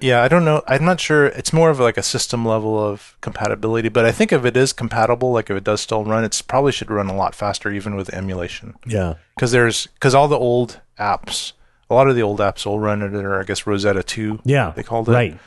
[0.01, 0.61] Yeah, I don't know.
[0.67, 1.25] I'm not sure.
[1.27, 4.71] It's more of like a system level of compatibility, but I think if it is
[4.73, 7.95] compatible, like if it does still run, it's probably should run a lot faster, even
[7.95, 8.75] with emulation.
[8.85, 11.51] yeah, Because there's because all the old apps,
[11.89, 14.39] a lot of the old apps will run under I guess Rosetta two.
[14.43, 15.39] yeah, they called it right.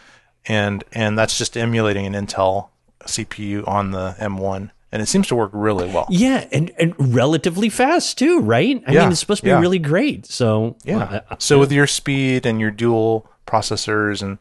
[0.46, 2.68] and and that's just emulating an Intel
[3.04, 6.06] CPU on the M1, and it seems to work really well.
[6.10, 8.82] Yeah, and, and relatively fast too, right?
[8.86, 9.60] I Yeah, mean, it's supposed to be yeah.
[9.60, 10.26] really great.
[10.26, 10.96] So Yeah.
[10.96, 14.38] well, I- so with your speed and your dual processors and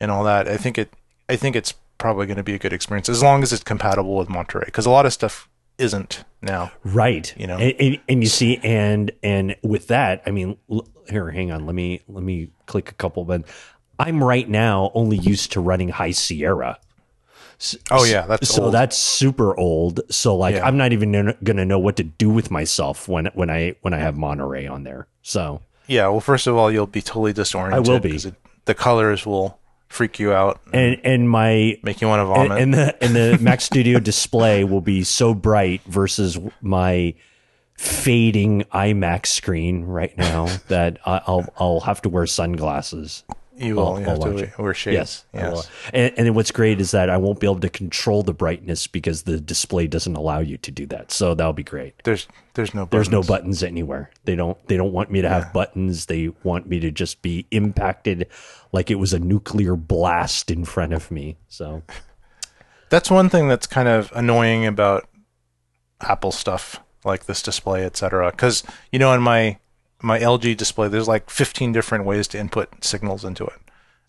[0.00, 0.92] and all that, I think it
[1.28, 4.16] I think it's probably going to be a good experience as long as it's compatible
[4.16, 5.49] with Monterey because a lot of stuff
[5.80, 6.70] isn't now.
[6.84, 7.56] right, You know?
[7.58, 11.66] and, and, and you see, and and with that, I mean, l- here, hang on,
[11.66, 13.42] let me let me click a couple, but
[13.98, 16.78] I'm right now only used to running High Sierra.
[17.90, 18.74] Oh yeah, that's so old.
[18.74, 20.00] that's super old.
[20.10, 20.66] So like, Yeah.
[20.66, 23.98] I'm not even gonna- know what to do with myself when when I when I
[23.98, 25.06] have Monterey on there.
[25.22, 26.08] So yeah.
[26.08, 27.86] Well, first of all, you'll be totally disoriented.
[27.86, 28.16] I will be.
[28.16, 29.58] it, the colors will
[29.90, 32.62] freak you out, and and and my make you want to vomit.
[32.62, 37.14] and the and the Mac Studio display will be so bright versus my
[37.76, 43.24] fading iMac's screen right now that I'll I'll have to wear sunglasses.
[43.60, 44.58] You will I'll- you I'll have to it.
[44.58, 44.94] wear shades.
[44.94, 45.70] Yes, yes.
[45.92, 49.22] And, and what's great is that I won't be able to control the brightness because
[49.22, 51.12] the display doesn't allow you to do that.
[51.12, 51.94] So that'll be great.
[52.04, 53.28] There's there's no There's no buttons.
[53.28, 54.10] buttons anywhere.
[54.24, 56.06] They don't they don't want me to have buttons.
[56.06, 58.26] They want me to just be impacted
[58.72, 61.36] like it was a nuclear blast in front of me.
[61.48, 61.82] So
[62.88, 65.08] That's one thing that's kind of annoying about
[66.00, 68.30] Apple stuff like this display, etc.
[68.32, 69.58] Because you know, in my
[70.02, 73.58] my LG display, there's like 15 different ways to input signals into it,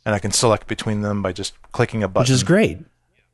[0.05, 2.23] and I can select between them by just clicking a button.
[2.23, 2.79] which is great.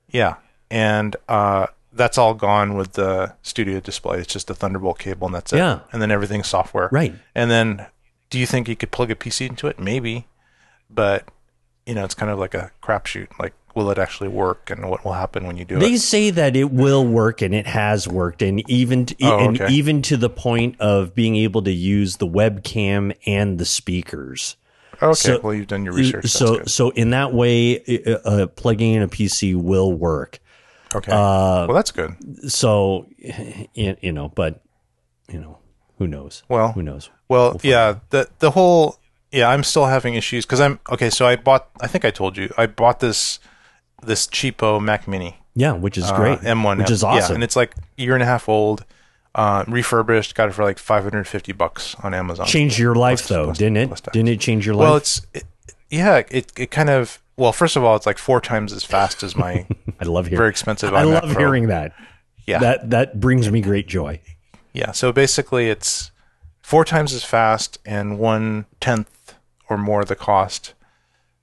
[0.10, 0.36] yeah,
[0.70, 4.20] and uh, that's all gone with the Studio display.
[4.20, 5.58] It's just a Thunderbolt cable, and that's it.
[5.58, 5.80] Yeah.
[5.92, 6.90] and then everything's software.
[6.92, 7.14] Right.
[7.36, 7.88] And then,
[8.30, 9.80] do you think you could plug a PC into it?
[9.80, 10.28] Maybe,
[10.90, 11.26] but
[11.88, 13.28] you know, it's kind of like a crapshoot.
[13.40, 15.90] Like, will it actually work, and what will happen when you do They it?
[15.92, 19.62] They say that it will work and it has worked and even to, Oh, and
[19.62, 19.72] okay.
[19.74, 24.58] even to the point of being able to use the webcam and the speakers.
[25.02, 26.24] Okay, So- well, you've done your research.
[26.24, 26.70] That's so good.
[26.72, 27.80] so in that way
[28.26, 30.40] uh, plugging in a PC will work.
[30.96, 31.12] Okay.
[31.12, 32.16] uh, well, that's good.
[32.52, 33.06] So
[33.74, 34.62] you, you know, but
[35.30, 35.60] you know,
[36.00, 36.44] who knows?
[36.50, 37.10] Well, Who knows?
[37.30, 38.00] well, yeah.
[38.10, 38.98] The the whole
[39.32, 39.50] yeah.
[39.50, 41.10] I'm still having issues because I'm okay.
[41.10, 41.70] So I bought.
[41.82, 43.40] I think I told you I bought this
[44.04, 46.40] this cheapo Mac Mini Yeah, which is uh, great.
[46.42, 47.36] M1, which is Yeah, awesome.
[47.36, 48.86] and it's like a year and a half old,
[49.36, 50.36] uh, refurbished.
[50.36, 52.46] Got it for like 550 bucks on Amazon.
[52.46, 53.88] changed your life Plus- though, plus- didn't it?
[53.88, 54.02] plus.
[54.02, 54.84] Didn't it change your life?
[54.88, 55.44] Well, it's it,
[55.90, 56.22] yeah.
[56.30, 57.52] It it kind of well.
[57.54, 59.66] First of all, it's like four times as fast as my
[60.00, 60.38] I love hearing.
[60.38, 60.94] very expensive.
[60.94, 61.40] I iMac love Pro.
[61.40, 61.94] hearing that.
[62.46, 64.22] Yeah, That that brings me great joy.
[64.74, 66.12] Yeah, so basically it's
[66.62, 69.10] four times as fast and one tenth
[69.70, 70.74] or more the cost.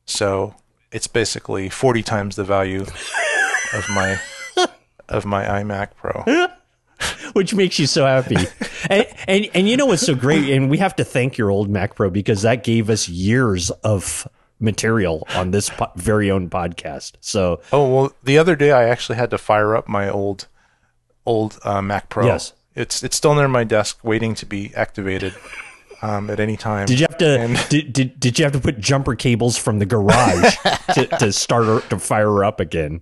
[0.07, 0.55] So
[0.93, 2.83] it's basically forty times the value
[3.75, 4.21] of my
[5.09, 6.25] of my iMac Pro.
[7.33, 8.37] which makes you so happy.
[8.91, 10.49] and, and and you know what's so great?
[10.51, 14.29] And we have to thank your old Mac Pro because that gave us years of
[14.61, 17.13] material on this po- very own podcast.
[17.21, 20.47] So Oh well, the other day I actually had to fire up my old
[21.27, 22.27] old uh, Mac Pro.
[22.27, 22.53] Yes.
[22.75, 25.35] it's it's still near my desk waiting to be activated
[26.05, 26.87] um, at any time.
[26.87, 29.79] did you have to And- did, did did you have to put jumper cables from
[29.79, 30.57] the garage
[30.95, 33.01] to, to start her, to fire her up again?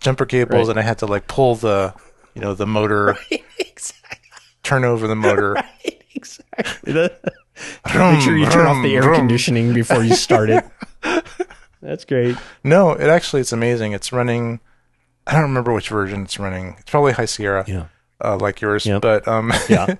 [0.00, 1.94] jumper cables, and I had to like pull the
[2.34, 3.16] you know the motor,
[3.58, 4.18] exactly.
[4.62, 5.54] turn over the motor.
[5.84, 6.92] Right, Exactly.
[6.94, 10.64] Make sure you turn off the air conditioning before you start it.
[11.82, 12.36] That's great.
[12.62, 13.92] No, it actually it's amazing.
[13.92, 14.60] It's running.
[15.26, 16.76] I don't remember which version it's running.
[16.80, 17.86] It's probably High Sierra, Yeah.
[18.22, 18.86] uh, like yours.
[18.86, 19.02] Yep.
[19.02, 19.94] But um, Yeah.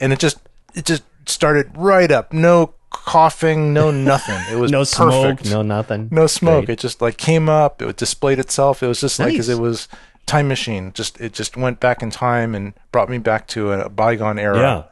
[0.00, 0.38] and it just
[0.74, 2.32] it just started right up.
[2.32, 4.40] No coughing, no nothing.
[4.50, 5.50] It was No smoke, perfect.
[5.50, 6.08] no nothing.
[6.10, 6.66] no smoke.
[6.66, 6.78] Great.
[6.78, 7.82] It just like came up.
[7.82, 8.82] It displayed itself.
[8.82, 9.88] It was just like as it was
[10.26, 10.92] time machine.
[10.92, 14.58] Just it just went back in time and brought me back to a, bygone era.
[14.58, 14.82] Yeah.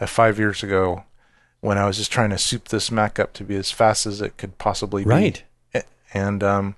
[0.00, 1.04] uh, five years ago,
[1.60, 4.20] when I was just trying to soup this Mac up to be as fast as
[4.20, 5.10] it could possibly be.
[5.10, 5.44] Right.
[6.12, 6.74] And um,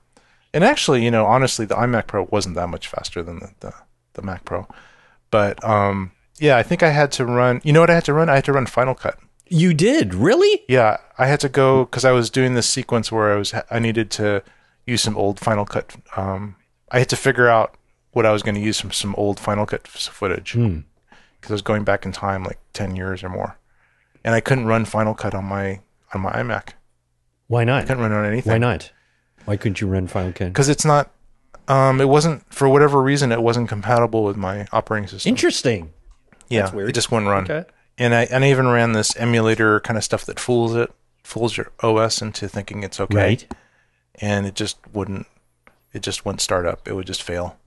[0.52, 3.74] and actually, you know, honestly, the iMac Pro wasn't that much faster than the the,
[4.14, 4.66] the Mac Pro,
[5.30, 7.61] but um, yeah, I think I had to run.
[7.64, 8.28] You know what I had to run?
[8.28, 9.18] I had to run Final Cut.
[9.49, 10.62] You did really?
[10.68, 13.78] Yeah, I had to go because I was doing this sequence where I was I
[13.78, 14.43] needed to
[14.87, 15.95] use some old Final Cut.
[16.16, 16.57] Um,
[16.91, 17.76] I had to figure out
[18.12, 21.62] what I was going to use from some old Final Cut footage because I was
[21.62, 23.59] going back in time like ten years or more,
[24.24, 25.80] and I couldn't run Final Cut on my
[26.14, 26.70] on my iMac.
[27.49, 27.83] Why not?
[27.83, 28.53] I couldn't run on anything.
[28.53, 28.91] Why not?
[29.45, 30.49] Why couldn't you run Final Cut?
[30.49, 31.11] Because it's not.
[31.68, 33.33] Um, it wasn't for whatever reason.
[33.33, 35.28] It wasn't compatible with my operating system.
[35.28, 35.93] Interesting.
[36.49, 36.88] Yeah, that's weird.
[36.90, 37.45] it just wouldn't run.
[37.45, 37.64] Okay.
[37.99, 40.90] And I and I even ran this emulator kind of stuff that fools it,
[41.22, 43.16] fools your OS into thinking it's okay.
[43.16, 43.55] Right.
[44.16, 45.26] and it just wouldn't
[45.93, 47.59] it just wouldn't start up it would just fail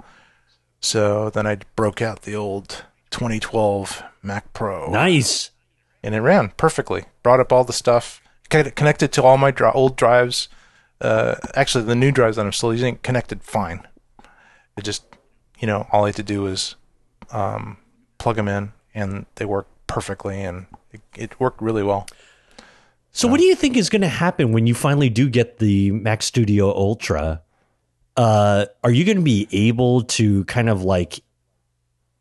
[0.79, 5.51] so then i broke out the old 2012 mac pro Nice.
[6.03, 9.95] and it ran perfectly brought up all the stuff connected to all my dri- old
[9.95, 10.47] drives
[11.01, 13.85] uh, actually the new drives that i'm still using connected fine
[14.77, 15.03] it just
[15.59, 16.75] you know all i had to do was
[17.31, 17.77] um,
[18.25, 22.07] plug them in and they work perfectly and it, it worked really well
[23.11, 25.91] So, what do you think is going to happen when you finally do get the
[25.91, 27.41] Mac Studio Ultra?
[28.17, 31.19] Uh, are you going to be able to kind of like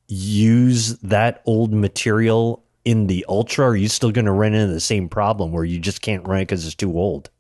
[0.09, 3.67] use that old material in the Ultra?
[3.67, 6.27] Or are you still going to run into the same problem where you just can't
[6.29, 7.31] run it because it's too old?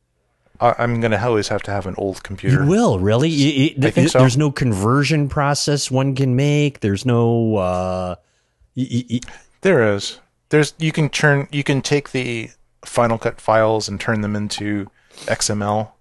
[0.60, 3.28] I'm going to always have to have an old computer You will really.
[3.28, 4.20] You- it- I think so.
[4.20, 6.80] There's no conversion process one can make.
[6.80, 7.56] There's no.
[7.56, 8.14] Uh,
[8.76, 9.20] y- y- y-
[9.62, 10.20] There is.
[10.50, 12.50] There's you can turn you can take the
[12.84, 14.90] Final Cut files and turn them into
[15.26, 15.92] XML.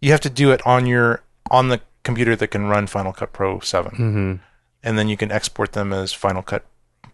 [0.00, 3.32] You have to do it on your on the computer that can run Final Cut
[3.32, 3.92] Pro 7.
[3.92, 4.34] Mm-hmm.
[4.82, 6.64] And then you can export them as Final Cut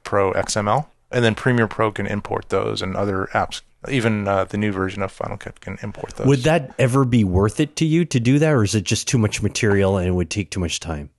[0.05, 0.87] Pro XML.
[1.11, 3.63] And then Premiere Pro can import those and other apps.
[3.89, 6.27] Even uh, the new version of Final Cut can import those.
[6.27, 9.07] would that ever be worth it to you to do that, or is it just
[9.07, 11.11] too much material and it would take too much time?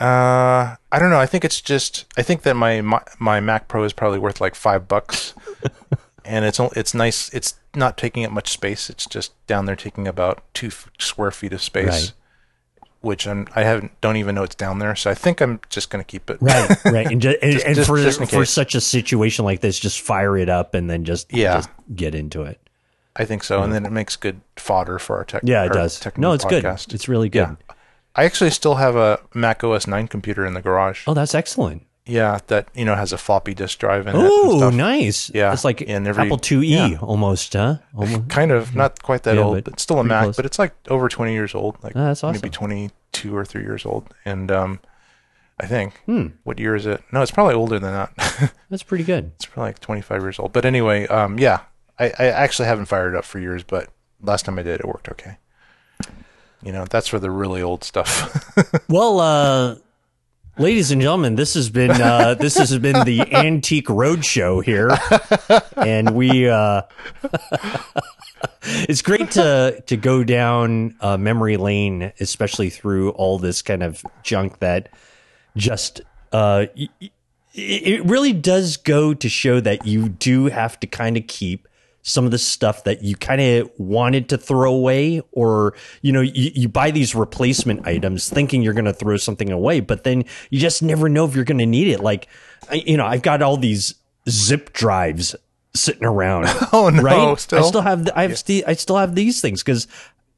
[0.00, 1.20] Uh, I don't know.
[1.20, 2.06] I think it's just.
[2.16, 5.34] I think that my my, my Mac Pro is probably worth like five bucks,
[6.24, 7.28] and it's it's nice.
[7.34, 8.88] It's not taking up much space.
[8.88, 12.12] It's just down there taking about two f- square feet of space, Right.
[13.02, 14.96] which I'm I haven't don't even know it's down there.
[14.96, 16.38] So I think I'm just gonna keep it.
[16.40, 19.78] Right, right, and, ju- and, and just- for just for such a situation like this,
[19.78, 21.56] just fire it up and then just Yeah.
[21.56, 22.58] just get into it.
[23.16, 25.42] I think so, and then it makes good fodder for our tech.
[25.44, 26.00] Yeah, it does.
[26.16, 26.86] No, it's podcast.
[26.86, 26.94] good.
[26.94, 27.56] It's really good.
[27.68, 27.74] Yeah.
[28.16, 31.04] I actually still have a Mac OS 9 computer in the garage.
[31.06, 31.86] Oh, that's excellent.
[32.06, 34.18] Yeah, that you know has a floppy disk drive in it.
[34.20, 35.30] Oh, nice.
[35.32, 37.76] Yeah, it's like and every- Apple IIe almost, huh?
[37.94, 38.28] Almost.
[38.28, 40.36] kind of not quite that Yeah, old but it's still a mac close.
[40.36, 42.40] but it's like over 20 years old like Ah, that's awesome.
[42.42, 44.80] maybe 22 or 3 years old and um
[45.60, 46.28] i think Hmm.
[46.42, 49.30] what year is it no it's probably older than that That's pretty good.
[49.36, 51.60] it's probably like 25 years old but anyway um yeah
[51.98, 53.88] I, I actually haven't fired it up for years but
[54.22, 55.36] last time i did it worked okay
[56.62, 58.54] you know that's for the really old stuff
[58.88, 59.76] Well, uh,
[60.58, 64.90] ladies and gentlemen, this has been uh, this has been the Antique Roadshow here,
[65.76, 66.48] and we.
[66.48, 66.82] Uh,
[68.62, 74.04] it's great to to go down uh, memory lane, especially through all this kind of
[74.22, 74.88] junk that
[75.56, 76.00] just.
[76.32, 77.10] Uh, y- y-
[77.52, 81.66] it really does go to show that you do have to kind of keep
[82.10, 86.20] some of the stuff that you kind of wanted to throw away or you know
[86.20, 90.24] you, you buy these replacement items thinking you're going to throw something away but then
[90.50, 92.00] you just never know if you're going to need it.
[92.00, 92.28] Like
[92.70, 93.94] I, you know i've got all these
[94.28, 95.36] zip drives
[95.74, 96.46] sitting around.
[96.72, 97.38] Oh no right?
[97.38, 97.80] Still i still?
[97.82, 99.86] have the, i have sti- i still have these things because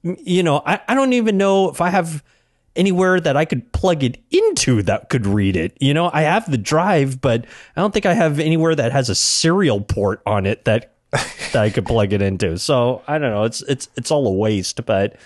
[0.03, 2.23] you know I, I don't even know if i have
[2.77, 5.77] anywhere that I could plug it into that could read it.
[5.81, 7.45] You know, I have the drive, but
[7.77, 11.57] I don't think I have anywhere that has a serial port on it that that
[11.57, 12.59] I could plug it into.
[12.59, 13.45] So I don't know.
[13.45, 14.85] It's it's it's all a waste.
[14.87, 15.17] But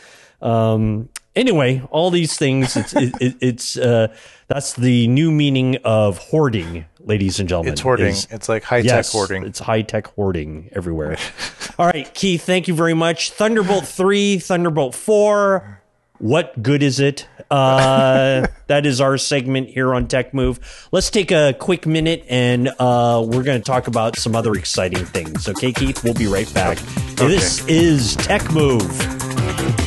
[0.42, 2.76] um, anyway, all these things.
[2.76, 4.08] It's it, it, it's uh,
[4.48, 7.72] that's the new meaning of hoarding, ladies and gentlemen.
[7.72, 11.16] it's hoarding is- it's like high-tech Yes, hoarding It's high tech hoarding everywhere.
[11.78, 13.30] All right, Keith, thank you very much.
[13.32, 15.82] Thunderbolt 3, Thunderbolt 4.
[16.18, 17.28] What good is it?
[17.51, 20.88] Uh, that is our segment here on Tech Move.
[20.93, 25.05] Let's take a quick minute and uh, we're going to talk about some other exciting
[25.05, 25.48] things.
[25.48, 26.02] Okay, Keith?
[26.02, 26.78] We'll be right back.
[27.16, 29.85] This is Tech Move.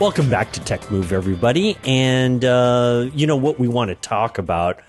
[0.00, 1.76] Welcome back to Tech Move, everybody.
[1.84, 4.80] And, uh, you know, what we want to talk about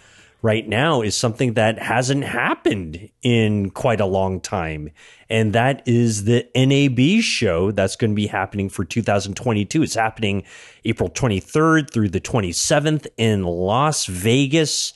[0.42, 4.90] right now is something that hasn't happened in quite a long time.
[5.30, 9.84] And that is the NAB show that's going to be happening for 2022.
[9.84, 10.46] It's happening
[10.86, 14.94] April 23rd through the 27th in Las Vegas.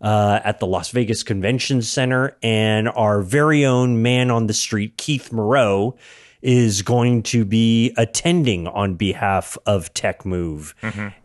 [0.00, 4.98] uh, at the Las Vegas Convention Center, and our very own man on the street,
[4.98, 5.96] Keith Moreau,
[6.44, 10.74] is going to be attending on behalf of Tech Move.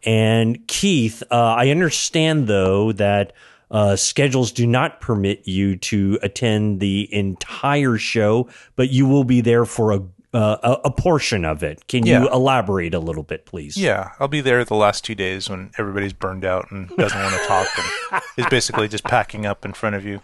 [0.03, 3.33] And Keith, uh, I understand though that
[3.69, 9.41] uh, schedules do not permit you to attend the entire show, but you will be
[9.41, 10.01] there for a
[10.33, 11.87] uh, a, a portion of it.
[11.87, 12.21] Can Yeah.
[12.23, 13.75] you elaborate a little bit, please?
[13.77, 17.33] Yeah, I'll be there the last two days when everybody's burned out and doesn't want
[17.41, 17.67] to talk
[18.11, 20.21] and is basically just packing up in front of you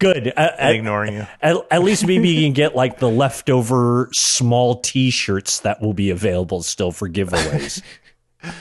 [0.00, 0.28] Good.
[0.36, 1.26] Uh, at, ignoring you.
[1.40, 6.10] at, at least maybe you can get like the leftover small T-shirts that will be
[6.10, 7.82] available still for giveaways.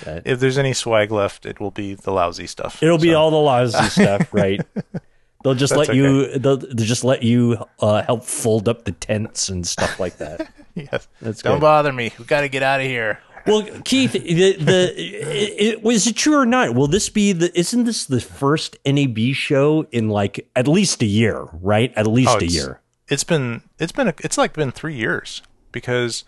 [0.07, 2.81] If there's any swag left, it will be the lousy stuff.
[2.81, 4.59] It'll be all the lousy stuff, right?
[5.43, 6.35] They'll just That's let you.
[6.39, 10.51] They'll, they'll just let you uh, help fold up the tents and stuff like that.
[10.91, 11.07] Yes.
[11.21, 11.61] That's Don't good.
[11.61, 12.11] bother me.
[12.19, 13.19] We got to get out of here.
[13.45, 14.19] Well, Keith, the,
[14.57, 16.75] the it, it, was it true or not?
[16.75, 17.57] Will this be the?
[17.57, 21.47] Isn't this the first NAB show in like at least a year?
[21.53, 22.81] Right, at least Oh, a year.
[23.07, 25.41] It's been it's been a, it's like been three years
[25.71, 26.25] because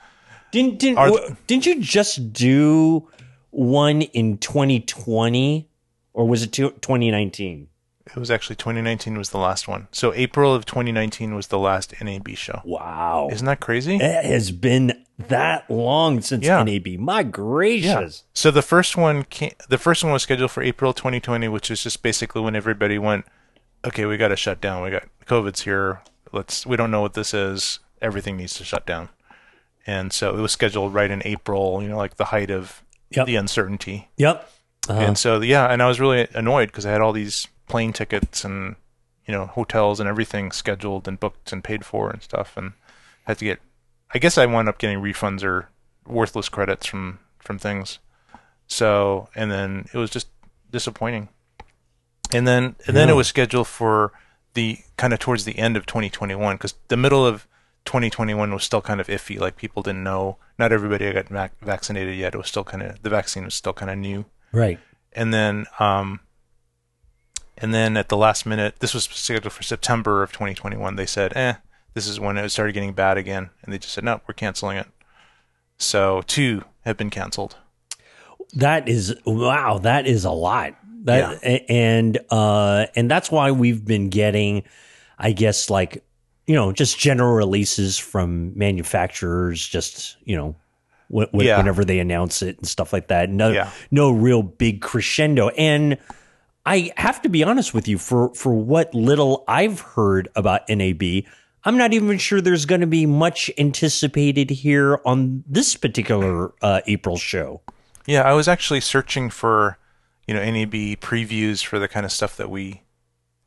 [0.52, 3.10] Didn't didn't w- didn't you just do
[3.50, 5.68] one in 2020
[6.14, 7.68] or was it 2019?
[8.16, 9.88] It was actually 2019 was the last one.
[9.92, 12.62] So April of 2019 was the last NAB show.
[12.66, 13.98] Wow, Isn't that crazy?
[13.98, 16.64] it has been that long since Yeah.
[16.64, 16.98] NAB.
[17.00, 18.24] My gracious.
[18.26, 18.30] Yeah.
[18.34, 21.84] So the first one came, the first one was scheduled for April 2020, which is
[21.84, 23.26] just basically when everybody went,
[23.86, 24.82] okay, we got to shut down.
[24.84, 26.02] We got COVID's here.
[26.32, 26.66] Let's.
[26.66, 27.80] We don't know what this is.
[28.02, 29.10] Everything needs to shut down.
[29.88, 31.82] And so it was scheduled right in April.
[31.82, 33.26] You know, like the height of Yep.
[33.26, 34.10] the uncertainty.
[34.18, 34.48] Yep.
[34.90, 35.00] Uh-huh.
[35.00, 38.44] And so yeah, and I was really annoyed because I had all these plane tickets
[38.44, 38.76] and
[39.28, 42.74] you know hotels and everything scheduled and booked and paid for and stuff, and
[43.26, 43.60] had to get.
[44.12, 45.70] I guess I wound up getting refunds or
[46.08, 48.00] worthless credits from from things.
[48.66, 50.28] So and then it was just
[50.72, 51.30] disappointing.
[52.34, 54.12] And then and then it was scheduled for
[54.56, 57.48] the kind of towards the end of 2021 because the middle of
[57.86, 59.40] 2021 was still kind of iffy.
[59.40, 60.38] Like people didn't know.
[60.58, 62.34] Not everybody got vac- vaccinated yet.
[62.34, 64.80] It was still kind of the vaccine was still kind of new right.
[65.14, 66.20] and then um
[67.58, 71.36] and then at the last minute this was scheduled for september of 2021 they said
[71.36, 71.54] eh
[71.94, 74.78] this is when it started getting bad again and they just said no we're canceling
[74.78, 74.88] it
[75.78, 77.58] so two have been canceled
[78.54, 79.78] That is wow.
[79.78, 80.74] That is a lot.
[81.04, 84.64] That a- and uh and that's why we've been getting,
[85.20, 86.04] I guess, like
[86.48, 89.66] you know, just general releases from manufacturers.
[89.68, 90.56] Just you know,
[91.14, 91.58] wh- wh- Yeah.
[91.58, 93.30] whenever they announce it and stuff like that.
[93.30, 93.70] No, Yeah.
[93.92, 95.50] no real big crescendo.
[95.50, 95.98] And
[96.66, 101.24] I have to be honest with you for for what little I've heard about NAB.
[101.66, 106.82] I'm not even sure there's going to be much anticipated here on this particular uh,
[106.88, 107.62] April show.
[108.08, 109.78] yeah i was actually searching for
[110.26, 110.72] you know nab
[111.02, 112.82] previews for the kind of stuff that we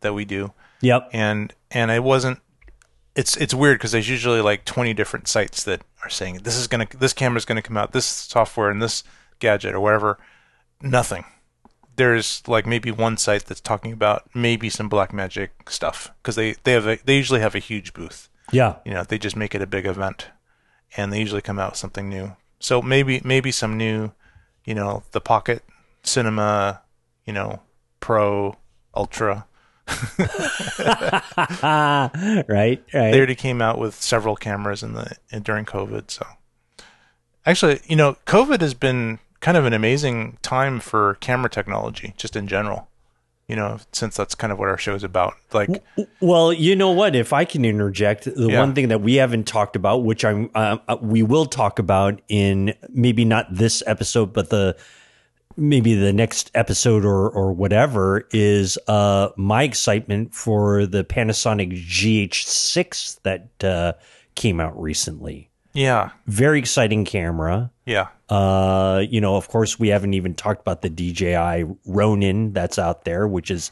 [0.03, 0.53] that we do
[0.83, 1.11] Yep.
[1.13, 2.39] and and I wasn't.
[3.15, 6.67] It's it's weird because there's usually like 20 different sites that are saying this is
[6.67, 9.05] gonna this camera's gonna come out this software and this
[9.39, 10.19] gadget or whatever.
[10.81, 11.25] Nothing.
[11.97, 16.73] There's like maybe one site that's talking about maybe some Blackmagic stuff because they they
[16.73, 18.31] have a, they usually have a huge booth.
[18.51, 18.77] Yeah.
[18.85, 20.29] You know they just make it a big event,
[20.97, 22.37] and they usually come out with something new.
[22.61, 24.13] So maybe maybe some new,
[24.65, 25.63] you know, the Pocket
[26.03, 26.83] Cinema,
[27.27, 27.61] you know,
[28.01, 28.57] Pro
[28.95, 29.47] Ultra.
[31.63, 32.83] right, right.
[32.93, 36.11] they already came out with several cameras in the in, during COVID.
[36.11, 36.27] So,
[37.47, 42.37] actually, you know, COVID has been kind of an amazing time for camera technology, just
[42.37, 42.89] in general.
[43.49, 45.35] You know, since that's kind of what our show is about.
[45.53, 45.69] Like,
[46.21, 47.15] well, you know what?
[47.15, 48.61] If I can interject, the Yeah.
[48.61, 52.21] one thing that we haven't talked about, which I'm, uh, uh, we will talk about
[52.29, 54.77] in maybe not this episode, but the
[55.57, 63.21] maybe the next episode or or whatever is uh my excitement for the Panasonic GH6
[63.23, 63.93] that uh,
[64.35, 65.51] came out recently.
[65.75, 67.71] yeah, Very exciting camera.
[67.87, 72.79] yeah, Uh, you know, of course, we haven't even talked about the DJI Ronin that's
[72.79, 73.71] out there, which is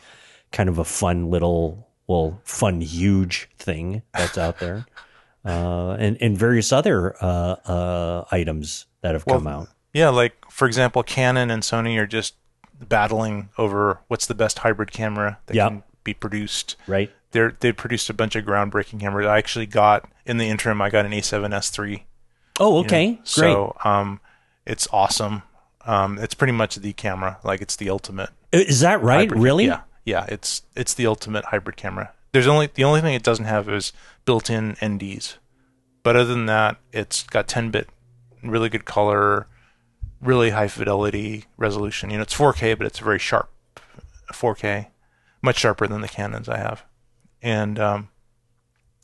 [0.52, 4.86] kind of a fun little, well, fun huge thing that's out there,
[5.44, 9.69] uh, and and various other uh, uh, items that have come out.
[9.93, 10.09] Yeah.
[10.09, 12.35] Like, for example, Canon and Sony are just
[12.81, 15.69] battling over what's the best hybrid camera that Yep.
[15.69, 16.77] can be produced.
[16.87, 17.11] Right?
[17.33, 19.27] They're they produced a bunch of groundbreaking cameras.
[19.27, 20.81] I actually got in the interim.
[20.83, 22.05] I got an A7S three.
[22.59, 22.79] Oh, you know.
[22.87, 23.27] okay, great.
[23.27, 24.21] So, um,
[24.67, 25.43] it's awesome.
[25.87, 27.39] Um, it's pretty much the camera.
[27.43, 28.31] Like, it's the ultimate.
[28.53, 29.21] Is that right?
[29.29, 29.67] hybrid- really?
[29.67, 30.27] Yeah, yeah.
[30.29, 32.12] It's it's the ultimate hybrid camera.
[32.33, 33.93] There's only the only thing it doesn't have is
[34.25, 35.37] built-in NDs,
[36.03, 37.89] but other than that, it's got 10-bit,
[38.43, 39.47] really good color,
[40.20, 42.10] really high fidelity resolution.
[42.10, 43.51] You know, it's 4K, but it's a very sharp
[44.32, 44.88] 4K.
[45.42, 46.84] much sharper than the Canons I have,
[47.42, 48.09] and um,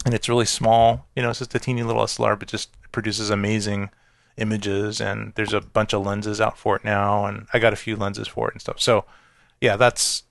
[0.05, 1.07] and it's really small.
[1.17, 3.91] You know, it's just a teeny little SLR, but just produces amazing
[4.37, 5.01] images.
[5.01, 7.97] And there's a bunch of lenses out for it now, and I got a few
[7.97, 8.81] lenses for it and stuff.
[8.81, 9.05] So,
[9.61, 10.25] yeah, that's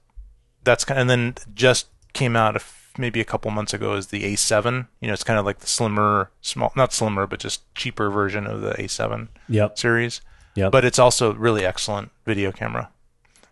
[0.63, 0.99] that's kind.
[0.99, 4.23] Of, and then just came out a f- maybe a couple months ago is the
[4.23, 4.87] A7.
[5.01, 8.47] You know, it's kind of like the slimmer, small, not slimmer, but just cheaper version
[8.47, 9.77] of the A7 Yep.
[9.77, 10.21] series.
[10.55, 10.71] Yep.
[10.71, 12.89] But it's also really excellent video camera,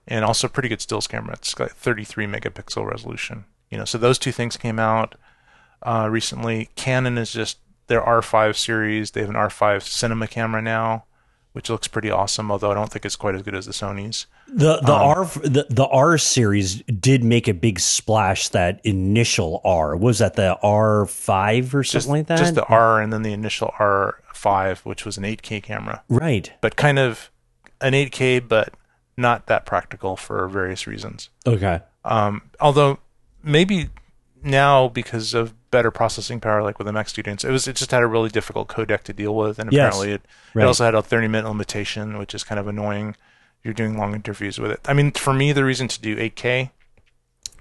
[0.08, 1.34] and also pretty good stills camera.
[1.34, 3.46] It's got 33 megapixel resolution.
[3.70, 5.16] You know, so those two things came out
[5.82, 6.70] uh, recently.
[6.76, 7.58] Canon is just
[7.88, 9.12] their R5 series.
[9.12, 11.04] They have an R5 cinema camera now,
[11.54, 12.52] which looks pretty awesome.
[12.52, 14.28] Although I don't think it's quite as good as the Sony's.
[14.48, 18.50] The the Um, R the, the R series did make a big splash.
[18.50, 22.38] That initial R was that the R five or something Just, like that.
[22.38, 26.52] just the R and then the initial R5, which was an 8K camera, right.
[26.62, 27.32] but kind of
[27.82, 28.74] an 8K, but
[29.16, 31.30] not that practical for various reasons.
[31.48, 31.82] Okay.
[32.04, 33.00] Um, although
[33.44, 33.90] maybe
[34.44, 37.92] now because of better processing power, like with the Mac Studios, it was it just
[37.92, 39.80] had a really difficult codec to deal with, and Yes.
[39.94, 40.22] apparently it,
[40.54, 40.64] Right.
[40.64, 43.16] it also had a 30 minute limitation, which is kind of annoying.
[43.64, 44.80] You're doing long interviews with it.
[44.86, 46.70] I mean, for me, the reason to do 8K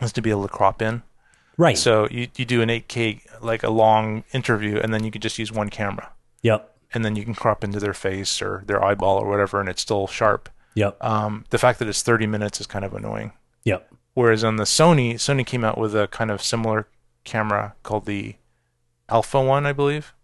[0.01, 1.03] is to be able to crop in.
[1.57, 1.79] Right.
[1.79, 5.39] So you you do an 8K like a long interview, and then you can just
[5.39, 6.11] use one camera,
[6.43, 6.75] yep.
[6.95, 9.83] and then you can crop into their face or their eyeball or whatever, and it's
[9.83, 10.49] still sharp.
[10.75, 10.97] Yep.
[11.05, 13.33] Um, the fact that it's 30 minutes is kind of annoying.
[13.65, 13.93] Yep.
[14.15, 16.87] Whereas on the Sony, Sony came out with a kind of similar
[17.25, 18.37] camera called the
[19.09, 20.15] Alpha one, I believe.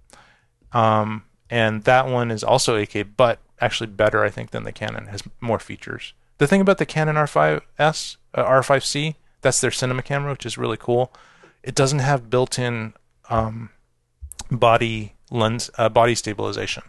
[0.73, 5.07] Um, and that one is also 8K, but actually better, I think, than the Canon.
[5.07, 6.13] Has more features.
[6.39, 10.77] The thing about the Canon R5s, uh, R5C, that's their cinema camera, which is really
[10.77, 11.13] cool.
[11.63, 12.95] It doesn't have built-in
[13.31, 13.71] um,
[14.51, 16.83] body lens, uh, body stabilization.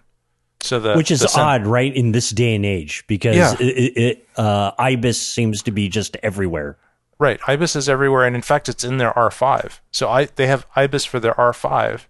[0.62, 3.54] So the Which is the odd, right, in this day and age, because Yeah.
[3.60, 6.78] it, it, it, uh, IBIS seems to be just everywhere.
[7.20, 9.80] Right, IBIS is everywhere, and in fact, it's in their R5.
[9.92, 12.02] So I they have IBIS for their R5,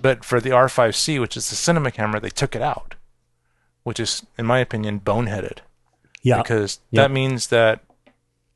[0.00, 2.94] but for the R5C, which is the cinema camera, they took it out,
[3.82, 5.58] which is, in my opinion, boneheaded
[6.22, 6.38] Yeah.
[6.42, 7.02] because Yep.
[7.02, 7.80] that means that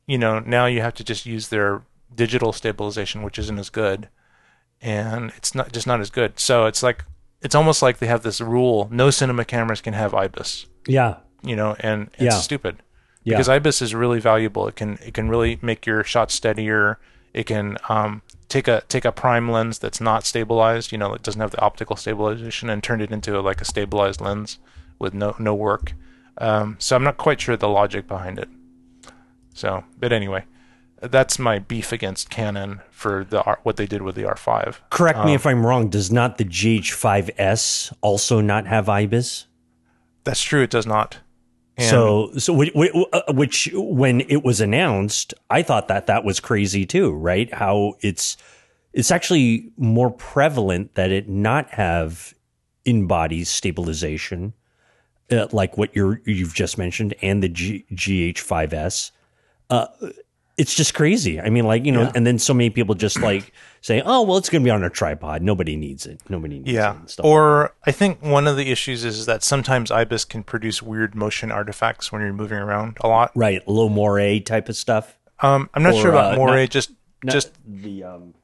[0.07, 1.83] you know now you have to just use their
[2.15, 4.09] digital stabilization, which isn't as good,
[4.81, 6.39] and it's not just not as good.
[6.39, 7.05] So it's like
[7.43, 10.67] it's almost like they have this rule: no cinema cameras can have IBIS.
[10.87, 11.17] yeah.
[11.43, 12.41] You know, and it's Yeah.
[12.41, 12.77] stupid
[13.23, 13.35] Yeah.
[13.37, 14.67] because IBIS is really valuable.
[14.69, 16.99] It can it can really make your shot steadier.
[17.33, 20.91] It can um, take a take a prime lens that's not stabilized.
[20.91, 24.21] You know, it doesn't have the optical stabilization, and turn it into like a stabilized
[24.21, 24.59] lens
[24.99, 25.93] with no no work.
[26.39, 28.49] Um, so I'm not quite sure the logic behind it.
[29.53, 30.45] So, but anyway,
[31.01, 34.77] that's my beef against Canon for the R, what they did with the R5.
[34.91, 35.89] Correct Um, me if I'm wrong.
[35.91, 39.47] Does not the GH5S also not have IBIS?
[40.25, 40.63] That's true.
[40.63, 41.19] It does not.
[41.81, 42.73] And so, so which,
[43.29, 47.53] which, when it was announced, I thought that that was crazy too, right?
[47.53, 48.37] How it's
[48.93, 52.35] it's actually more prevalent that it not have
[52.85, 54.53] in body stabilization,
[55.31, 59.13] uh, like what you're you've just mentioned, and the G, GH5S.
[59.69, 59.87] Uh,
[60.61, 61.41] it's just crazy.
[61.41, 62.13] I mean, like you know, Yeah.
[62.15, 64.85] and then so many people just like say, "Oh, well, it's going to be on
[64.85, 65.43] a tripod.
[65.43, 66.21] Nobody needs it.
[66.29, 66.97] Nobody needs it." Yeah.
[66.97, 67.25] and stuff.
[67.27, 71.51] Or I think one of the issues is that sometimes IBIS can produce weird motion
[71.51, 73.33] artifacts when you're moving around a lot.
[73.35, 75.19] right, low moire type of stuff.
[75.41, 76.91] Um, I'm not Or, sure about uh, not- just
[77.25, 78.35] Not just the um,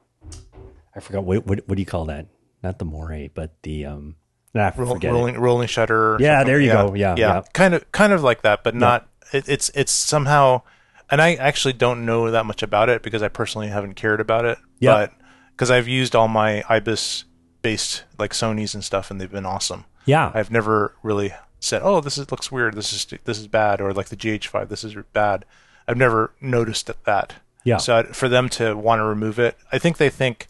[0.95, 2.25] I forgot what, what what do you call that?
[2.63, 4.15] Not the moire, but the um,
[4.55, 5.13] nah, roll, forget it.
[5.13, 6.17] rolling rolling shutter.
[6.19, 6.47] Yeah, something.
[6.47, 6.93] there you go.
[6.95, 7.41] Yeah, yeah.
[7.53, 9.07] kind of kind of like that, but not.
[9.33, 10.63] It, it's it's somehow,
[11.09, 14.45] and I actually don't know that much about it because I personally haven't cared about
[14.45, 14.57] it.
[14.79, 14.93] Yeah.
[14.93, 15.13] But
[15.51, 17.23] because I've used all my IBIS
[17.61, 19.85] based like Sony's and stuff, and they've been awesome.
[20.05, 22.75] Yeah, I've never really said, "Oh, this is looks weird.
[22.75, 25.43] This is this is bad," or like the GH5, this is bad.
[25.87, 27.33] I've never noticed that.
[27.63, 27.77] Yeah.
[27.77, 30.47] So I- for them to want to remove it, I think they think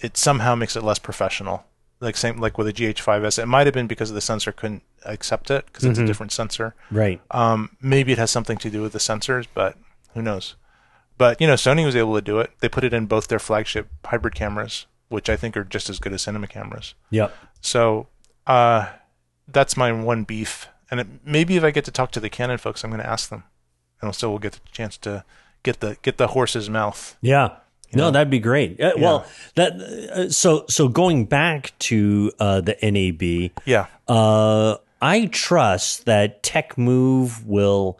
[0.00, 1.64] it somehow makes it less professional.
[2.00, 5.50] Like same like with the GH5s, it might have been because the sensor couldn't accept
[5.50, 6.74] it because it's a different sensor.
[6.90, 7.20] right.
[7.30, 9.76] Um, maybe it has something to do with the sensors, but
[10.14, 10.56] who knows?
[11.18, 12.50] But you know, Sony was able to do it.
[12.60, 15.98] They put it in both their flagship hybrid cameras, which I think are just as
[15.98, 16.94] good as cinema cameras.
[17.10, 17.34] Yep.
[17.60, 18.08] So
[18.46, 18.88] uh,
[19.46, 20.68] that's my one beef.
[20.90, 23.08] And it, maybe if I get to talk to the Canon folks, I'm going to
[23.08, 23.44] ask them,
[24.00, 25.24] and so we'll get the chance to
[25.62, 27.16] get the get the horse's mouth.
[27.20, 27.56] Yeah.
[27.94, 28.80] No, that'd be great.
[28.80, 35.26] Uh, Well, that uh, so so going back to uh, the NAB, Yeah, uh, I
[35.26, 37.98] trust that Tech Move will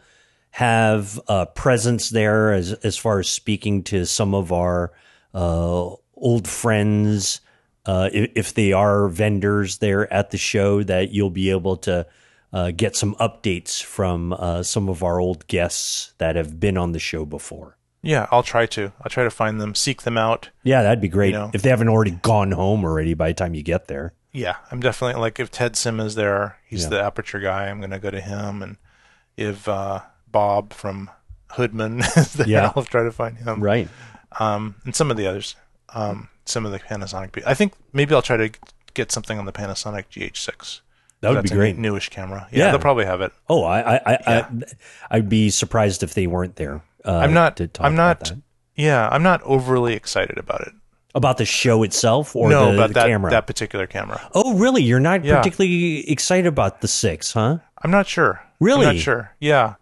[0.57, 4.91] have a presence there as as far as speaking to some of our
[5.33, 7.41] uh, old friends.
[7.85, 12.05] Uh, if, they are vendors there at the show, that you'll be able to
[12.53, 16.93] uh, get some updates from uh, some of our old guests that have been on
[16.93, 17.75] the show before.
[18.01, 18.93] Yeah, I'll try to.
[19.01, 20.49] I'll try to find them, seek them out.
[20.63, 21.51] Yeah, that'd be great You know.
[21.53, 24.13] if they haven't already gone home already by the time you get there.
[24.31, 26.89] Yeah, I'm definitely like if Ted Sim is there, he's Yeah.
[26.89, 27.65] the aperture guy.
[27.67, 28.77] I'm gonna go to him, and
[29.35, 30.01] if uh,
[30.33, 31.09] Bob from
[31.51, 32.01] Hoodman
[32.35, 32.73] there, Yeah.
[32.75, 33.61] I'll try to find him.
[33.63, 33.87] Right.
[34.39, 35.55] Um, and some of the others,
[35.93, 37.31] um, some of the Panasonic.
[37.31, 38.49] pe- I think maybe I'll try to
[38.93, 40.81] get something on the Panasonic GH6.
[41.21, 41.77] That would That's be a great.
[41.77, 42.47] newish camera.
[42.51, 42.71] Yeah, Yeah.
[42.71, 43.31] they'll probably have it.
[43.49, 44.47] Oh, I, I, I, Yeah.
[44.51, 44.63] I
[45.11, 46.81] I'd be surprised if they weren't there.
[47.05, 47.55] Uh, I'm not.
[47.57, 48.33] To talk I'm not.
[48.75, 50.73] Yeah, I'm not overly excited about it.
[51.15, 53.29] about the show itself or no, the, about the that camera.
[53.29, 54.19] that particular camera.
[54.33, 54.81] oh, really?
[54.81, 55.37] You're not Yeah.
[55.37, 57.59] particularly excited about the six, huh?
[57.83, 58.41] I'm not sure.
[58.59, 58.87] Really?
[58.87, 59.31] I'm not sure.
[59.39, 59.75] Yeah.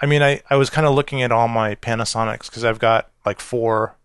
[0.00, 3.10] I mean, I, I was kind of looking at all my Panasonics because I've got
[3.24, 3.96] like four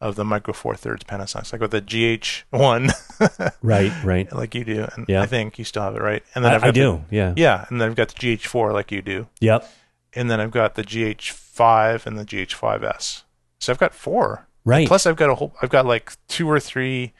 [0.00, 1.52] of the Micro Four Thirds Panasonics.
[1.52, 3.92] I got the GH1, Right.
[4.04, 4.32] Right.
[4.32, 5.22] like you do, and Yeah.
[5.22, 6.22] I think you still have it, right?
[6.34, 7.04] And then I, I've got I do.
[7.10, 7.32] yeah.
[7.32, 9.70] The, yeah, and then I've got the GH4, like you do, Yep.
[10.14, 13.22] and then I've got the GH5 and the GH5S.
[13.58, 14.46] So I've got four.
[14.64, 14.86] Right.
[14.88, 15.54] Plus, I've got a whole.
[15.62, 17.12] I've got like two or three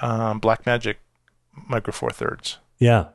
[0.00, 0.96] um, Blackmagic
[1.68, 2.58] Micro Four Thirds.
[2.78, 3.06] yeah.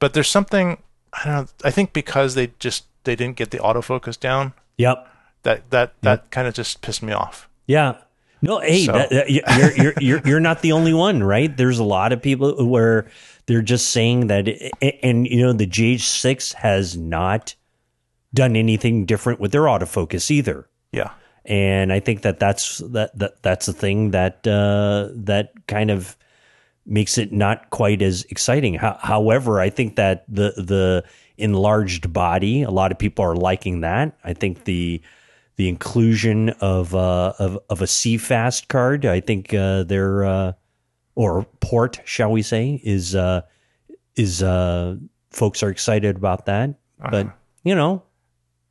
[0.00, 0.80] But there's something
[1.12, 1.48] I don't know.
[1.64, 4.52] I think because they just they didn't get the autofocus down.
[4.76, 5.06] Yep.
[5.44, 7.48] that that that kind of just pissed me off.
[7.66, 7.98] Yeah.
[8.40, 11.54] No, hey, So- that, that- you're, you're you're you're not the only one, right?
[11.56, 13.08] There's a lot of people where
[13.46, 14.72] they're just saying that, it,
[15.02, 17.54] and you know, the GH6 has not
[18.34, 20.68] done anything different with their autofocus either.
[20.92, 21.10] Yeah,
[21.46, 26.16] and I think that that's that, that that's the thing that uh, that kind of
[26.86, 28.74] makes it not quite as exciting.
[28.74, 31.04] Ho- however, I think that the the
[31.38, 34.18] enlarged body, a lot of people are liking that.
[34.24, 35.00] I think the
[35.56, 40.52] the inclusion of uh, of of a CFast card, I think uh, they're uh,
[41.14, 43.42] or port, shall we say, is uh,
[44.16, 44.96] is uh,
[45.30, 46.74] folks are excited about that.
[47.10, 47.26] But
[47.64, 48.02] you know,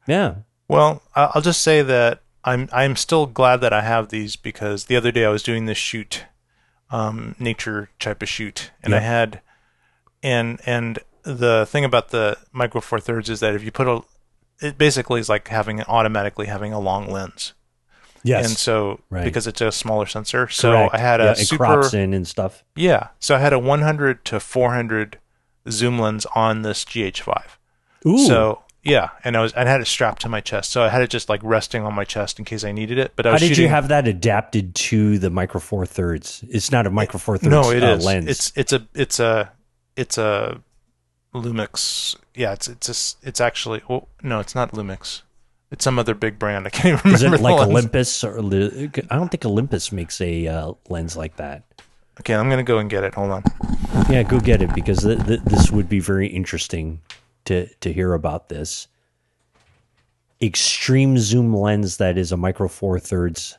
[0.07, 0.35] yeah,
[0.67, 4.95] Well, I'll just say that I'm I'm still glad that I have these because the
[4.95, 6.25] other day I was doing this shoot,
[6.89, 9.41] um, nature type of shoot, and I had,
[10.23, 10.99] and and
[11.35, 14.01] the thing about the Micro Four Thirds is that if you put a,
[14.65, 17.53] it basically is like having automatically having a long lens,
[18.23, 19.23] yes, and so Right.
[19.23, 20.95] because it's a smaller sensor, so correct.
[20.95, 22.63] I had a yeah, it super crops in and stuff.
[22.75, 25.19] yeah, so I had a 100 to 400
[25.69, 27.43] zoom lens on this GH5.
[28.05, 30.87] Ooh, So yeah, and I was I had it strapped to my chest, so I
[30.89, 33.11] had it just like resting on my chest in case I needed it.
[33.17, 36.43] But I how did shooting, you have that adapted to the Micro Four Thirds?
[36.49, 38.05] It's not a Micro Four Thirds No, it uh, is.
[38.05, 38.29] lens.
[38.29, 39.51] It's it's a it's a
[39.97, 40.61] it's a
[41.41, 42.15] Lumix.
[42.35, 45.21] Yeah, it's it's a s it's actually oh no, it's not Lumix.
[45.71, 46.65] It's some other big brand.
[46.65, 47.35] I can't even Is remember.
[47.35, 47.71] it the like lens.
[47.71, 51.63] Olympus or I don't think Olympus makes a uh, lens like that.
[52.19, 53.13] Okay, I'm gonna go and get it.
[53.15, 53.43] Hold on.
[54.09, 57.01] Yeah, go get it because th- th- this would be very interesting
[57.45, 58.87] to to hear about this
[60.41, 63.57] extreme zoom lens that is a Micro Four Thirds.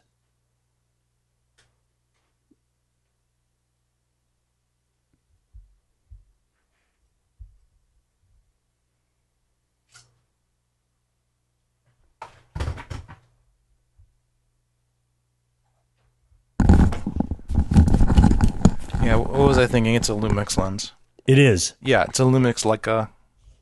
[19.03, 19.95] Yeah, what was I thinking?
[19.95, 20.93] It's a Lumix lens.
[21.27, 23.09] It is Yeah, it's a Lumix Leica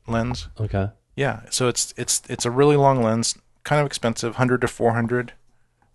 [0.07, 0.47] lens.
[0.59, 0.89] okay.
[1.15, 4.93] Yeah, so it's it's it's a really long lens, kind of expensive, hundred to four
[4.93, 5.33] hundred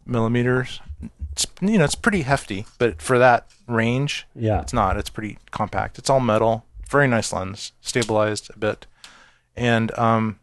[0.05, 0.81] millimeters.
[1.32, 4.97] It's you know it's pretty hefty, but for that range, Yeah, it's not.
[4.97, 5.97] It's pretty compact.
[5.98, 8.86] It's all metal, very nice lens, stabilized a bit,
[9.56, 10.40] and um,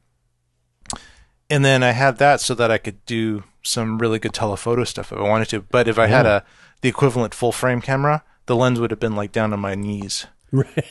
[1.49, 5.11] and then I had that so that I could do some really good telephoto stuff
[5.11, 5.61] if I wanted to.
[5.61, 6.45] But if I had a
[6.81, 10.25] the equivalent full frame camera, the lens would have been like down on my knees
[10.51, 10.85] right.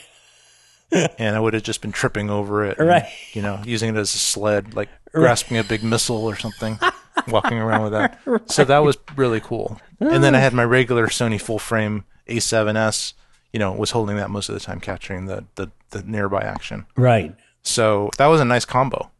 [1.19, 3.05] and I would have just been tripping over it, and, Right.
[3.33, 6.79] You know, using it as a sled, like grasping a big missile or something,
[7.27, 8.17] walking around with that.
[8.49, 9.79] So that was really cool.
[9.99, 13.13] And then I had my regular Sony full frame A7S.
[13.51, 16.85] You know, was holding that most of the time, capturing the the, the nearby action.
[16.95, 17.35] right.
[17.61, 19.11] So that was a nice combo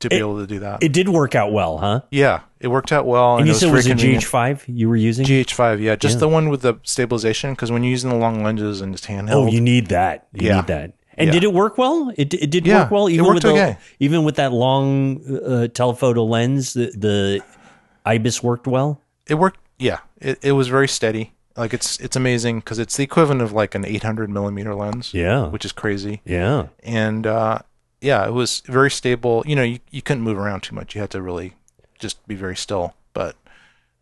[0.00, 0.82] to be it- able to do that.
[0.82, 2.00] It did work out well, huh?
[2.10, 3.36] yeah, it worked out well.
[3.38, 4.26] And you it was said it very was a.
[4.28, 5.26] GH5 you were using?
[5.26, 6.20] GH5, yeah, just Yeah.
[6.20, 7.52] the one with the stabilization.
[7.52, 10.26] Because when you're using the long lenses and it's handheld, Oh, you need that.
[10.32, 10.56] You Yeah.
[10.56, 10.92] need that.
[11.16, 11.32] And Yeah.
[11.32, 12.12] did it work well?
[12.16, 13.76] It, it did work well, it even worked with the, okay.
[13.98, 16.74] even with that long uh, telephoto lens.
[16.74, 17.42] The, the
[18.06, 19.00] ibis worked well.
[19.26, 23.02] it worked yeah it, it was very steady like it's it's amazing because it's the
[23.04, 27.58] equivalent of like an 800 millimeter lens Yeah, which is crazy yeah, and uh
[28.00, 31.00] yeah it was very stable you know you, you couldn't move around too much you
[31.00, 31.54] had to really
[32.00, 33.36] just be very still but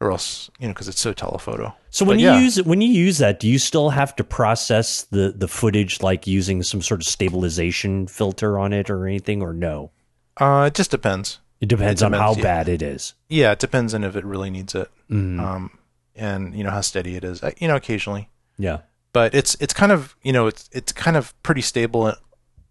[0.00, 2.40] or else you know because it's so telephoto So when But you yeah.
[2.40, 6.26] use when you use that, do you still have to process the the footage like
[6.26, 9.90] using some sort of stabilization filter on it or anything, or no?
[10.36, 12.42] uh it just depends It depends It on how yeah.
[12.42, 13.14] bad it is.
[13.28, 15.40] Yeah, it depends on if it really needs it, Mhm.
[15.40, 15.78] um,
[16.14, 17.42] and you know how steady it is.
[17.42, 18.78] Uh, You know, occasionally, yeah.
[19.12, 22.14] but it's it's kind of you know it's it's kind of pretty stable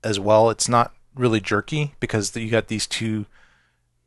[0.03, 0.49] as well.
[0.49, 3.25] It's not really jerky because you got these two,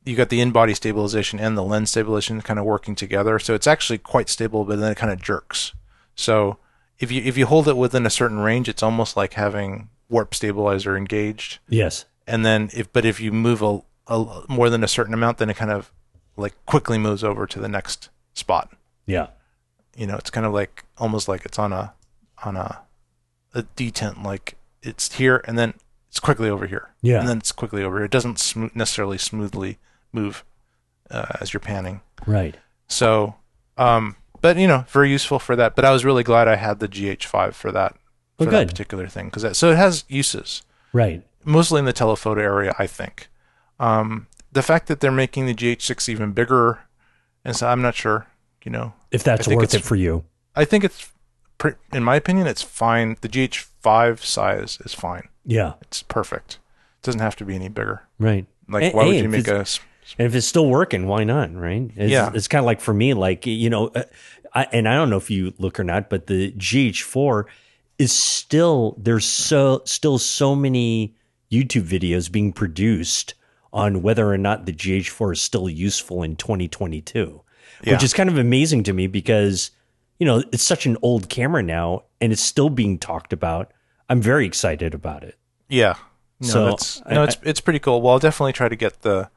[0.05, 3.39] you got the in-body stabilization and the lens stabilization kind of working together.
[3.39, 5.73] So it's actually quite stable, but then it kind of jerks.
[6.15, 6.57] So
[6.99, 10.35] if you if you hold it within a certain range, it's almost like having warp
[10.35, 11.59] stabilizer engaged.
[11.69, 12.05] Yes.
[12.27, 15.51] And then if but if you move a, a more than a certain amount, then
[15.51, 15.93] it kind of
[16.37, 18.71] like quickly moves over to the next spot
[19.05, 19.27] Yeah.
[19.97, 21.93] you know it's kind of like almost like it's on a
[22.45, 22.81] on a
[23.53, 25.75] a detent like it's here and then
[26.09, 27.19] it's quickly over here Yeah.
[27.21, 29.79] and then it's quickly over here it doesn't smo- necessarily smoothly
[30.13, 30.45] move
[31.11, 32.57] uh, as you're panning Right.
[32.87, 33.35] so
[33.79, 36.81] um but you know very useful for that but i was really glad i had
[36.81, 37.93] the gh5 for that
[38.39, 40.63] for Well, that particular thing because so it has uses
[40.93, 41.23] Right.
[41.45, 43.29] mostly in the telephoto area, I think.
[43.79, 46.81] Um, the fact that they're making the GH6 even bigger,
[47.45, 48.27] and so I'm not sure.
[48.65, 50.25] You know, If that's worth it for you.
[50.57, 51.13] I think it's,
[51.93, 53.17] in my opinion, it's fine.
[53.21, 55.29] The GH5 size is fine.
[55.47, 55.75] Yeah.
[55.83, 56.59] It's perfect.
[56.99, 58.03] It doesn't have to be any bigger.
[58.19, 58.47] Right.
[58.69, 59.65] Like, why would you make a?
[60.19, 61.55] And if it's still working, why not?
[61.55, 61.91] Right?
[61.97, 62.31] It's, Yeah.
[62.35, 64.03] It's kind of like for me, like you know, uh,
[64.55, 67.45] I, and I don't know if you look or not, but the GH4
[67.99, 71.15] is still there's so still so many
[71.53, 73.35] YouTube videos being produced
[73.73, 77.43] on whether or not the GH4 is still useful in 2022,
[77.85, 77.93] Yeah.
[77.93, 79.71] which is kind of amazing to me because
[80.19, 83.73] you know it's such an old camera now and it's still being talked about.
[84.09, 85.37] I'm very excited about it.
[85.69, 85.95] Yeah.
[86.41, 88.01] No, So, that's I- no, it's it's pretty cool.
[88.03, 89.31] Well, I'll definitely try to get the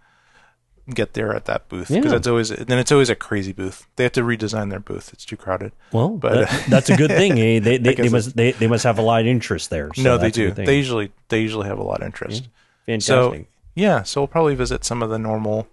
[0.89, 2.11] get there at that booth because Yeah.
[2.11, 3.88] that's always then it's always a crazy booth.
[3.95, 5.11] They have to redesign their booth.
[5.14, 5.72] It's too crowded.
[5.91, 7.34] Well, But- that- that's a good thing.
[7.39, 7.60] Eh?
[7.60, 9.91] They they, they must they, they must have a lot of interest there.
[9.95, 10.51] So no, they do.
[10.51, 12.49] They usually they usually have a lot of interest.
[12.85, 13.41] Fantastic.
[13.41, 13.45] So
[13.76, 15.68] yeah, so we'll probably visit some of the normal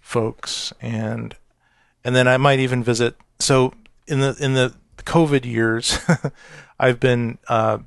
[0.00, 1.34] folks and
[2.04, 3.72] and then I might even visit so
[4.06, 5.98] in the in the COVID years
[6.80, 7.78] I've been uh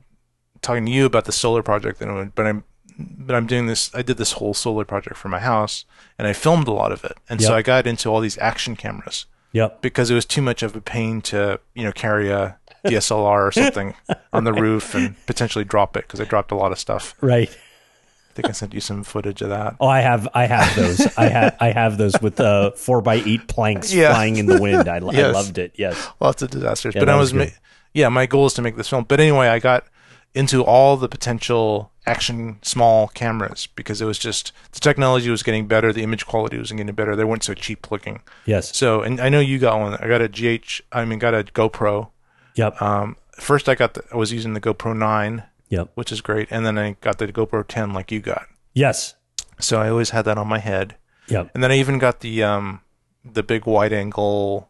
[0.62, 2.64] talking to you about the solar project and but I'm
[3.00, 5.86] but I'm doing this I did this whole solar project for my house
[6.18, 7.18] and I filmed a lot of it.
[7.30, 9.82] And so I got into all these action cameras yep.
[9.82, 13.52] because it was too much of a pain to, you know, carry a DSLR or
[13.52, 13.96] something
[14.34, 17.16] on the roof and potentially drop it because I dropped a lot of stuff.
[17.22, 17.50] Right.
[17.50, 19.76] I think I sent you some footage of that.
[19.80, 21.18] Oh, I have I have those.
[21.18, 24.14] I have I have those with uh, four by eight planks Yeah.
[24.14, 24.88] flying in the wind.
[24.88, 25.74] I, I loved it.
[25.76, 26.10] Yes.
[26.20, 26.96] lots of disasters.
[26.96, 27.56] Yeah, but I was was, ma-
[27.94, 29.06] yeah, my goal is to make this film.
[29.08, 29.86] But anyway, I got
[30.34, 35.68] into all the potential action small cameras because it was just the technology was getting
[35.68, 37.16] better, the image quality was getting better.
[37.16, 38.22] They weren't so cheap looking.
[38.46, 38.76] Yes.
[38.76, 39.94] So, and I know you got one.
[39.96, 40.82] I got a GH.
[40.92, 42.10] I mean, got a GoPro.
[42.56, 42.82] Yep.
[42.82, 45.92] Um, first I got the, I was using the GoPro nine, Yep.
[45.96, 48.48] which is great, and then I got the GoPro ten like you got.
[48.74, 49.16] Yes.
[49.60, 50.96] So I always had that on my head.
[51.28, 51.52] Yep.
[51.54, 52.82] And then I even got the um
[53.24, 54.69] the big wide angle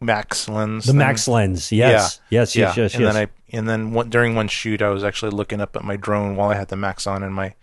[0.00, 0.86] max lens.
[0.86, 0.98] The thing.
[0.98, 1.70] max lens.
[1.72, 2.20] Yes.
[2.30, 2.56] Yes.
[2.56, 2.76] Yes.
[2.76, 2.94] Yes.
[2.94, 3.14] and yes.
[3.14, 5.96] then I and then one, during one shoot, I was actually looking up at my
[5.96, 7.54] drone while I had the max on, and my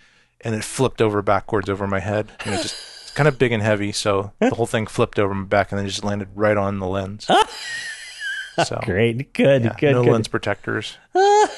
[0.42, 2.32] and it flipped over backwards over my head.
[2.46, 5.34] You know, just it's kind of big and heavy, so the whole thing flipped over
[5.34, 7.26] my back, and then just landed right on the lens.
[8.66, 9.34] so Great.
[9.34, 9.64] Good.
[9.64, 9.94] yeah, good.
[9.94, 10.12] no good.
[10.12, 10.98] lens protectors.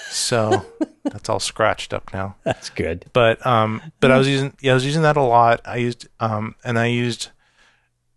[0.10, 0.66] so
[1.04, 2.36] that's all scratched up now.
[2.44, 3.06] That's good.
[3.14, 5.62] But um, but I was using yeah, I was using that a lot.
[5.66, 7.30] I used um, and I used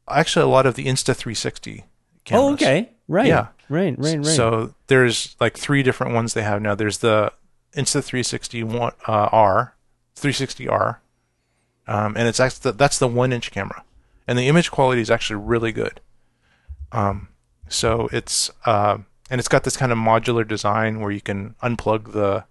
[0.08, 1.84] actually a lot of the Insta 360
[2.24, 2.44] cameras.
[2.44, 2.90] Oh, okay.
[3.08, 3.26] Right.
[3.26, 3.48] Yeah.
[3.68, 3.94] Right.
[3.98, 4.16] Right.
[4.16, 4.26] Right.
[4.26, 6.74] So there's like three different ones they have now.
[6.74, 7.32] There's the
[7.76, 9.74] Insta 360 uh, R,
[10.16, 10.96] 360R,
[11.86, 13.82] um, and it's actually that's the one inch camera,
[14.26, 16.00] and the image quality is actually really good.
[16.92, 17.28] Um,
[17.68, 18.98] so it's uh,
[19.30, 22.44] and it's got this kind of modular design where you can unplug the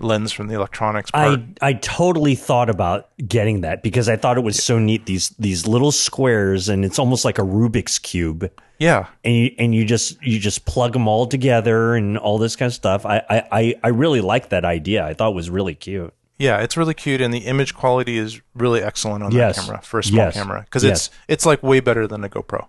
[0.00, 1.40] lens from the electronics part.
[1.62, 5.06] I I totally thought about getting that because I thought it was so neat.
[5.06, 9.74] These these little squares and it's almost like a Rubik's cube, yeah, and you and
[9.74, 13.04] you just you just plug them all together and all this kind of stuff.
[13.06, 15.04] I I I, I really like that idea.
[15.04, 16.12] I thought it was really cute.
[16.38, 19.56] Yeah, it's really cute, and the image quality is really excellent on Yes.
[19.56, 20.34] that camera for a small Yes.
[20.34, 21.08] camera because Yes.
[21.08, 22.68] it's it's like way better than a GoPro,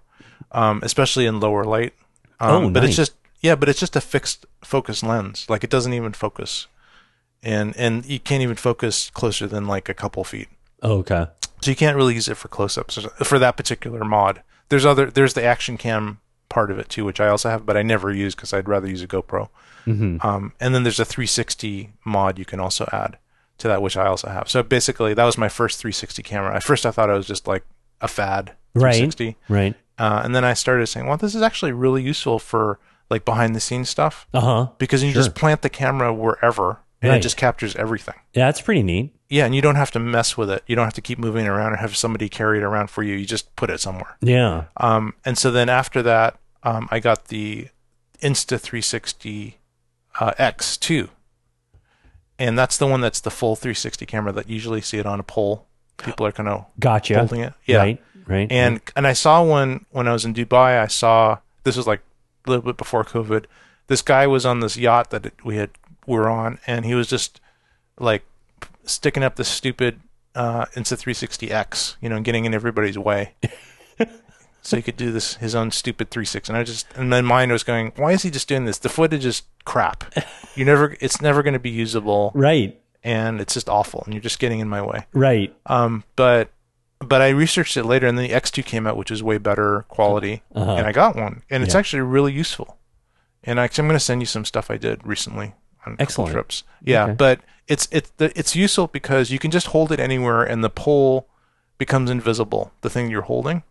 [0.52, 1.94] um, especially in lower light.
[2.40, 2.90] Um, Oh, but nice.
[2.90, 5.46] it's just yeah, but it's just a fixed focus lens.
[5.50, 6.66] Like it doesn't even focus,
[7.44, 10.48] and and you can't even focus closer than like a couple feet.
[10.84, 11.28] Okay.
[11.62, 14.42] So you can't really use it for close-ups for that particular mod.
[14.70, 17.78] There's other there's the action cam part of it too, which I also have, but
[17.78, 19.50] I never use because I'd rather use a GoPro.
[19.86, 20.26] Mm-hmm.
[20.26, 23.18] Um, and then there's a 360 mod you can also add
[23.60, 24.50] to that, which I also have.
[24.50, 26.56] So basically, that was my first 360 camera.
[26.56, 27.64] At first, I thought it was just like
[28.02, 28.94] a fad Right.
[28.96, 29.76] 360, Right.
[29.98, 32.80] uh, and then I started saying, well, this is actually really useful for
[33.10, 34.68] like behind the scenes stuff Uh huh.
[34.78, 35.24] because you Sure.
[35.24, 37.18] just plant the camera wherever and Right.
[37.18, 38.14] it just captures everything.
[38.36, 39.14] Yeah, that's pretty neat.
[39.30, 40.64] Yeah, and you don't have to mess with it.
[40.66, 43.04] You don't have to keep moving it around or have somebody carry it around for
[43.04, 43.14] you.
[43.16, 44.18] You just put it somewhere.
[44.22, 44.66] Yeah.
[44.78, 47.68] Um, and so then after that, um, I got the
[48.24, 49.58] Insta 360
[50.20, 51.10] uh, X2,
[52.38, 55.24] and that's the one that's the full 360 camera that usually see it on a
[55.24, 55.66] pole.
[55.98, 57.18] People are kind of Gotcha.
[57.20, 57.54] holding it.
[57.66, 58.04] Yeah, Right.
[58.26, 58.52] Right.
[58.52, 60.80] and and I saw one when I was in Dubai.
[60.80, 62.02] I saw this was like
[62.46, 63.46] a little bit before COVID.
[63.88, 65.72] This guy was on this yacht that we had
[66.06, 67.42] we were on, and he was just
[68.00, 68.24] like
[68.90, 70.00] sticking up the stupid
[70.36, 73.34] uh, Insta 360X, you know, and getting in everybody's way.
[74.62, 76.52] so he could do this his own stupid 360.
[76.52, 78.78] And I just in my mind was going, why is he just doing this?
[78.78, 80.14] The footage is crap.
[80.56, 82.78] You never, it's never going to be usable, right.
[83.02, 85.06] and it's just awful, and you're just getting in my way.
[85.14, 85.56] Right.
[85.68, 86.50] Um, but
[87.00, 89.86] but I researched it later, and then the X2 came out, which is way better
[89.88, 90.74] quality, Uh-huh.
[90.76, 92.78] and I got one, and it's actually really useful.
[93.42, 95.54] And actually, I'm going to send you some stuff I did recently
[95.86, 96.32] on Excellent.
[96.34, 96.64] trips.
[96.84, 97.14] Yeah, Okay.
[97.14, 101.28] but it's it's it's useful because you can just hold it anywhere, and the pole
[101.78, 102.72] becomes invisible.
[102.82, 103.64] The thing you're holding.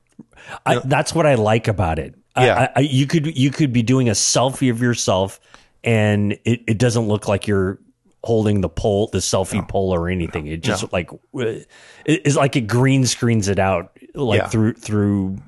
[0.67, 2.15] I, that's what I like about it.
[2.37, 2.71] Yeah.
[2.75, 5.41] I, I, you could you could be doing a selfie of yourself,
[5.85, 7.79] and it, it doesn't look like you're
[8.25, 10.47] holding the pole, the selfie pole, or anything.
[10.47, 11.67] It just like uh, it-
[12.05, 14.49] it's like it green screens it out like Yeah.
[14.49, 15.39] through through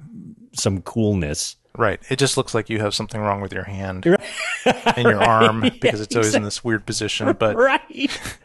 [0.52, 1.56] some coolness.
[1.80, 1.98] Right.
[2.10, 4.04] It just looks like you have something wrong with your hand
[4.66, 7.32] and your arm because it's always in this weird position.
[7.38, 7.80] But Right,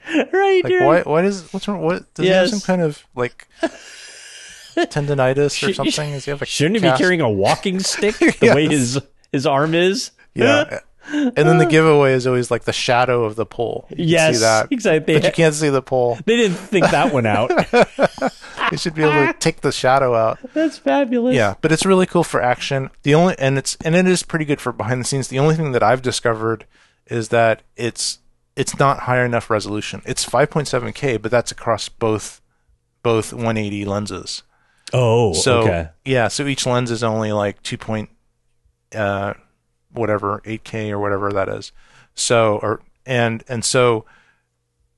[0.31, 0.63] right.
[0.63, 1.01] like, why?
[1.01, 1.81] Why does what's wrong?
[1.81, 3.47] What does he have some kind of like
[4.77, 6.11] tendonitis or something?
[6.11, 9.01] Does he have a Shouldn't he be carrying a walking stick the way his
[9.33, 10.11] his arm is?
[10.33, 10.79] Yeah.
[11.11, 13.85] and then the giveaway is always like the shadow of the pole.
[13.89, 14.71] You Yes, see that.
[14.71, 15.13] exactly.
[15.15, 16.17] But you can't see the pole.
[16.25, 17.51] They didn't think that one out.
[18.71, 20.39] You should be able to take the shadow out.
[20.53, 21.35] That's fabulous.
[21.35, 22.89] Yeah, but it's really cool for action.
[23.03, 25.27] The only and it's and it is pretty good for behind the scenes.
[25.27, 26.65] The only thing that I've discovered
[27.07, 28.19] is that it's
[28.55, 30.01] it's not high enough resolution.
[30.05, 32.41] It's 5.7K, but that's across both
[33.03, 34.43] both 180 lenses.
[34.93, 35.89] Oh, So okay.
[36.05, 38.09] yeah, so each lens is only like 2 point
[38.95, 39.33] uh
[39.91, 41.71] whatever 8K or whatever that is.
[42.13, 44.05] So or and and so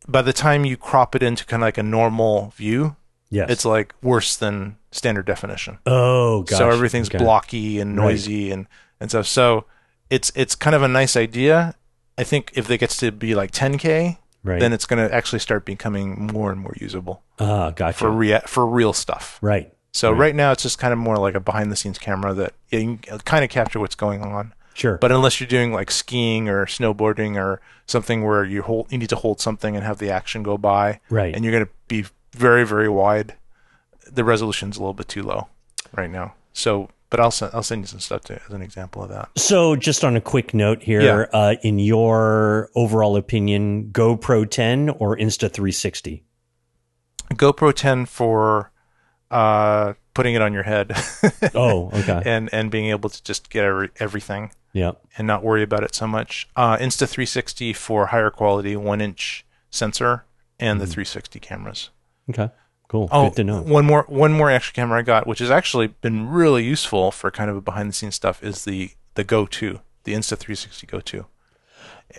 [0.08, 2.96] by the time you crop it into kind of like a normal view,
[3.30, 3.50] Yes.
[3.50, 5.80] it's like worse than standard definition.
[5.86, 6.58] oh, gosh.
[6.58, 7.18] So everything's Okay.
[7.18, 8.06] blocky and Right.
[8.06, 8.68] noisy and
[9.00, 9.28] and stuff.
[9.28, 9.66] So
[10.10, 11.76] it's it's kind of a nice idea.
[12.18, 14.60] I think if it gets to be like 10K, Right.
[14.60, 17.98] then it's going to actually start becoming more and more usable Ah, gotcha.
[17.98, 19.38] for rea- for real stuff.
[19.42, 19.72] right.
[19.94, 20.20] So Right.
[20.20, 20.36] right.
[20.36, 23.20] now it's just kind of more like a behind the scenes camera that you can
[23.20, 24.54] kind of capture what's going on.
[24.74, 24.98] Sure.
[25.00, 29.10] But unless you're doing like skiing or snowboarding or something where you hold you need
[29.10, 31.34] to hold something and have the action go by, Right.
[31.36, 32.06] And you're going to be
[32.38, 33.36] very very wide.
[34.12, 35.48] The resolution's a little bit too low
[35.96, 36.34] right now.
[36.54, 39.30] So, but I'll send I'll send you some stuff to, as an example of that.
[39.38, 41.26] so, just on a quick note here, Yeah.
[41.34, 46.24] uh, in your overall opinion, GoPro 10 or Insta 360?
[47.34, 48.72] GoPro 10 for
[49.30, 50.94] uh, putting it on your head
[51.54, 52.22] Oh, okay.
[52.26, 54.92] and and being able to just get every, everything yeah.
[55.18, 56.48] and not worry about it so much.
[56.56, 60.24] Uh, Insta 360 for higher quality one inch sensor
[60.60, 61.90] and the 360 cameras.
[62.30, 62.50] Okay.
[62.90, 63.10] Cool.
[63.12, 63.62] Oh, Good to know.
[63.62, 67.30] one more one more extra camera I got, which has actually been really useful for
[67.32, 70.88] kind of a behind the scenes stuff, is the the Go 2, the Insta 360
[70.88, 71.26] Go 2.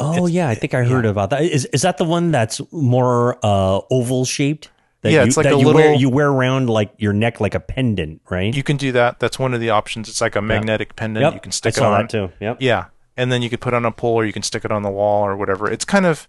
[0.00, 0.48] Oh, it's- yeah.
[0.48, 1.42] I think I heard about that.
[1.42, 4.70] Is is that the one that's more uh, oval shaped?
[5.00, 7.12] That Yeah, you, it's like that a you wear little- you wear around like your
[7.14, 8.54] neck like a pendant, right?
[8.54, 9.20] You can do that.
[9.20, 10.08] That's one of the options.
[10.08, 11.22] It's like a magnetic pendant.
[11.24, 11.34] yep.
[11.34, 12.00] You can stick I saw it on.
[12.02, 12.30] that too.
[12.40, 12.58] Yep.
[12.60, 12.86] Yeah,
[13.16, 14.82] and then you could put it on a pole, or you can stick it on
[14.82, 15.70] the wall, or whatever.
[15.70, 16.28] It's kind of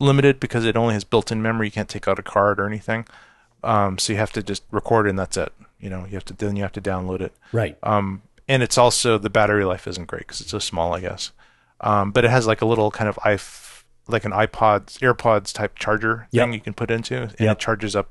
[0.00, 1.68] limited because it only has built-in memory.
[1.68, 3.06] You can't take out a card or anything.
[3.62, 5.52] Um, so you have to just record it and that's it.
[5.78, 7.32] You know, you have to then you have to download it.
[7.52, 7.76] Right.
[7.82, 11.30] Um, and it's also the battery life isn't great because it's so small, I guess.
[11.80, 13.38] Um, but it has like a little kind of i
[14.08, 16.42] like an iPod's AirPods type charger Yep.
[16.44, 17.52] thing you can put into, and Yep.
[17.56, 18.08] it charges up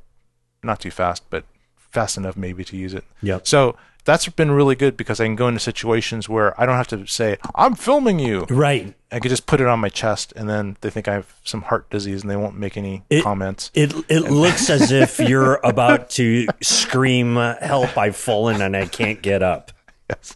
[0.64, 1.44] not too fast, but
[1.76, 3.04] fast enough maybe to use it.
[3.22, 3.40] Yeah.
[3.44, 3.76] So
[4.10, 7.06] that's been really good because I can go into situations where I don't have to
[7.06, 8.46] say I'm filming you.
[8.50, 8.94] Right.
[9.12, 11.62] I could just put it on my chest, and then they think I have some
[11.64, 13.72] heart disease, and they won't make any It- comments.
[13.74, 17.98] It it looks as if you're about to scream, "Help!
[17.98, 19.72] I've fallen and I can't get up."
[20.10, 20.36] Yes.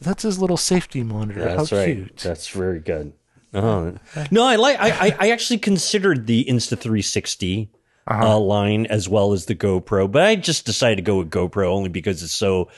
[0.00, 1.40] That's his little safety monitor.
[1.44, 1.94] That's How right.
[1.96, 2.16] cute.
[2.18, 3.12] That's very good.
[3.54, 3.94] Oh.
[4.30, 4.78] No, I like.
[4.80, 7.70] I, I I actually considered the Insta 360
[8.06, 8.36] Uh-huh.
[8.36, 11.68] uh, line as well as the GoPro, but I just decided to go with GoPro
[11.68, 12.68] only because it's so,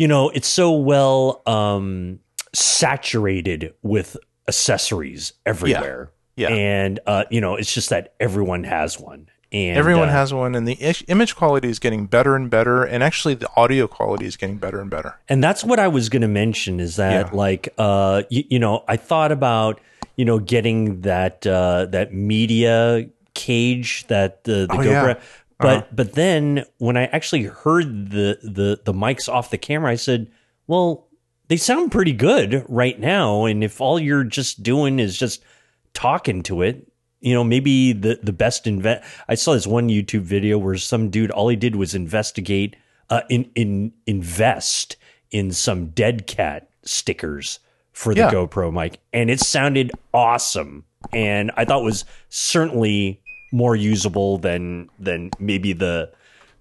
[0.00, 2.18] you know, it's so well um,
[2.54, 4.16] saturated with
[4.48, 6.10] accessories everywhere.
[6.36, 6.48] Yeah.
[6.48, 9.28] and uh, you know, it's just that everyone has one.
[9.52, 10.74] And Everyone uh, has one, and the
[11.08, 14.80] image quality is getting better and better, and actually the audio quality is getting better
[14.80, 15.16] and better.
[15.28, 17.36] And that's what I was going to mention is that Yeah.
[17.36, 19.80] like uh you, you know, I thought about
[20.16, 25.14] you know, getting that uh, that media cage that the, the Oh, GoPro.
[25.14, 25.20] yeah.
[25.60, 29.96] But but then when I actually heard the the the mics off the camera, I
[29.96, 30.30] said,
[30.66, 31.08] "Well,
[31.48, 33.44] they sound pretty good right now.
[33.44, 35.42] And if all you're just doing is just
[35.94, 36.86] talking to it,
[37.20, 39.02] you know, maybe the the best invent.
[39.28, 42.76] I saw this one YouTube video where some dude all he did was investigate,
[43.10, 44.96] uh, in in invest
[45.30, 47.58] in some dead cat stickers
[47.92, 48.30] for the Yeah.
[48.30, 50.84] GoPro mic, and it sounded awesome.
[51.12, 53.20] And I thought was certainly
[53.52, 56.12] more usable than than maybe the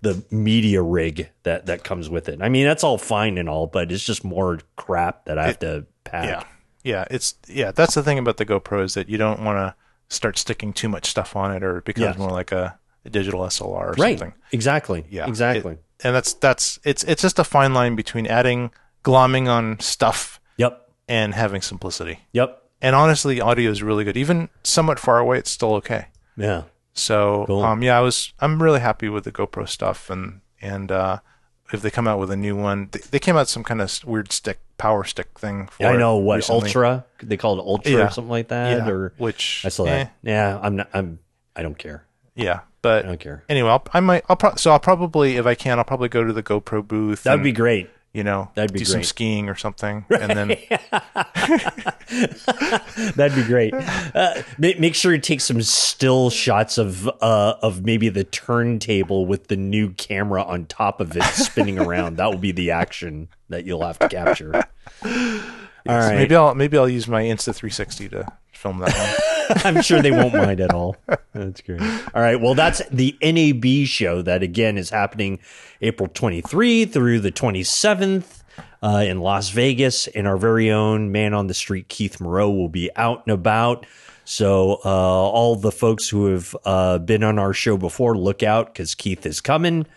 [0.02, 2.41] the media rig that that comes with it.
[2.41, 5.60] I mean, that's all fine and all, but it's just more crap that I have
[5.60, 6.26] to pack.
[6.26, 6.44] Yeah,
[6.84, 7.06] yeah.
[7.11, 7.72] It's yeah.
[7.72, 9.76] That's the thing about the GoPro is that you don't want to
[10.14, 12.18] start sticking too much stuff on it, or it becomes Yes.
[12.18, 14.18] more like a, a digital SLR or right.
[14.18, 14.34] something.
[14.52, 15.06] Exactly.
[15.10, 15.74] Yeah, Exactly.
[15.74, 18.72] It- and that's that's it's it's just a fine line between adding
[19.03, 20.90] glomming on stuff yep.
[21.07, 22.20] and having simplicity.
[22.32, 22.64] Yep.
[22.82, 24.16] And honestly, audio is really good.
[24.16, 26.07] Even somewhat far away, it's still okay.
[26.38, 26.64] Yeah.
[26.94, 27.64] So Cool.
[27.64, 31.20] um, yeah, I was I'm really happy with the GoPro stuff, and and uh,
[31.72, 34.03] if they come out with a new one, they, they came out some kind of
[34.06, 35.68] weird stick power stick thing.
[35.68, 36.61] For I know what recently.
[36.68, 38.07] ultra they call it ultra Yeah.
[38.07, 40.14] or something like that yeah, or which I saw eh, that.
[40.24, 41.20] Yeah, I'm not I'm
[41.56, 42.06] I don't care.
[42.36, 43.44] yeah, but I don't care.
[43.49, 46.24] anyway, I'll, I might I'll pro- so I'll probably if I can I'll probably go
[46.24, 47.24] to the GoPro booth.
[47.24, 47.90] That'd and, be great.
[48.14, 50.57] You know that'd be do some skiing or something, and then
[53.15, 53.73] That'd be great.
[53.73, 59.26] Uh, make, make sure you take some still shots of uh, of maybe the turntable
[59.26, 62.18] with the new camera on top of it spinning around.
[62.18, 64.56] That will be the action that you'll have to capture.
[65.03, 66.15] All right.
[66.15, 69.57] maybe I'll maybe I'll use my Insta 360 to film that one.
[69.65, 70.98] I'm sure they won't mind at all.
[71.34, 71.81] That's great.
[71.81, 72.40] All right.
[72.40, 75.40] Well, that's the NAB show that again is happening
[75.81, 78.44] April 23 through the 27th
[78.84, 80.07] uh, in Las Vegas.
[80.07, 83.86] And our very own man on the street, Keith Moreau, will be out and about.
[84.26, 88.68] So uh, all the folks who have uh, been on our show before, look out
[88.68, 89.88] because Keith is coming.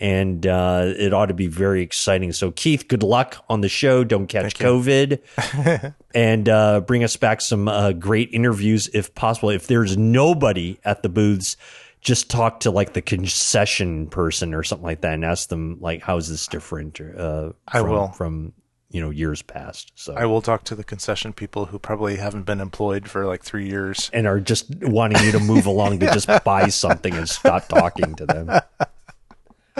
[0.00, 2.32] And uh, it ought to be very exciting.
[2.32, 4.02] So, Keith, good luck on the show.
[4.02, 9.50] Don't catch COVID and uh, bring us back some uh, great interviews if possible.
[9.50, 11.58] If there's nobody at the booths,
[12.00, 16.02] just talk to like the concession person or something like that and ask them like,
[16.02, 16.98] how is this different?
[17.00, 18.08] Uh, I from, will.
[18.08, 18.52] from
[18.90, 19.92] you know years past.
[19.94, 23.42] So I will talk to the concession people who probably haven't been employed for like
[23.42, 24.10] three years.
[24.12, 28.14] and are just wanting you to move along to just buy something and stop talking
[28.16, 28.50] to them.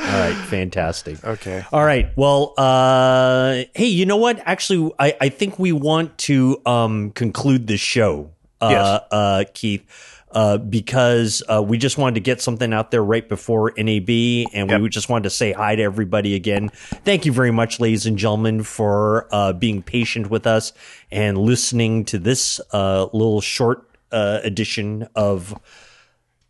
[0.00, 1.22] All right, fantastic.
[1.24, 1.62] Okay.
[1.72, 2.10] All right.
[2.16, 4.40] Well, uh, hey, you know what?
[4.44, 9.02] Actually, I, I think we want to um, conclude the show, uh, Yes.
[9.12, 9.84] uh, Keith,
[10.32, 14.70] uh, because uh, we just wanted to get something out there right before NAB, and
[14.70, 14.80] Yep.
[14.80, 16.70] we just wanted to say hi to everybody again.
[17.04, 20.72] Thank you very much, ladies and gentlemen, for uh, being patient with us
[21.10, 25.54] and listening to this uh, little short uh, edition of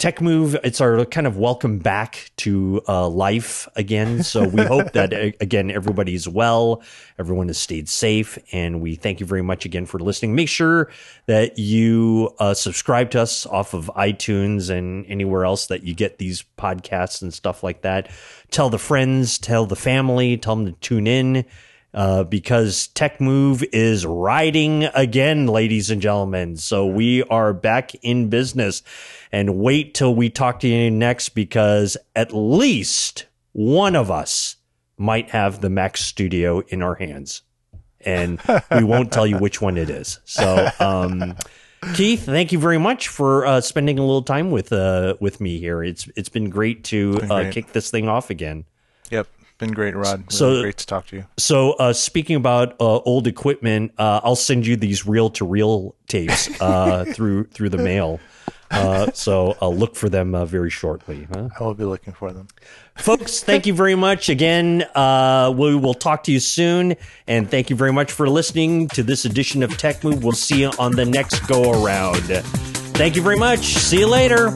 [0.00, 4.22] Tech Move, it's our kind of welcome back to uh, life again.
[4.22, 6.82] So we hope that, again, everybody's well,
[7.18, 10.34] everyone has stayed safe, and we thank you very much again for listening.
[10.34, 10.90] Make sure
[11.26, 16.16] that you uh, subscribe to us off of iTunes and anywhere else that you get
[16.16, 18.10] these podcasts and stuff like that.
[18.50, 21.44] Tell the friends, tell the family, tell them to tune in
[21.92, 26.56] uh, because Tech Move is riding again, ladies and gentlemen.
[26.56, 28.82] So we are back in business.
[29.32, 34.56] And wait till we talk to you next because at least one of us
[34.98, 37.42] might have the Mac Studio in our hands.
[38.00, 38.40] And
[38.74, 40.18] we won't tell you which one it is.
[40.24, 41.36] So, um,
[41.94, 45.58] Keith, thank you very much for uh, spending a little time with uh, with me
[45.58, 45.82] here.
[45.82, 48.64] It's it's been great to been uh, kick this thing off again.
[49.10, 49.28] Yep.
[49.58, 50.20] Been great, Rod.
[50.20, 51.26] Really So- great to talk to you.
[51.36, 55.94] So, uh, speaking about uh, old equipment, uh, I'll send you these reel to reel
[56.08, 58.18] tapes uh, through through the mail.
[58.70, 61.26] Uh, so I'll look for them uh, very shortly.
[61.32, 61.48] Huh?
[61.58, 62.48] I will be looking for them.
[62.96, 64.82] Folks, thank you very much again.
[64.94, 69.02] Uh, we will talk to you soon, and thank you very much for listening to
[69.02, 70.22] this edition of Tech Move.
[70.22, 72.22] We'll see you on the next go around.
[72.94, 73.60] Thank you very much.
[73.60, 74.50] See you later.